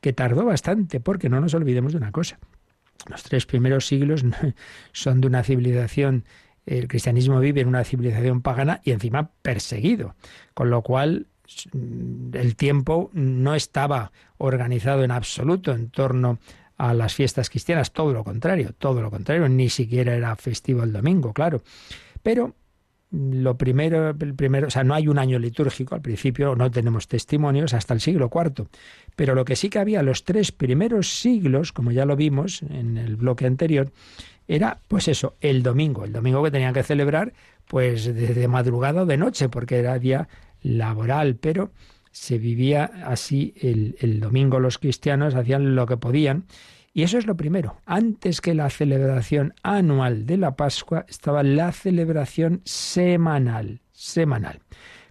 que 0.00 0.12
tardó 0.12 0.44
bastante, 0.44 1.00
porque 1.00 1.28
no 1.28 1.40
nos 1.40 1.54
olvidemos 1.54 1.94
de 1.94 1.98
una 1.98 2.12
cosa. 2.12 2.38
Los 3.08 3.24
tres 3.24 3.44
primeros 3.44 3.88
siglos 3.88 4.24
son 4.92 5.20
de 5.20 5.26
una 5.26 5.42
civilización, 5.42 6.24
el 6.66 6.88
cristianismo 6.88 7.40
vive 7.40 7.60
en 7.60 7.68
una 7.68 7.84
civilización 7.84 8.42
pagana 8.42 8.80
y 8.84 8.92
encima 8.92 9.30
perseguido, 9.42 10.14
con 10.54 10.70
lo 10.70 10.82
cual 10.82 11.26
el 12.32 12.56
tiempo 12.56 13.10
no 13.12 13.54
estaba 13.54 14.12
organizado 14.38 15.02
en 15.02 15.10
absoluto 15.10 15.72
en 15.72 15.90
torno 15.90 16.38
a 16.76 16.94
las 16.94 17.14
fiestas 17.14 17.50
cristianas, 17.50 17.92
todo 17.92 18.12
lo 18.12 18.24
contrario, 18.24 18.72
todo 18.78 19.02
lo 19.02 19.10
contrario, 19.10 19.48
ni 19.48 19.68
siquiera 19.68 20.14
era 20.14 20.34
festivo 20.36 20.82
el 20.82 20.92
domingo, 20.92 21.34
claro. 21.34 21.62
Pero 22.22 22.54
lo 23.10 23.58
primero, 23.58 24.10
el 24.10 24.34
primero, 24.34 24.68
o 24.68 24.70
sea, 24.70 24.84
no 24.84 24.94
hay 24.94 25.08
un 25.08 25.18
año 25.18 25.38
litúrgico, 25.38 25.94
al 25.94 26.00
principio 26.00 26.54
no 26.54 26.70
tenemos 26.70 27.08
testimonios 27.08 27.74
hasta 27.74 27.92
el 27.92 28.00
siglo 28.00 28.30
IV, 28.32 28.68
pero 29.16 29.34
lo 29.34 29.44
que 29.44 29.56
sí 29.56 29.68
que 29.68 29.80
había 29.80 30.02
los 30.02 30.24
tres 30.24 30.52
primeros 30.52 31.20
siglos, 31.20 31.72
como 31.72 31.90
ya 31.90 32.04
lo 32.04 32.16
vimos 32.16 32.62
en 32.62 32.96
el 32.96 33.16
bloque 33.16 33.46
anterior, 33.46 33.92
era 34.50 34.80
pues 34.88 35.06
eso, 35.06 35.36
el 35.40 35.62
domingo, 35.62 36.04
el 36.04 36.12
domingo 36.12 36.42
que 36.42 36.50
tenían 36.50 36.74
que 36.74 36.82
celebrar 36.82 37.32
pues 37.68 38.12
de, 38.12 38.48
madrugada 38.48 39.02
o 39.02 39.06
de 39.06 39.16
noche, 39.16 39.48
porque 39.48 39.78
era 39.78 39.96
día 40.00 40.28
laboral, 40.60 41.36
pero 41.36 41.70
se 42.10 42.36
vivía 42.38 42.90
así 43.06 43.54
el, 43.60 43.94
el 44.00 44.18
domingo 44.18 44.58
los 44.58 44.78
cristianos 44.78 45.36
hacían 45.36 45.76
lo 45.76 45.86
que 45.86 45.96
podían 45.96 46.46
y 46.92 47.04
eso 47.04 47.16
es 47.16 47.28
lo 47.28 47.36
primero. 47.36 47.76
Antes 47.86 48.40
que 48.40 48.54
la 48.54 48.68
celebración 48.70 49.54
anual 49.62 50.26
de 50.26 50.36
la 50.36 50.56
Pascua 50.56 51.06
estaba 51.08 51.44
la 51.44 51.70
celebración 51.70 52.60
semanal, 52.64 53.80
semanal. 53.92 54.58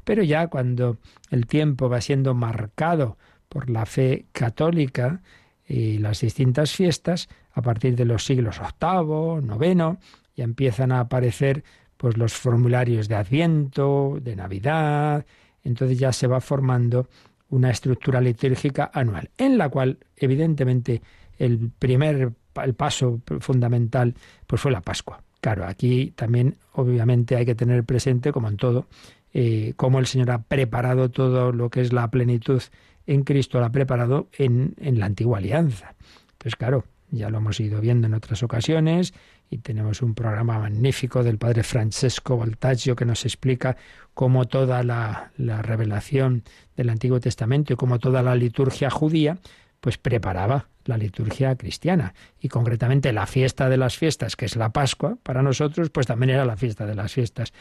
Pero 0.03 0.21
ya 0.21 0.47
cuando 0.47 0.97
el 1.31 1.47
tiempo 1.47 1.87
va 1.87 2.01
siendo 2.01 2.33
marcado 2.33 3.17
por 3.47 3.69
la 3.69 3.85
fe 3.85 4.25
católica 4.33 5.21
y 5.65 5.99
las 5.99 6.19
distintas 6.19 6.73
fiestas, 6.73 7.29
a 7.53 7.61
partir 7.61 7.95
de 7.95 8.05
los 8.05 8.25
siglos 8.25 8.59
VIII, 8.59 9.41
IX, 9.41 9.99
ya 10.35 10.43
empiezan 10.43 10.91
a 10.91 11.01
aparecer 11.01 11.63
pues 11.97 12.17
los 12.17 12.33
formularios 12.33 13.07
de 13.07 13.15
Adviento, 13.15 14.17
de 14.21 14.35
Navidad, 14.35 15.25
entonces 15.63 15.99
ya 15.99 16.13
se 16.13 16.27
va 16.27 16.39
formando 16.39 17.09
una 17.49 17.71
estructura 17.71 18.21
litúrgica 18.21 18.89
anual, 18.93 19.29
en 19.37 19.57
la 19.57 19.69
cual 19.69 19.97
evidentemente 20.15 21.01
el 21.37 21.71
primer 21.77 22.31
el 22.63 22.73
paso 22.73 23.21
fundamental 23.39 24.15
pues 24.47 24.61
fue 24.61 24.71
la 24.71 24.81
Pascua. 24.81 25.21
Claro, 25.41 25.65
aquí 25.65 26.11
también 26.15 26.57
obviamente 26.73 27.35
hay 27.35 27.45
que 27.45 27.55
tener 27.55 27.83
presente, 27.85 28.31
como 28.31 28.49
en 28.49 28.57
todo, 28.57 28.87
eh, 29.33 29.73
cómo 29.75 29.99
el 29.99 30.05
Señor 30.05 30.31
ha 30.31 30.41
preparado 30.43 31.09
todo 31.09 31.51
lo 31.51 31.69
que 31.69 31.81
es 31.81 31.93
la 31.93 32.09
plenitud 32.09 32.61
en 33.07 33.23
Cristo, 33.23 33.59
lo 33.59 33.65
ha 33.65 33.71
preparado 33.71 34.27
en, 34.37 34.75
en 34.79 34.99
la 34.99 35.05
antigua 35.05 35.37
alianza. 35.37 35.95
Entonces, 36.33 36.55
claro, 36.55 36.83
ya 37.11 37.29
lo 37.29 37.37
hemos 37.39 37.59
ido 37.59 37.81
viendo 37.81 38.07
en 38.07 38.13
otras 38.13 38.43
ocasiones 38.43 39.13
y 39.49 39.59
tenemos 39.59 40.01
un 40.01 40.13
programa 40.13 40.59
magnífico 40.59 41.23
del 41.23 41.37
padre 41.37 41.63
Francesco 41.63 42.37
Voltaggio 42.37 42.95
que 42.95 43.05
nos 43.05 43.25
explica 43.25 43.77
cómo 44.13 44.45
toda 44.45 44.83
la, 44.83 45.31
la 45.37 45.61
revelación 45.61 46.43
del 46.75 46.89
Antiguo 46.89 47.19
Testamento 47.19 47.73
y 47.73 47.75
cómo 47.75 47.99
toda 47.99 48.21
la 48.21 48.35
liturgia 48.35 48.89
judía 48.89 49.37
pues 49.79 49.97
preparaba 49.97 50.67
la 50.85 50.97
liturgia 50.97 51.55
cristiana 51.55 52.13
y 52.39 52.49
concretamente 52.49 53.13
la 53.13 53.25
fiesta 53.25 53.69
de 53.69 53.77
las 53.77 53.97
fiestas, 53.97 54.35
que 54.35 54.45
es 54.45 54.55
la 54.55 54.69
Pascua, 54.69 55.17
para 55.23 55.41
nosotros 55.41 55.89
pues 55.89 56.07
también 56.07 56.31
era 56.31 56.45
la 56.45 56.57
fiesta 56.57 56.85
de 56.85 56.95
las 56.95 57.13
fiestas 57.13 57.53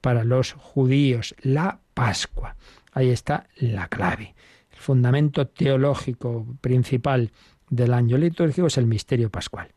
para 0.00 0.24
los 0.24 0.52
judíos, 0.52 1.34
la 1.40 1.78
Pascua. 1.94 2.56
Ahí 2.92 3.10
está 3.10 3.46
la 3.56 3.88
clave. 3.88 4.34
El 4.70 4.78
fundamento 4.78 5.46
teológico 5.46 6.46
principal 6.60 7.30
del 7.72 7.94
año 7.94 8.18
litúrgico 8.18 8.66
es 8.66 8.76
el 8.76 8.86
misterio 8.86 9.30
pascual, 9.30 9.68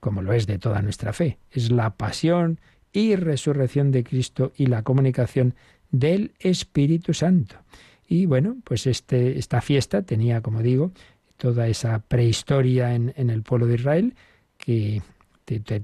como 0.00 0.22
lo 0.22 0.32
es 0.32 0.46
de 0.46 0.58
toda 0.58 0.80
nuestra 0.80 1.12
fe. 1.12 1.38
Es 1.50 1.70
la 1.70 1.96
pasión 1.96 2.58
y 2.92 3.14
resurrección 3.14 3.92
de 3.92 4.02
Cristo 4.02 4.52
y 4.56 4.66
la 4.66 4.82
comunicación 4.82 5.54
del 5.90 6.32
Espíritu 6.40 7.12
Santo. 7.12 7.56
Y 8.08 8.24
bueno, 8.24 8.56
pues 8.64 8.86
este, 8.86 9.38
esta 9.38 9.60
fiesta 9.60 10.02
tenía, 10.02 10.40
como 10.40 10.62
digo, 10.62 10.92
toda 11.36 11.68
esa 11.68 11.98
prehistoria 11.98 12.94
en, 12.94 13.12
el 13.30 13.42
pueblo 13.42 13.66
de 13.66 13.74
Israel, 13.74 14.14
que 14.56 15.02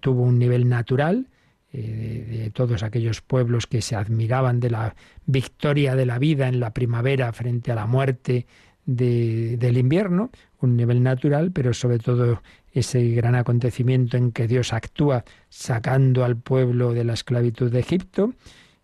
tuvo 0.00 0.22
un 0.22 0.38
nivel 0.38 0.68
natural, 0.68 1.26
eh, 1.74 2.26
de, 2.28 2.50
todos 2.50 2.82
aquellos 2.82 3.22
pueblos 3.22 3.66
que 3.66 3.80
se 3.80 3.96
admiraban 3.96 4.60
de 4.60 4.68
la 4.68 4.94
victoria 5.24 5.96
de 5.96 6.04
la 6.04 6.18
vida 6.18 6.48
en 6.48 6.60
la 6.60 6.74
primavera 6.74 7.32
frente 7.32 7.72
a 7.72 7.74
la 7.74 7.86
muerte 7.86 8.46
del 8.84 9.78
invierno, 9.78 10.30
un 10.60 10.76
nivel 10.76 11.02
natural, 11.02 11.52
pero 11.52 11.72
sobre 11.72 11.98
todo 11.98 12.42
ese 12.72 13.10
gran 13.10 13.34
acontecimiento 13.34 14.16
en 14.16 14.32
que 14.32 14.48
Dios 14.48 14.72
actúa 14.72 15.24
sacando 15.48 16.24
al 16.24 16.36
pueblo 16.36 16.92
de 16.92 17.04
la 17.04 17.12
esclavitud 17.12 17.70
de 17.70 17.80
Egipto, 17.80 18.32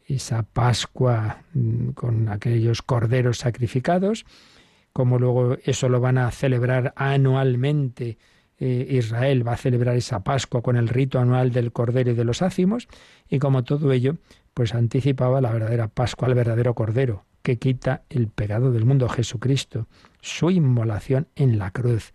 esa 0.07 0.43
Pascua 0.43 1.43
mm, 1.55 1.91
con 1.91 2.29
aquellos 2.29 2.83
corderos 2.83 3.39
sacrificados, 3.39 4.25
como 4.93 5.19
luego 5.19 5.57
eso 5.65 5.89
lo 5.89 6.01
van 6.01 6.19
a 6.19 6.31
celebrar 6.31 6.93
anualmente. 6.97 8.19
Eh, 8.59 8.89
Israel 8.91 9.47
va 9.47 9.53
a 9.53 9.57
celebrar 9.57 9.97
esa 9.97 10.25
Pascua 10.25 10.63
con 10.63 10.77
el 10.77 10.89
rito 10.89 11.21
anual 11.21 11.53
del 11.53 11.73
Cordero 11.73 12.11
y 12.11 12.15
de 12.15 12.25
los 12.25 12.43
ácimos, 12.43 12.89
y 13.29 13.39
como 13.39 13.65
todo 13.65 13.93
ello, 13.93 14.17
pues 14.55 14.75
anticipaba 14.75 15.41
la 15.41 15.53
verdadera 15.53 15.89
Pascua, 15.89 16.29
el 16.29 16.35
verdadero 16.35 16.75
Cordero, 16.75 17.25
que 17.43 17.59
quita 17.59 18.03
el 18.11 18.29
pecado 18.29 18.73
del 18.73 18.85
mundo, 18.85 19.09
Jesucristo, 19.09 19.87
su 20.21 20.51
inmolación 20.51 21.29
en 21.37 21.59
la 21.59 21.71
cruz, 21.71 22.13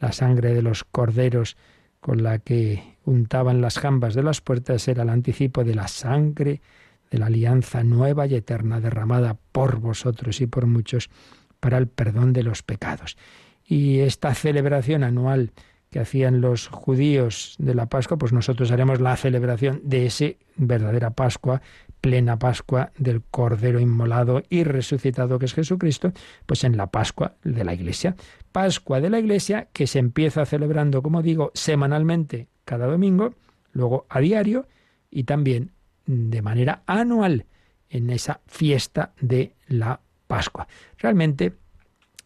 la 0.00 0.12
sangre 0.12 0.54
de 0.54 0.62
los 0.62 0.84
corderos 0.84 1.56
con 2.00 2.22
la 2.22 2.38
que 2.38 2.96
untaban 3.04 3.60
las 3.60 3.78
jambas 3.78 4.14
de 4.14 4.22
las 4.22 4.40
puertas 4.40 4.86
era 4.88 5.02
el 5.02 5.10
anticipo 5.10 5.64
de 5.64 5.74
la 5.74 5.88
sangre 5.88 6.60
de 7.10 7.18
la 7.18 7.26
alianza 7.26 7.82
nueva 7.84 8.26
y 8.26 8.34
eterna 8.34 8.80
derramada 8.80 9.38
por 9.52 9.80
vosotros 9.80 10.40
y 10.40 10.46
por 10.46 10.66
muchos 10.66 11.10
para 11.60 11.78
el 11.78 11.88
perdón 11.88 12.32
de 12.32 12.42
los 12.42 12.62
pecados. 12.62 13.16
Y 13.64 14.00
esta 14.00 14.34
celebración 14.34 15.02
anual 15.02 15.52
que 15.90 16.00
hacían 16.00 16.40
los 16.40 16.68
judíos 16.68 17.54
de 17.58 17.74
la 17.74 17.86
Pascua, 17.86 18.18
pues 18.18 18.32
nosotros 18.32 18.70
haremos 18.70 19.00
la 19.00 19.16
celebración 19.16 19.80
de 19.84 20.06
ese 20.06 20.38
verdadera 20.56 21.10
Pascua, 21.10 21.62
plena 22.06 22.38
Pascua 22.38 22.92
del 22.96 23.20
Cordero 23.20 23.80
inmolado 23.80 24.44
y 24.48 24.62
resucitado 24.62 25.40
que 25.40 25.46
es 25.46 25.54
Jesucristo, 25.54 26.12
pues 26.46 26.62
en 26.62 26.76
la 26.76 26.86
Pascua 26.86 27.34
de 27.42 27.64
la 27.64 27.74
Iglesia. 27.74 28.14
Pascua 28.52 29.00
de 29.00 29.10
la 29.10 29.18
Iglesia 29.18 29.66
que 29.72 29.88
se 29.88 29.98
empieza 29.98 30.46
celebrando, 30.46 31.02
como 31.02 31.20
digo, 31.20 31.50
semanalmente 31.52 32.46
cada 32.64 32.86
domingo, 32.86 33.34
luego 33.72 34.06
a 34.08 34.20
diario 34.20 34.68
y 35.10 35.24
también 35.24 35.72
de 36.06 36.42
manera 36.42 36.84
anual 36.86 37.46
en 37.90 38.08
esa 38.10 38.38
fiesta 38.46 39.12
de 39.20 39.54
la 39.66 39.98
Pascua. 40.28 40.68
Realmente 40.98 41.54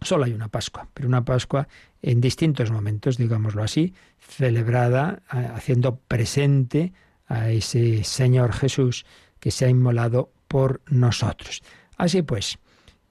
solo 0.02 0.24
hay 0.24 0.34
una 0.34 0.48
Pascua, 0.48 0.88
pero 0.92 1.08
una 1.08 1.24
Pascua 1.24 1.68
en 2.02 2.20
distintos 2.20 2.70
momentos, 2.70 3.16
digámoslo 3.16 3.62
así, 3.62 3.94
celebrada 4.18 5.22
haciendo 5.26 5.96
presente 5.96 6.92
a 7.28 7.48
ese 7.48 8.04
Señor 8.04 8.52
Jesús 8.52 9.06
que 9.40 9.50
se 9.50 9.64
ha 9.64 9.68
inmolado 9.68 10.30
por 10.48 10.80
nosotros. 10.86 11.62
Así 11.96 12.22
pues, 12.22 12.58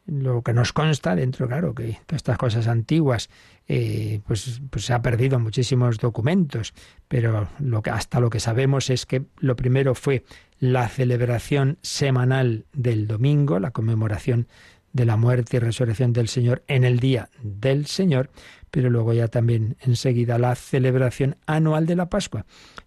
lo 0.05 0.41
que 0.41 0.53
nos 0.53 0.73
consta 0.73 1.15
dentro, 1.15 1.47
claro, 1.47 1.73
que 1.75 1.99
todas 2.05 2.17
estas 2.17 2.37
cosas 2.37 2.67
antiguas, 2.67 3.29
eh, 3.67 4.21
pues, 4.25 4.61
pues, 4.69 4.85
se 4.85 4.93
ha 4.93 5.01
perdido 5.01 5.39
muchísimos 5.39 5.97
documentos, 5.97 6.73
pero 7.07 7.49
lo 7.59 7.81
que, 7.81 7.91
hasta 7.91 8.19
lo 8.19 8.29
que 8.29 8.39
sabemos 8.39 8.89
es 8.89 9.05
que 9.05 9.23
lo 9.39 9.55
primero 9.55 9.95
fue 9.95 10.23
la 10.59 10.87
celebración 10.89 11.77
semanal 11.81 12.65
del 12.73 13.07
domingo, 13.07 13.59
la 13.59 13.71
conmemoración 13.71 14.47
de 14.93 15.05
la 15.05 15.17
muerte 15.17 15.57
y 15.57 15.59
resurrección 15.59 16.13
del 16.13 16.27
Señor 16.27 16.63
en 16.67 16.83
el 16.83 16.99
día 16.99 17.29
del 17.43 17.85
Señor, 17.85 18.31
pero 18.71 18.89
luego 18.89 19.13
ya 19.13 19.27
también 19.27 19.77
enseguida 19.81 20.39
la 20.39 20.55
celebración 20.55 21.37
anual 21.45 21.85
de 21.85 21.95
la 21.95 22.09
Pascua. 22.09 22.45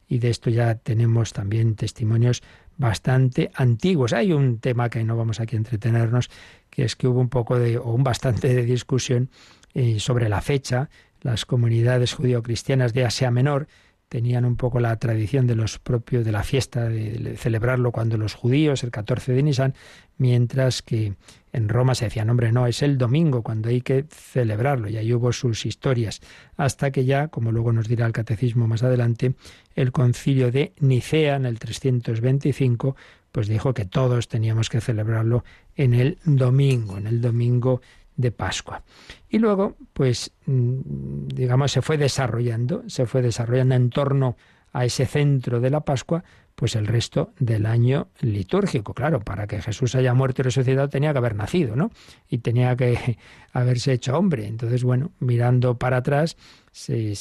Y 0.08 0.18
de 0.18 0.30
esto 0.30 0.50
ya 0.50 0.74
tenemos 0.74 1.32
también 1.32 1.74
testimonios 1.74 2.42
bastante 2.76 3.50
antiguos. 3.54 4.12
Hay 4.12 4.32
un 4.32 4.58
tema 4.58 4.90
que 4.90 5.04
no 5.04 5.16
vamos 5.16 5.40
aquí 5.40 5.56
a 5.56 5.58
entretenernos, 5.58 6.30
que 6.70 6.84
es 6.84 6.96
que 6.96 7.08
hubo 7.08 7.20
un 7.20 7.28
poco 7.28 7.58
de, 7.58 7.78
o 7.78 7.92
un 7.92 8.04
bastante 8.04 8.54
de 8.54 8.64
discusión 8.64 9.30
eh, 9.74 10.00
sobre 10.00 10.28
la 10.28 10.40
fecha. 10.40 10.90
Las 11.20 11.46
comunidades 11.46 12.14
judío-cristianas 12.14 12.92
de 12.92 13.04
Asia 13.04 13.30
Menor 13.30 13.68
tenían 14.08 14.44
un 14.44 14.56
poco 14.56 14.78
la 14.78 14.94
tradición 14.98 15.46
de 15.46 15.54
los 15.54 15.78
propios 15.78 16.24
de 16.24 16.32
la 16.32 16.42
fiesta 16.42 16.88
de 16.88 17.36
celebrarlo 17.38 17.92
cuando 17.92 18.18
los 18.18 18.34
judíos 18.34 18.82
el 18.84 18.90
14 18.90 19.32
de 19.32 19.42
Nisan, 19.42 19.74
mientras 20.18 20.82
que 20.82 21.14
en 21.52 21.68
Roma 21.68 21.94
se 21.94 22.06
decía, 22.06 22.22
hombre, 22.22 22.50
no, 22.50 22.66
es 22.66 22.82
el 22.82 22.98
domingo 22.98 23.42
cuando 23.42 23.68
hay 23.68 23.82
que 23.82 24.06
celebrarlo, 24.08 24.88
y 24.88 24.96
ahí 24.96 25.12
hubo 25.12 25.32
sus 25.32 25.66
historias, 25.66 26.20
hasta 26.56 26.90
que 26.90 27.04
ya, 27.04 27.28
como 27.28 27.52
luego 27.52 27.72
nos 27.72 27.88
dirá 27.88 28.06
el 28.06 28.12
catecismo 28.12 28.66
más 28.66 28.82
adelante, 28.82 29.34
el 29.74 29.92
concilio 29.92 30.50
de 30.50 30.72
Nicea 30.80 31.36
en 31.36 31.46
el 31.46 31.58
325, 31.58 32.96
pues 33.30 33.48
dijo 33.48 33.74
que 33.74 33.84
todos 33.84 34.28
teníamos 34.28 34.68
que 34.68 34.80
celebrarlo 34.80 35.44
en 35.76 35.94
el 35.94 36.18
domingo, 36.24 36.98
en 36.98 37.06
el 37.06 37.20
domingo 37.20 37.80
de 38.16 38.30
Pascua. 38.30 38.82
Y 39.28 39.38
luego, 39.38 39.76
pues, 39.92 40.32
mm, 40.46 41.28
digamos, 41.28 41.72
se 41.72 41.82
fue 41.82 41.96
desarrollando, 41.96 42.84
se 42.88 43.06
fue 43.06 43.22
desarrollando 43.22 43.74
en 43.74 43.90
torno 43.90 44.36
a 44.72 44.84
ese 44.84 45.06
centro 45.06 45.60
de 45.60 45.70
la 45.70 45.80
Pascua, 45.80 46.24
pues 46.54 46.76
el 46.76 46.86
resto 46.86 47.32
del 47.38 47.66
año 47.66 48.08
litúrgico. 48.20 48.94
Claro, 48.94 49.20
para 49.20 49.46
que 49.46 49.60
Jesús 49.60 49.94
haya 49.94 50.14
muerto 50.14 50.42
y 50.42 50.44
resucitado 50.44 50.88
tenía 50.88 51.12
que 51.12 51.18
haber 51.18 51.34
nacido, 51.34 51.76
¿no? 51.76 51.90
Y 52.28 52.38
tenía 52.38 52.76
que 52.76 53.18
haberse 53.52 53.92
hecho 53.92 54.16
hombre. 54.16 54.46
Entonces, 54.46 54.84
bueno, 54.84 55.12
mirando 55.18 55.78
para 55.78 55.98
atrás, 55.98 56.36
se, 56.70 57.14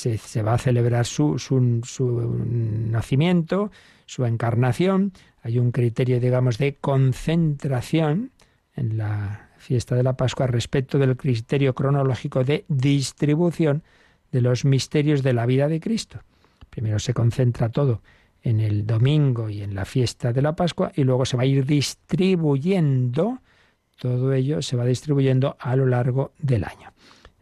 va 0.44 0.54
a 0.54 0.58
celebrar 0.58 1.06
su 1.06 1.38
nacimiento, 2.90 3.72
su 4.06 4.26
encarnación. 4.26 5.14
Hay 5.44 5.58
un 5.58 5.72
criterio, 5.72 6.20
digamos, 6.20 6.58
de 6.58 6.76
concentración 6.76 8.32
en 8.76 8.98
la 8.98 9.50
fiesta 9.58 9.96
de 9.96 10.04
la 10.04 10.18
Pascua 10.18 10.48
respecto 10.48 10.98
del 10.98 11.16
criterio 11.18 11.74
cronológico 11.74 12.44
de 12.44 12.66
distribución 12.68 13.84
de 14.32 14.42
los 14.42 14.66
misterios 14.66 15.24
de 15.24 15.34
la 15.34 15.46
vida 15.46 15.68
de 15.68 15.80
Cristo. 15.80 16.20
Primero 16.72 17.00
se 17.00 17.14
concentra 17.14 17.70
todo 17.70 18.02
en 18.42 18.60
el 18.60 18.88
domingo 18.88 19.50
y 19.50 19.62
en 19.62 19.76
la 19.76 19.86
fiesta 19.86 20.34
de 20.34 20.42
la 20.42 20.56
Pascua 20.56 20.92
y 20.96 21.04
luego 21.04 21.26
se 21.26 21.38
va 21.38 21.44
a 21.44 21.46
ir 21.46 21.66
distribuyendo, 21.66 23.40
todo 24.00 24.34
ello 24.34 24.62
se 24.62 24.78
va 24.78 24.86
distribuyendo 24.86 25.58
a 25.60 25.76
lo 25.76 25.86
largo 25.86 26.32
del 26.40 26.64
año. 26.64 26.92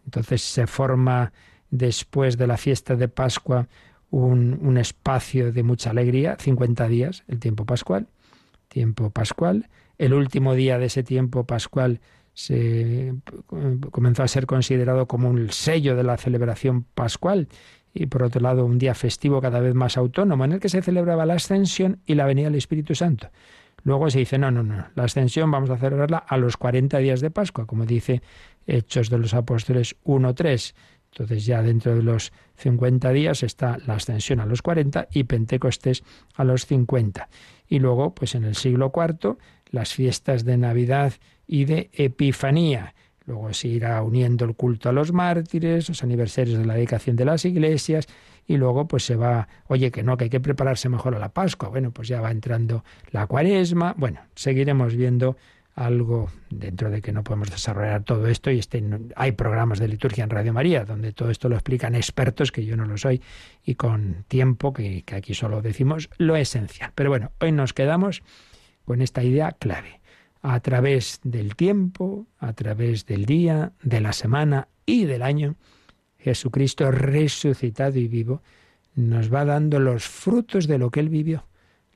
Entonces 0.03 0.41
se 0.41 0.67
forma 0.67 1.31
después 1.69 2.37
de 2.37 2.47
la 2.47 2.57
fiesta 2.57 2.95
de 2.95 3.07
Pascua 3.07 3.67
un, 4.09 4.77
espacio 4.77 5.51
de 5.51 5.61
mucha 5.61 5.91
alegría, 5.91 6.35
50 6.39 6.87
días, 6.87 7.23
el 7.27 7.39
tiempo 7.39 7.65
pascual, 7.65 8.07
tiempo 8.67 9.11
pascual. 9.11 9.69
El 9.99 10.13
último 10.15 10.55
día 10.55 10.79
de 10.79 10.87
ese 10.87 11.03
tiempo 11.03 11.43
pascual 11.45 12.01
se 12.33 13.13
comenzó 13.91 14.23
a 14.23 14.27
ser 14.27 14.47
considerado 14.47 15.07
como 15.07 15.29
un 15.29 15.51
sello 15.51 15.95
de 15.95 16.03
la 16.03 16.17
celebración 16.17 16.83
pascual 16.95 17.47
y 17.99 18.05
por 18.05 18.23
otro 18.23 18.39
lado 18.39 18.65
un 18.65 18.79
día 18.79 18.95
festivo 18.95 19.41
cada 19.41 19.59
vez 19.59 19.75
más 19.75 19.97
autónomo 19.97 20.45
en 20.45 20.53
el 20.53 20.59
que 20.61 20.69
se 20.69 20.81
celebraba 20.81 21.25
la 21.25 21.33
ascensión 21.33 21.99
y 22.05 22.15
la 22.15 22.25
venida 22.25 22.45
del 22.45 22.55
Espíritu 22.55 22.95
Santo. 22.95 23.29
Luego 23.83 24.09
se 24.09 24.19
dice, 24.19 24.37
no, 24.37 24.51
no, 24.51 24.63
no, 24.63 24.87
la 24.95 25.03
ascensión 25.03 25.51
vamos 25.51 25.69
a 25.69 25.77
celebrarla 25.77 26.17
a 26.17 26.37
los 26.37 26.55
40 26.55 26.97
días 26.99 27.19
de 27.19 27.29
Pascua, 27.29 27.65
como 27.65 27.85
dice 27.85 28.21
Hechos 28.65 29.09
de 29.09 29.17
los 29.17 29.33
Apóstoles 29.33 29.97
1.3. 30.05 30.73
Entonces 31.11 31.45
ya 31.45 31.61
dentro 31.61 31.93
de 31.93 32.03
los 32.03 32.31
50 32.55 33.11
días 33.11 33.43
está 33.43 33.77
la 33.85 33.95
ascensión 33.95 34.39
a 34.39 34.45
los 34.45 34.61
40 34.61 35.09
y 35.11 35.25
Pentecostés 35.25 36.03
a 36.35 36.45
los 36.45 36.65
50. 36.67 37.27
Y 37.67 37.79
luego, 37.79 38.15
pues 38.15 38.33
en 38.33 38.45
el 38.45 38.55
siglo 38.55 38.93
IV, 38.95 39.37
las 39.71 39.93
fiestas 39.93 40.45
de 40.45 40.57
Navidad 40.57 41.13
y 41.47 41.65
de 41.65 41.89
Epifanía. 41.91 42.93
Luego 43.29 43.53
se 43.53 43.67
irá 43.67 44.01
uniendo 44.01 44.43
el 44.43 44.55
culto 44.55 44.89
a 44.89 44.91
los 44.91 45.13
mártires, 45.13 45.87
los 45.87 46.03
aniversarios 46.03 46.57
de 46.57 46.65
la 46.65 46.73
dedicación 46.73 47.15
de 47.15 47.25
las 47.25 47.45
iglesias, 47.45 48.07
y 48.47 48.57
luego 48.57 48.87
pues 48.87 49.05
se 49.05 49.15
va, 49.15 49.47
oye, 49.67 49.91
que 49.91 50.01
no, 50.01 50.17
que 50.17 50.23
hay 50.23 50.29
que 50.31 50.39
prepararse 50.39 50.89
mejor 50.89 51.13
a 51.13 51.19
la 51.19 51.29
Pascua. 51.29 51.69
Bueno, 51.69 51.91
pues 51.91 52.07
ya 52.07 52.21
va 52.21 52.31
entrando 52.31 52.83
la 53.11 53.27
cuaresma. 53.27 53.93
Bueno, 53.95 54.21
seguiremos 54.33 54.95
viendo 54.95 55.37
algo 55.75 56.31
dentro 56.49 56.89
de 56.89 57.03
que 57.03 57.11
no 57.11 57.23
podemos 57.23 57.51
desarrollar 57.51 58.03
todo 58.03 58.25
esto 58.25 58.49
y 58.49 58.57
este, 58.57 58.83
hay 59.15 59.33
programas 59.33 59.77
de 59.77 59.87
liturgia 59.87 60.23
en 60.23 60.31
Radio 60.31 60.51
María 60.51 60.83
donde 60.83 61.13
todo 61.13 61.29
esto 61.29 61.49
lo 61.49 61.55
explican 61.55 61.93
expertos, 61.93 62.51
que 62.51 62.65
yo 62.65 62.75
no 62.75 62.85
lo 62.85 62.97
soy, 62.97 63.21
y 63.63 63.75
con 63.75 64.25
tiempo, 64.27 64.73
que, 64.73 65.03
que 65.03 65.15
aquí 65.15 65.35
solo 65.35 65.61
decimos 65.61 66.09
lo 66.17 66.35
esencial. 66.35 66.93
Pero 66.95 67.11
bueno, 67.11 67.31
hoy 67.39 67.51
nos 67.51 67.73
quedamos 67.73 68.23
con 68.85 69.03
esta 69.03 69.21
idea 69.21 69.51
clave 69.51 69.98
a 70.41 70.59
través 70.61 71.19
del 71.23 71.55
tiempo, 71.55 72.27
a 72.37 72.53
través 72.53 73.05
del 73.05 73.25
día, 73.25 73.73
de 73.83 74.01
la 74.01 74.13
semana 74.13 74.67
y 74.85 75.05
del 75.05 75.21
año, 75.21 75.55
Jesucristo 76.17 76.91
resucitado 76.91 77.97
y 77.97 78.07
vivo 78.07 78.41
nos 78.95 79.33
va 79.33 79.45
dando 79.45 79.79
los 79.79 80.07
frutos 80.07 80.67
de 80.67 80.77
lo 80.77 80.91
que 80.91 80.99
él 80.99 81.09
vivió, 81.09 81.45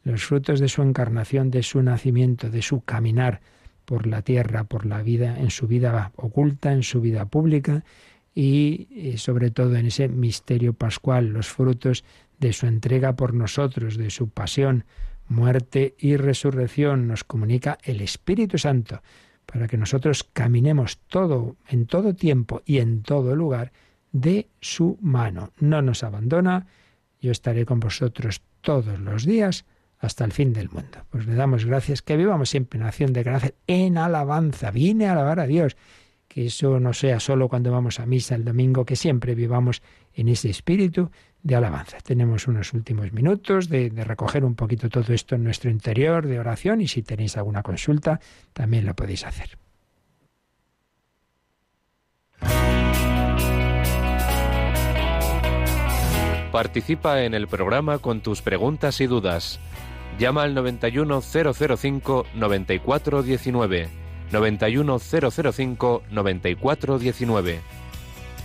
los 0.03 0.23
frutos 0.23 0.59
de 0.59 0.69
su 0.69 0.81
encarnación, 0.81 1.51
de 1.51 1.63
su 1.63 1.81
nacimiento, 1.81 2.49
de 2.49 2.61
su 2.61 2.81
caminar 2.81 3.41
por 3.85 4.07
la 4.07 4.21
tierra, 4.21 4.63
por 4.63 4.85
la 4.85 5.01
vida, 5.01 5.37
en 5.37 5.49
su 5.49 5.67
vida 5.67 6.11
oculta, 6.15 6.71
en 6.71 6.83
su 6.83 7.01
vida 7.01 7.25
pública 7.25 7.83
y, 8.33 8.87
y 8.89 9.17
sobre 9.17 9.51
todo 9.51 9.75
en 9.75 9.87
ese 9.87 10.07
misterio 10.07 10.73
pascual, 10.73 11.27
los 11.27 11.47
frutos 11.47 12.05
de 12.39 12.53
su 12.53 12.67
entrega 12.67 13.15
por 13.15 13.33
nosotros, 13.33 13.97
de 13.97 14.09
su 14.09 14.29
pasión, 14.29 14.85
muerte 15.27 15.95
y 15.97 16.17
resurrección, 16.17 17.07
nos 17.07 17.23
comunica 17.23 17.77
el 17.83 18.01
Espíritu 18.01 18.57
Santo, 18.57 19.01
para 19.45 19.67
que 19.67 19.77
nosotros 19.77 20.23
caminemos 20.23 20.99
todo, 21.07 21.57
en 21.67 21.85
todo 21.85 22.15
tiempo 22.15 22.61
y 22.65 22.77
en 22.79 23.03
todo 23.03 23.35
lugar, 23.35 23.71
de 24.11 24.47
su 24.61 24.97
mano. 25.01 25.51
No 25.59 25.81
nos 25.81 26.03
abandona, 26.03 26.67
yo 27.21 27.31
estaré 27.31 27.65
con 27.65 27.79
vosotros 27.79 28.41
todos 28.61 28.99
los 28.99 29.25
días 29.25 29.65
hasta 29.99 30.25
el 30.25 30.31
fin 30.31 30.53
del 30.53 30.69
mundo. 30.69 30.99
Pues 31.09 31.25
le 31.25 31.33
damos 31.35 31.65
gracias, 31.65 32.01
que 32.01 32.17
vivamos 32.17 32.49
siempre 32.49 32.79
en 32.79 32.85
acción 32.85 33.13
de 33.13 33.23
gracias, 33.23 33.53
en 33.67 33.97
alabanza, 33.97 34.71
viene 34.71 35.07
a 35.07 35.13
alabar 35.13 35.39
a 35.39 35.47
Dios, 35.47 35.77
que 36.27 36.47
eso 36.47 36.79
no 36.79 36.93
sea 36.93 37.19
solo 37.19 37.47
cuando 37.47 37.71
vamos 37.71 37.99
a 37.99 38.05
misa 38.05 38.35
el 38.35 38.43
domingo, 38.43 38.85
que 38.85 38.95
siempre 38.95 39.35
vivamos 39.35 39.81
en 40.13 40.27
ese 40.27 40.49
espíritu 40.49 41.11
de 41.43 41.55
alabanza. 41.55 41.97
Tenemos 41.99 42.47
unos 42.47 42.73
últimos 42.73 43.13
minutos 43.13 43.69
de, 43.69 43.91
recoger 44.03 44.43
un 44.45 44.55
poquito 44.55 44.89
todo 44.89 45.13
esto 45.13 45.35
en 45.35 45.43
nuestro 45.43 45.69
interior 45.69 46.25
de 46.25 46.39
oración 46.39 46.81
y 46.81 46.87
si 46.87 47.03
tenéis 47.03 47.37
alguna 47.37 47.61
consulta 47.61 48.19
también 48.53 48.85
lo 48.85 48.95
podéis 48.95 49.25
hacer. 49.25 49.57
Participa 56.51 57.23
en 57.23 57.33
el 57.33 57.47
programa 57.47 57.97
con 57.97 58.21
tus 58.21 58.41
preguntas 58.41 59.01
y 59.01 59.07
dudas. 59.07 59.59
Llama 60.19 60.43
al 60.43 60.53
91005 60.53 62.25
9419. 66.11 67.82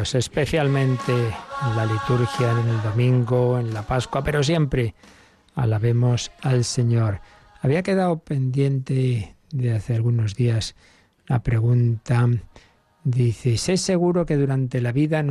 Especialmente 0.00 1.12
en 1.12 1.76
la 1.76 1.84
liturgia, 1.84 2.52
en 2.52 2.68
el 2.68 2.82
domingo, 2.82 3.58
en 3.58 3.74
la 3.74 3.82
Pascua, 3.82 4.22
pero 4.22 4.42
siempre 4.42 4.94
alabemos 5.56 6.30
al 6.42 6.64
Señor. 6.64 7.20
Había 7.62 7.82
quedado 7.82 8.18
pendiente 8.18 9.34
de 9.50 9.72
hace 9.72 9.96
algunos 9.96 10.36
días 10.36 10.76
la 11.26 11.42
pregunta. 11.42 12.28
Dice, 13.02 13.54
¿es 13.54 13.80
seguro 13.80 14.24
que 14.24 14.36
durante 14.36 14.80
la 14.80 14.92
vida 14.92 15.24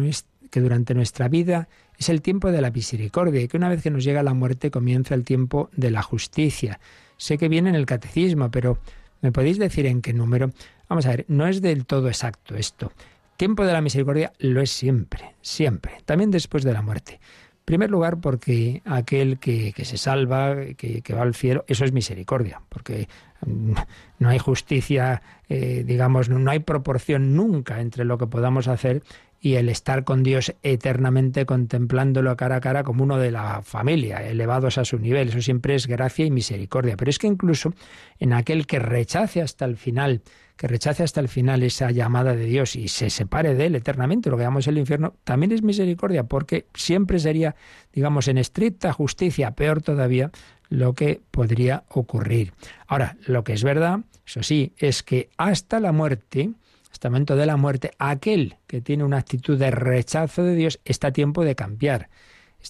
que 0.50 0.62
durante 0.62 0.94
nuestra 0.94 1.30
vida 1.30 1.70
es 1.98 2.10
el 2.10 2.22
tiempo 2.22 2.52
de 2.52 2.62
la 2.62 2.72
misericordia 2.72 3.42
y 3.42 3.48
que 3.48 3.58
una 3.58 3.70
vez 3.70 3.82
que 3.82 3.90
nos 3.90 4.04
llega 4.04 4.22
la 4.22 4.34
muerte 4.34 4.70
comienza 4.70 5.16
el 5.16 5.24
tiempo 5.24 5.70
de 5.76 5.92
la 5.92 6.02
justicia? 6.02 6.80
Sé 7.16 7.38
que 7.38 7.48
viene 7.48 7.70
en 7.70 7.76
el 7.76 7.86
catecismo, 7.86 8.52
pero 8.52 8.80
¿me 9.22 9.32
podéis 9.32 9.60
decir 9.60 9.86
en 9.86 10.02
qué 10.02 10.14
número? 10.14 10.52
Vamos 10.90 11.06
a 11.06 11.10
ver, 11.10 11.26
no 11.30 11.48
es 11.48 11.62
del 11.62 11.86
todo 11.86 12.10
exacto 12.10 12.56
esto. 12.56 12.92
Tiempo 13.38 13.66
de 13.66 13.74
la 13.74 13.82
misericordia 13.82 14.34
lo 14.40 14.62
es 14.62 14.72
siempre, 14.72 15.36
siempre, 15.42 16.00
también 16.06 16.32
después 16.32 16.64
de 16.64 16.74
la 16.74 16.82
muerte. 16.82 17.14
En 17.14 17.66
primer 17.66 17.92
lugar, 17.92 18.20
porque 18.20 18.82
aquel 18.86 19.38
que, 19.38 19.74
se 19.84 19.98
salva, 19.98 20.56
que, 20.76 21.04
va 21.14 21.22
al 21.22 21.36
cielo, 21.36 21.64
eso 21.68 21.86
es 21.86 21.92
misericordia, 21.92 22.62
porque 22.68 23.08
mm, 23.46 23.74
no 24.20 24.30
hay 24.30 24.40
justicia, 24.40 25.22
eh, 25.50 25.84
digamos, 25.86 26.30
no 26.30 26.50
hay 26.50 26.60
proporción 26.60 27.36
nunca 27.36 27.80
entre 27.80 28.06
lo 28.06 28.18
que 28.18 28.26
podamos 28.26 28.68
hacer 28.68 29.04
y 29.40 29.54
el 29.56 29.70
estar 29.70 30.04
con 30.04 30.24
Dios 30.24 30.56
eternamente 30.64 31.46
contemplándolo 31.46 32.36
cara 32.38 32.56
a 32.56 32.62
cara 32.62 32.84
como 32.84 33.04
uno 33.04 33.18
de 33.18 33.30
la 33.30 33.62
familia, 33.62 34.28
elevados 34.28 34.80
a 34.80 34.86
su 34.86 34.98
nivel. 34.98 35.30
Eso 35.30 35.42
siempre 35.42 35.76
es 35.76 35.86
gracia 35.86 36.26
y 36.26 36.32
misericordia. 36.32 36.98
Pero 36.98 37.10
es 37.10 37.20
que 37.20 37.28
incluso 37.28 37.74
en 38.18 38.34
aquel 38.34 38.66
que 38.66 38.80
rechace 38.80 39.44
hasta 39.44 39.66
el 39.66 39.78
final 39.78 40.24
que 40.58 40.68
rechace 40.68 41.04
hasta 41.04 41.20
el 41.20 41.30
final 41.30 41.64
esa 41.64 41.92
llamada 41.92 42.36
de 42.36 42.46
Dios 42.46 42.76
y 42.76 42.88
se 42.88 43.10
separe 43.10 43.54
de 43.54 43.68
él 43.68 43.76
eternamente, 43.76 44.30
lo 44.30 44.38
que 44.38 44.44
llamamos 44.44 44.68
el 44.68 44.78
infierno, 44.78 45.14
también 45.24 45.52
es 45.52 45.62
misericordia, 45.62 46.24
porque 46.24 46.66
siempre 46.74 47.20
sería, 47.20 47.56
digamos, 47.94 48.28
en 48.28 48.40
estricta 48.40 48.92
justicia, 48.92 49.52
peor 49.52 49.82
todavía, 49.82 50.32
lo 50.70 50.94
que 50.94 51.22
podría 51.32 51.84
ocurrir. 51.90 52.54
Ahora, 52.88 53.18
lo 53.26 53.44
que 53.44 53.54
es 53.54 53.64
verdad, 53.64 54.00
eso 54.26 54.44
sí, 54.44 54.74
es 54.78 55.04
que 55.04 55.30
hasta 55.38 55.80
la 55.80 55.92
muerte, 55.92 56.52
hasta 56.92 57.08
el 57.08 57.12
momento 57.12 57.36
de 57.36 57.46
la 57.46 57.56
muerte, 57.56 57.92
aquel 58.00 58.56
que 58.66 58.82
tiene 58.82 59.04
una 59.04 59.18
actitud 59.18 59.58
de 59.58 59.72
rechazo 59.72 60.44
de 60.44 60.56
Dios 60.56 60.80
está 60.84 61.10
a 61.10 61.14
tiempo 61.14 61.46
de 61.46 61.56
cambiar 61.56 62.10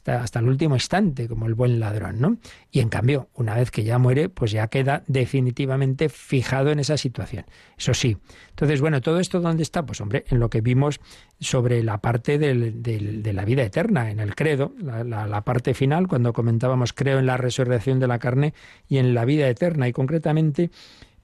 hasta 0.05 0.39
el 0.39 0.47
último 0.47 0.75
instante, 0.75 1.27
como 1.27 1.47
el 1.47 1.53
buen 1.53 1.79
ladrón, 1.79 2.19
¿no? 2.19 2.37
Y 2.71 2.79
en 2.81 2.89
cambio, 2.89 3.29
una 3.33 3.55
vez 3.55 3.71
que 3.71 3.83
ya 3.83 3.97
muere, 3.97 4.29
pues 4.29 4.51
ya 4.51 4.67
queda 4.67 5.03
definitivamente 5.07 6.09
fijado 6.09 6.71
en 6.71 6.79
esa 6.79 6.97
situación. 6.97 7.45
Eso 7.77 7.93
sí. 7.93 8.17
Entonces, 8.49 8.81
bueno, 8.81 9.01
¿todo 9.01 9.19
esto 9.19 9.39
dónde 9.41 9.63
está? 9.63 9.85
Pues 9.85 10.01
hombre, 10.01 10.25
en 10.29 10.39
lo 10.39 10.49
que 10.49 10.61
vimos 10.61 10.99
sobre 11.39 11.83
la 11.83 11.99
parte 11.99 12.37
de 12.37 13.33
la 13.33 13.45
vida 13.45 13.63
eterna, 13.63 14.11
en 14.11 14.19
el 14.19 14.35
credo, 14.35 14.73
la, 14.79 15.03
la 15.03 15.41
parte 15.41 15.73
final, 15.73 16.07
cuando 16.07 16.33
comentábamos 16.33 16.93
creo 16.93 17.19
en 17.19 17.25
la 17.25 17.37
resurrección 17.37 17.99
de 17.99 18.07
la 18.07 18.19
carne 18.19 18.53
y 18.87 18.97
en 18.97 19.13
la 19.13 19.25
vida 19.25 19.47
eterna, 19.47 19.87
y 19.87 19.93
concretamente 19.93 20.69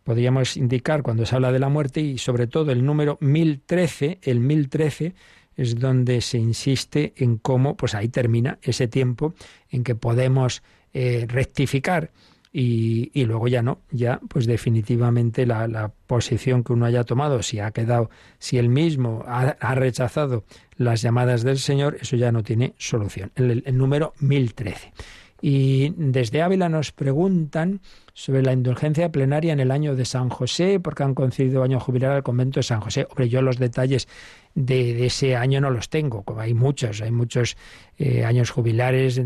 podríamos 0.03 0.57
indicar 0.57 1.01
cuando 1.01 1.25
se 1.25 1.35
habla 1.35 1.51
de 1.51 1.59
la 1.59 1.69
muerte 1.69 2.01
y 2.01 2.17
sobre 2.17 2.47
todo 2.47 2.71
el 2.71 2.85
número 2.85 3.17
1013, 3.21 4.19
el 4.21 4.39
1013 4.39 5.15
es 5.55 5.79
donde 5.79 6.21
se 6.21 6.37
insiste 6.37 7.13
en 7.17 7.37
cómo, 7.37 7.75
pues 7.75 7.95
ahí 7.95 8.09
termina 8.09 8.59
ese 8.61 8.87
tiempo 8.87 9.33
en 9.69 9.83
que 9.83 9.95
podemos 9.95 10.63
eh, 10.93 11.25
rectificar 11.27 12.11
y, 12.55 13.25
luego 13.25 13.47
ya 13.47 13.63
no, 13.63 13.79
ya 13.89 14.19
pues 14.27 14.45
definitivamente 14.45 15.47
la, 15.47 15.91
posición 16.05 16.63
que 16.63 16.73
uno 16.73 16.85
haya 16.85 17.03
tomado, 17.03 17.41
si 17.41 17.59
ha 17.59 17.71
quedado, 17.71 18.11
si 18.37 18.59
él 18.59 18.69
mismo 18.69 19.23
ha, 19.27 19.73
rechazado 19.73 20.43
las 20.77 21.01
llamadas 21.01 21.41
del 21.41 21.57
Señor, 21.57 21.97
eso 21.99 22.15
ya 22.15 22.31
no 22.31 22.43
tiene 22.43 22.75
solución. 22.77 23.31
El, 23.35 23.63
el 23.65 23.77
número 23.77 24.13
1013. 24.19 24.93
Y 25.41 25.93
desde 25.97 26.43
Ávila 26.43 26.69
nos 26.69 26.91
preguntan 26.91 27.81
sobre 28.13 28.43
la 28.43 28.53
indulgencia 28.53 29.11
plenaria 29.11 29.51
en 29.51 29.59
el 29.59 29.71
año 29.71 29.95
de 29.95 30.05
San 30.05 30.29
José, 30.29 30.79
porque 30.79 31.03
han 31.03 31.15
concedido 31.15 31.63
año 31.63 31.79
jubilar 31.79 32.11
al 32.11 32.23
convento 32.23 32.59
de 32.59 32.63
San 32.63 32.79
José. 32.79 33.07
Hombre, 33.09 33.27
yo 33.27 33.41
los 33.41 33.57
detalles 33.57 34.07
de, 34.55 35.05
ese 35.05 35.35
año 35.35 35.61
no 35.61 35.69
los 35.69 35.89
tengo, 35.89 36.23
como 36.23 36.41
hay 36.41 36.53
muchos, 36.53 37.01
hay 37.01 37.11
muchos 37.11 37.57
eh, 37.97 38.23
años 38.25 38.51
jubilares 38.51 39.21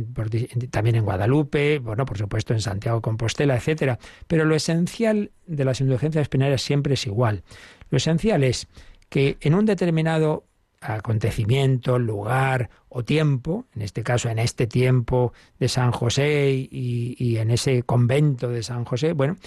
también 0.72 0.96
en 0.96 1.04
Guadalupe, 1.04 1.80
bueno, 1.80 2.06
por 2.06 2.18
supuesto 2.18 2.54
en 2.54 2.62
Santiago 2.62 3.02
Compostela, 3.02 3.56
etcétera. 3.56 4.00
Pero 4.28 4.46
lo 4.46 4.56
esencial 4.56 5.32
de 5.46 5.66
las 5.66 5.82
indulgencias 5.82 6.30
plenarias 6.30 6.62
siempre 6.62 6.94
es 6.94 7.06
igual. 7.06 7.44
Lo 7.90 7.98
esencial 7.98 8.44
es 8.44 8.68
que 9.10 9.38
en 9.42 9.54
un 9.54 9.66
determinado 9.66 10.46
acontecimiento, 10.82 11.98
lugar 11.98 12.70
o 12.90 13.04
tiempo, 13.04 13.66
en 13.76 13.82
este 13.82 14.04
caso 14.04 14.30
en 14.30 14.40
este 14.40 14.68
tiempo 14.68 15.34
de 15.60 15.70
San 15.70 15.92
José 15.92 16.52
y, 16.52 17.38
en 17.38 17.52
ese 17.52 17.84
convento 17.84 18.50
de 18.50 18.64
San 18.64 18.86
José, 18.86 19.14
bueno, 19.14 19.38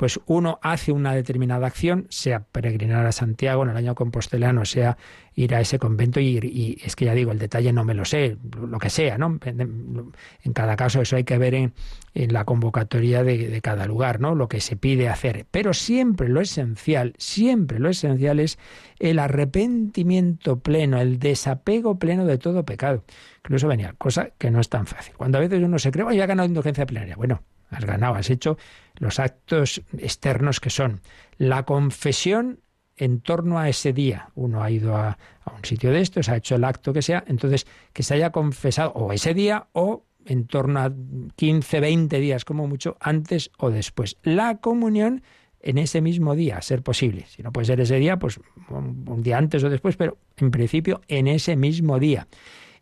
pues 0.00 0.18
uno 0.24 0.58
hace 0.62 0.92
una 0.92 1.14
determinada 1.14 1.66
acción, 1.66 2.06
sea 2.08 2.40
peregrinar 2.40 3.04
a 3.04 3.12
Santiago 3.12 3.64
en 3.64 3.68
el 3.68 3.76
año 3.76 3.94
compostelano, 3.94 4.64
sea 4.64 4.96
ir 5.34 5.54
a 5.54 5.60
ese 5.60 5.78
convento 5.78 6.20
y, 6.20 6.38
y, 6.38 6.78
es 6.82 6.96
que 6.96 7.04
ya 7.04 7.12
digo, 7.12 7.32
el 7.32 7.38
detalle 7.38 7.70
no 7.74 7.84
me 7.84 7.92
lo 7.92 8.06
sé, 8.06 8.38
lo 8.66 8.78
que 8.78 8.88
sea, 8.88 9.18
¿no? 9.18 9.38
En 9.44 10.52
cada 10.54 10.74
caso 10.76 11.02
eso 11.02 11.16
hay 11.16 11.24
que 11.24 11.36
ver 11.36 11.54
en, 11.54 11.74
la 12.14 12.46
convocatoria 12.46 13.22
de, 13.22 13.50
de, 13.50 13.60
cada 13.60 13.84
lugar, 13.84 14.20
¿no? 14.20 14.34
Lo 14.34 14.48
que 14.48 14.62
se 14.62 14.74
pide 14.74 15.10
hacer. 15.10 15.44
Pero 15.50 15.74
siempre 15.74 16.30
lo 16.30 16.40
esencial, 16.40 17.12
siempre 17.18 17.78
lo 17.78 17.90
esencial 17.90 18.40
es 18.40 18.58
el 19.00 19.18
arrepentimiento 19.18 20.60
pleno, 20.60 20.98
el 20.98 21.18
desapego 21.18 21.98
pleno 21.98 22.24
de 22.24 22.38
todo 22.38 22.64
pecado. 22.64 23.04
Incluso 23.44 23.68
venía, 23.68 23.92
cosa 23.98 24.30
que 24.38 24.50
no 24.50 24.60
es 24.60 24.70
tan 24.70 24.86
fácil. 24.86 25.12
Cuando 25.18 25.36
a 25.36 25.42
veces 25.42 25.62
uno 25.62 25.78
se 25.78 25.90
cree, 25.90 26.16
ya 26.16 26.24
ha 26.24 26.26
ganado 26.26 26.48
indulgencia 26.48 26.86
plenaria. 26.86 27.16
Bueno, 27.16 27.42
has 27.70 27.84
ganado, 27.84 28.14
has 28.14 28.30
hecho 28.30 28.58
los 28.96 29.18
actos 29.18 29.82
externos 29.98 30.60
que 30.60 30.70
son 30.70 31.00
la 31.38 31.64
confesión 31.64 32.60
en 32.96 33.20
torno 33.20 33.58
a 33.58 33.68
ese 33.68 33.92
día. 33.92 34.30
Uno 34.34 34.62
ha 34.62 34.70
ido 34.70 34.96
a, 34.96 35.16
un 35.56 35.64
sitio 35.64 35.90
de 35.90 36.00
estos, 36.00 36.28
ha 36.28 36.36
hecho 36.36 36.56
el 36.56 36.64
acto 36.64 36.92
que 36.92 37.02
sea, 37.02 37.24
entonces 37.26 37.66
que 37.92 38.02
se 38.02 38.14
haya 38.14 38.30
confesado 38.30 38.92
o 38.92 39.12
ese 39.12 39.32
día 39.34 39.68
o 39.72 40.04
en 40.26 40.46
torno 40.46 40.80
a 40.80 40.92
15, 41.36 41.80
20 41.80 42.20
días 42.20 42.44
como 42.44 42.68
mucho, 42.68 42.96
antes 43.00 43.50
o 43.58 43.70
después. 43.70 44.18
La 44.22 44.58
comunión 44.58 45.22
en 45.62 45.78
ese 45.78 46.00
mismo 46.00 46.34
día, 46.34 46.58
a 46.58 46.62
ser 46.62 46.82
posible. 46.82 47.26
Si 47.28 47.42
no 47.42 47.52
puede 47.52 47.66
ser 47.66 47.80
ese 47.80 47.96
día, 47.96 48.18
pues 48.18 48.38
un 48.68 49.22
día 49.22 49.38
antes 49.38 49.64
o 49.64 49.70
después, 49.70 49.96
pero 49.96 50.18
en 50.36 50.50
principio 50.50 51.00
en 51.08 51.26
ese 51.26 51.56
mismo 51.56 51.98
día. 51.98 52.28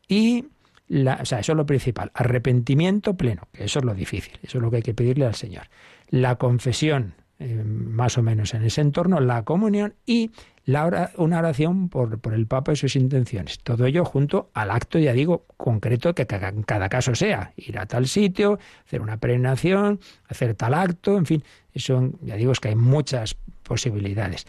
Y 0.09 0.47
o 0.91 1.25
sea, 1.25 1.41
eso 1.41 1.53
es 1.53 1.57
lo 1.57 1.67
principal, 1.67 2.11
arrepentimiento 2.15 3.15
pleno, 3.15 3.49
que 3.53 3.65
eso 3.65 3.79
es 3.79 3.85
lo 3.85 3.95
difícil, 3.95 4.39
eso 4.43 4.59
es 4.59 4.63
lo 4.63 4.71
que 4.71 4.77
hay 4.77 4.83
que 4.83 4.95
pedirle 4.95 5.27
al 5.27 5.35
Señor. 5.35 5.65
La 6.09 6.37
confesión, 6.37 7.15
eh, 7.39 7.63
más 7.65 8.17
o 8.19 8.23
menos 8.23 8.55
en 8.55 8.65
ese 8.65 8.81
entorno, 8.81 9.21
la 9.21 9.45
comunión 9.45 9.95
y 10.07 10.31
la 10.65 11.13
una 11.17 11.39
oración 11.39 11.89
por, 11.89 12.19
por, 12.21 12.35
el 12.35 12.47
Papa 12.47 12.73
y 12.73 12.77
sus 12.77 12.95
intenciones. 12.95 13.59
Todo 13.61 13.87
ello 13.87 14.05
junto 14.05 14.51
al 14.53 14.71
acto, 14.71 14.99
ya 14.99 15.15
digo, 15.15 15.47
concreto 15.57 16.15
que 16.15 16.27
en 16.29 16.63
cada 16.63 16.91
caso 16.91 17.15
sea. 17.15 17.53
Ir 17.57 17.79
a 17.79 17.87
tal 17.87 18.07
sitio, 18.07 18.59
hacer 18.85 19.01
una 19.01 19.17
peregrinación, 19.17 19.99
hacer 20.29 20.55
tal 20.55 20.75
acto, 20.75 21.17
en 21.17 21.25
fin, 21.25 21.45
eso 21.73 22.13
ya 22.21 22.37
digo 22.37 22.53
es 22.53 22.61
que 22.61 22.69
hay 22.69 22.77
muchas 22.77 23.35
posibilidades. 23.63 24.47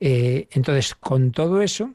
Eh, 0.00 0.48
entonces, 0.50 0.94
con 0.94 1.30
todo 1.30 1.62
eso, 1.62 1.94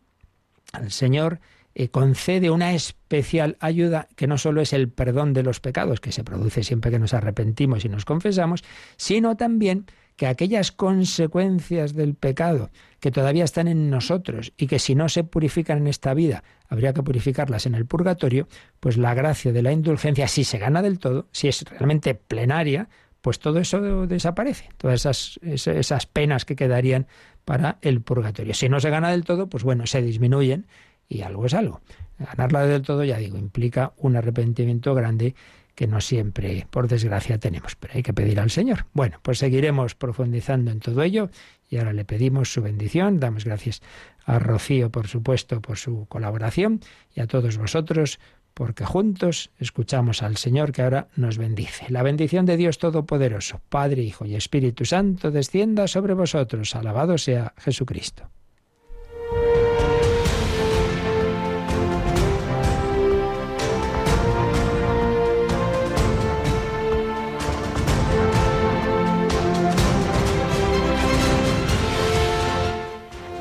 al 0.71 0.91
Señor 0.91 1.39
eh, 1.77 1.89
concede 1.89 2.49
una 2.49 2.73
especial 2.73 3.57
ayuda 3.59 4.07
que 4.15 4.27
no 4.27 4.37
solo 4.37 4.61
es 4.61 4.71
el 4.71 4.87
perdón 4.89 5.33
de 5.33 5.43
los 5.43 5.59
pecados, 5.59 5.99
que 5.99 6.13
se 6.13 6.23
produce 6.23 6.63
siempre 6.63 6.89
que 6.89 6.99
nos 6.99 7.13
arrepentimos 7.13 7.83
y 7.83 7.89
nos 7.89 8.05
confesamos, 8.05 8.63
sino 8.95 9.35
también 9.35 9.85
que 10.15 10.27
aquellas 10.27 10.71
consecuencias 10.71 11.93
del 11.93 12.15
pecado 12.15 12.69
que 13.01 13.11
todavía 13.11 13.43
están 13.43 13.67
en 13.67 13.89
nosotros 13.89 14.53
y 14.55 14.67
que 14.67 14.79
si 14.79 14.95
no 14.95 15.09
se 15.09 15.25
purifican 15.25 15.79
en 15.79 15.87
esta 15.87 16.13
vida, 16.13 16.45
habría 16.69 16.93
que 16.93 17.03
purificarlas 17.03 17.65
en 17.65 17.75
el 17.75 17.85
purgatorio, 17.85 18.47
pues 18.79 18.95
la 18.95 19.13
gracia 19.13 19.51
de 19.51 19.61
la 19.61 19.73
indulgencia, 19.73 20.29
si 20.29 20.45
se 20.45 20.57
gana 20.57 20.81
del 20.81 20.99
todo, 20.99 21.27
si 21.33 21.49
es 21.49 21.65
realmente 21.65 22.15
plenaria, 22.15 22.87
pues 23.19 23.39
todo 23.39 23.59
eso 23.59 24.07
desaparece, 24.07 24.69
todas 24.77 25.01
esas, 25.01 25.39
esas 25.43 26.05
penas 26.05 26.45
que 26.45 26.55
quedarían 26.55 27.07
para 27.43 27.79
el 27.81 27.99
purgatorio. 27.99 28.53
Si 28.53 28.69
no 28.69 28.79
se 28.79 28.89
gana 28.89 29.11
del 29.11 29.25
todo, 29.25 29.49
pues 29.49 29.63
bueno, 29.65 29.85
se 29.87 30.01
disminuyen 30.01 30.67
y 31.07 31.21
algo 31.21 31.45
es 31.45 31.53
algo. 31.53 31.81
Ganarla 32.17 32.65
del 32.65 32.81
todo, 32.81 33.03
ya 33.03 33.17
digo, 33.17 33.37
implica 33.37 33.93
un 33.97 34.15
arrepentimiento 34.15 34.93
grande 34.95 35.35
que 35.75 35.87
no 35.87 35.99
siempre, 35.99 36.65
por 36.69 36.87
desgracia, 36.87 37.37
tenemos, 37.37 37.75
pero 37.75 37.93
hay 37.95 38.03
que 38.03 38.13
pedir 38.13 38.39
al 38.39 38.49
Señor. 38.49 38.85
Bueno, 38.93 39.19
pues 39.21 39.39
seguiremos 39.39 39.93
profundizando 39.93 40.71
en 40.71 40.79
todo 40.79 41.03
ello 41.03 41.29
y 41.69 41.77
ahora 41.77 41.91
le 41.91 42.05
pedimos 42.05 42.53
su 42.53 42.61
bendición. 42.61 43.19
Damos 43.19 43.43
gracias 43.43 43.81
a 44.25 44.39
Rocío, 44.39 44.89
por 44.89 45.07
supuesto, 45.07 45.61
por 45.61 45.77
su 45.77 46.05
colaboración 46.07 46.79
y 47.13 47.19
a 47.19 47.27
todos 47.27 47.57
vosotros 47.57 48.19
porque 48.53 48.85
juntos 48.85 49.51
escuchamos 49.59 50.23
al 50.23 50.37
Señor 50.37 50.71
que 50.71 50.81
ahora 50.81 51.09
nos 51.17 51.37
bendice. 51.37 51.87
La 51.89 52.03
bendición 52.03 52.45
de 52.45 52.55
Dios 52.55 52.77
Todopoderoso, 52.77 53.59
Padre, 53.67 54.01
Hijo 54.01 54.25
y 54.25 54.35
Espíritu 54.35 54.85
Santo, 54.85 55.29
descienda 55.29 55.89
sobre 55.89 56.13
vosotros. 56.13 56.73
Alabado 56.73 57.17
sea 57.17 57.53
Jesucristo. 57.57 58.29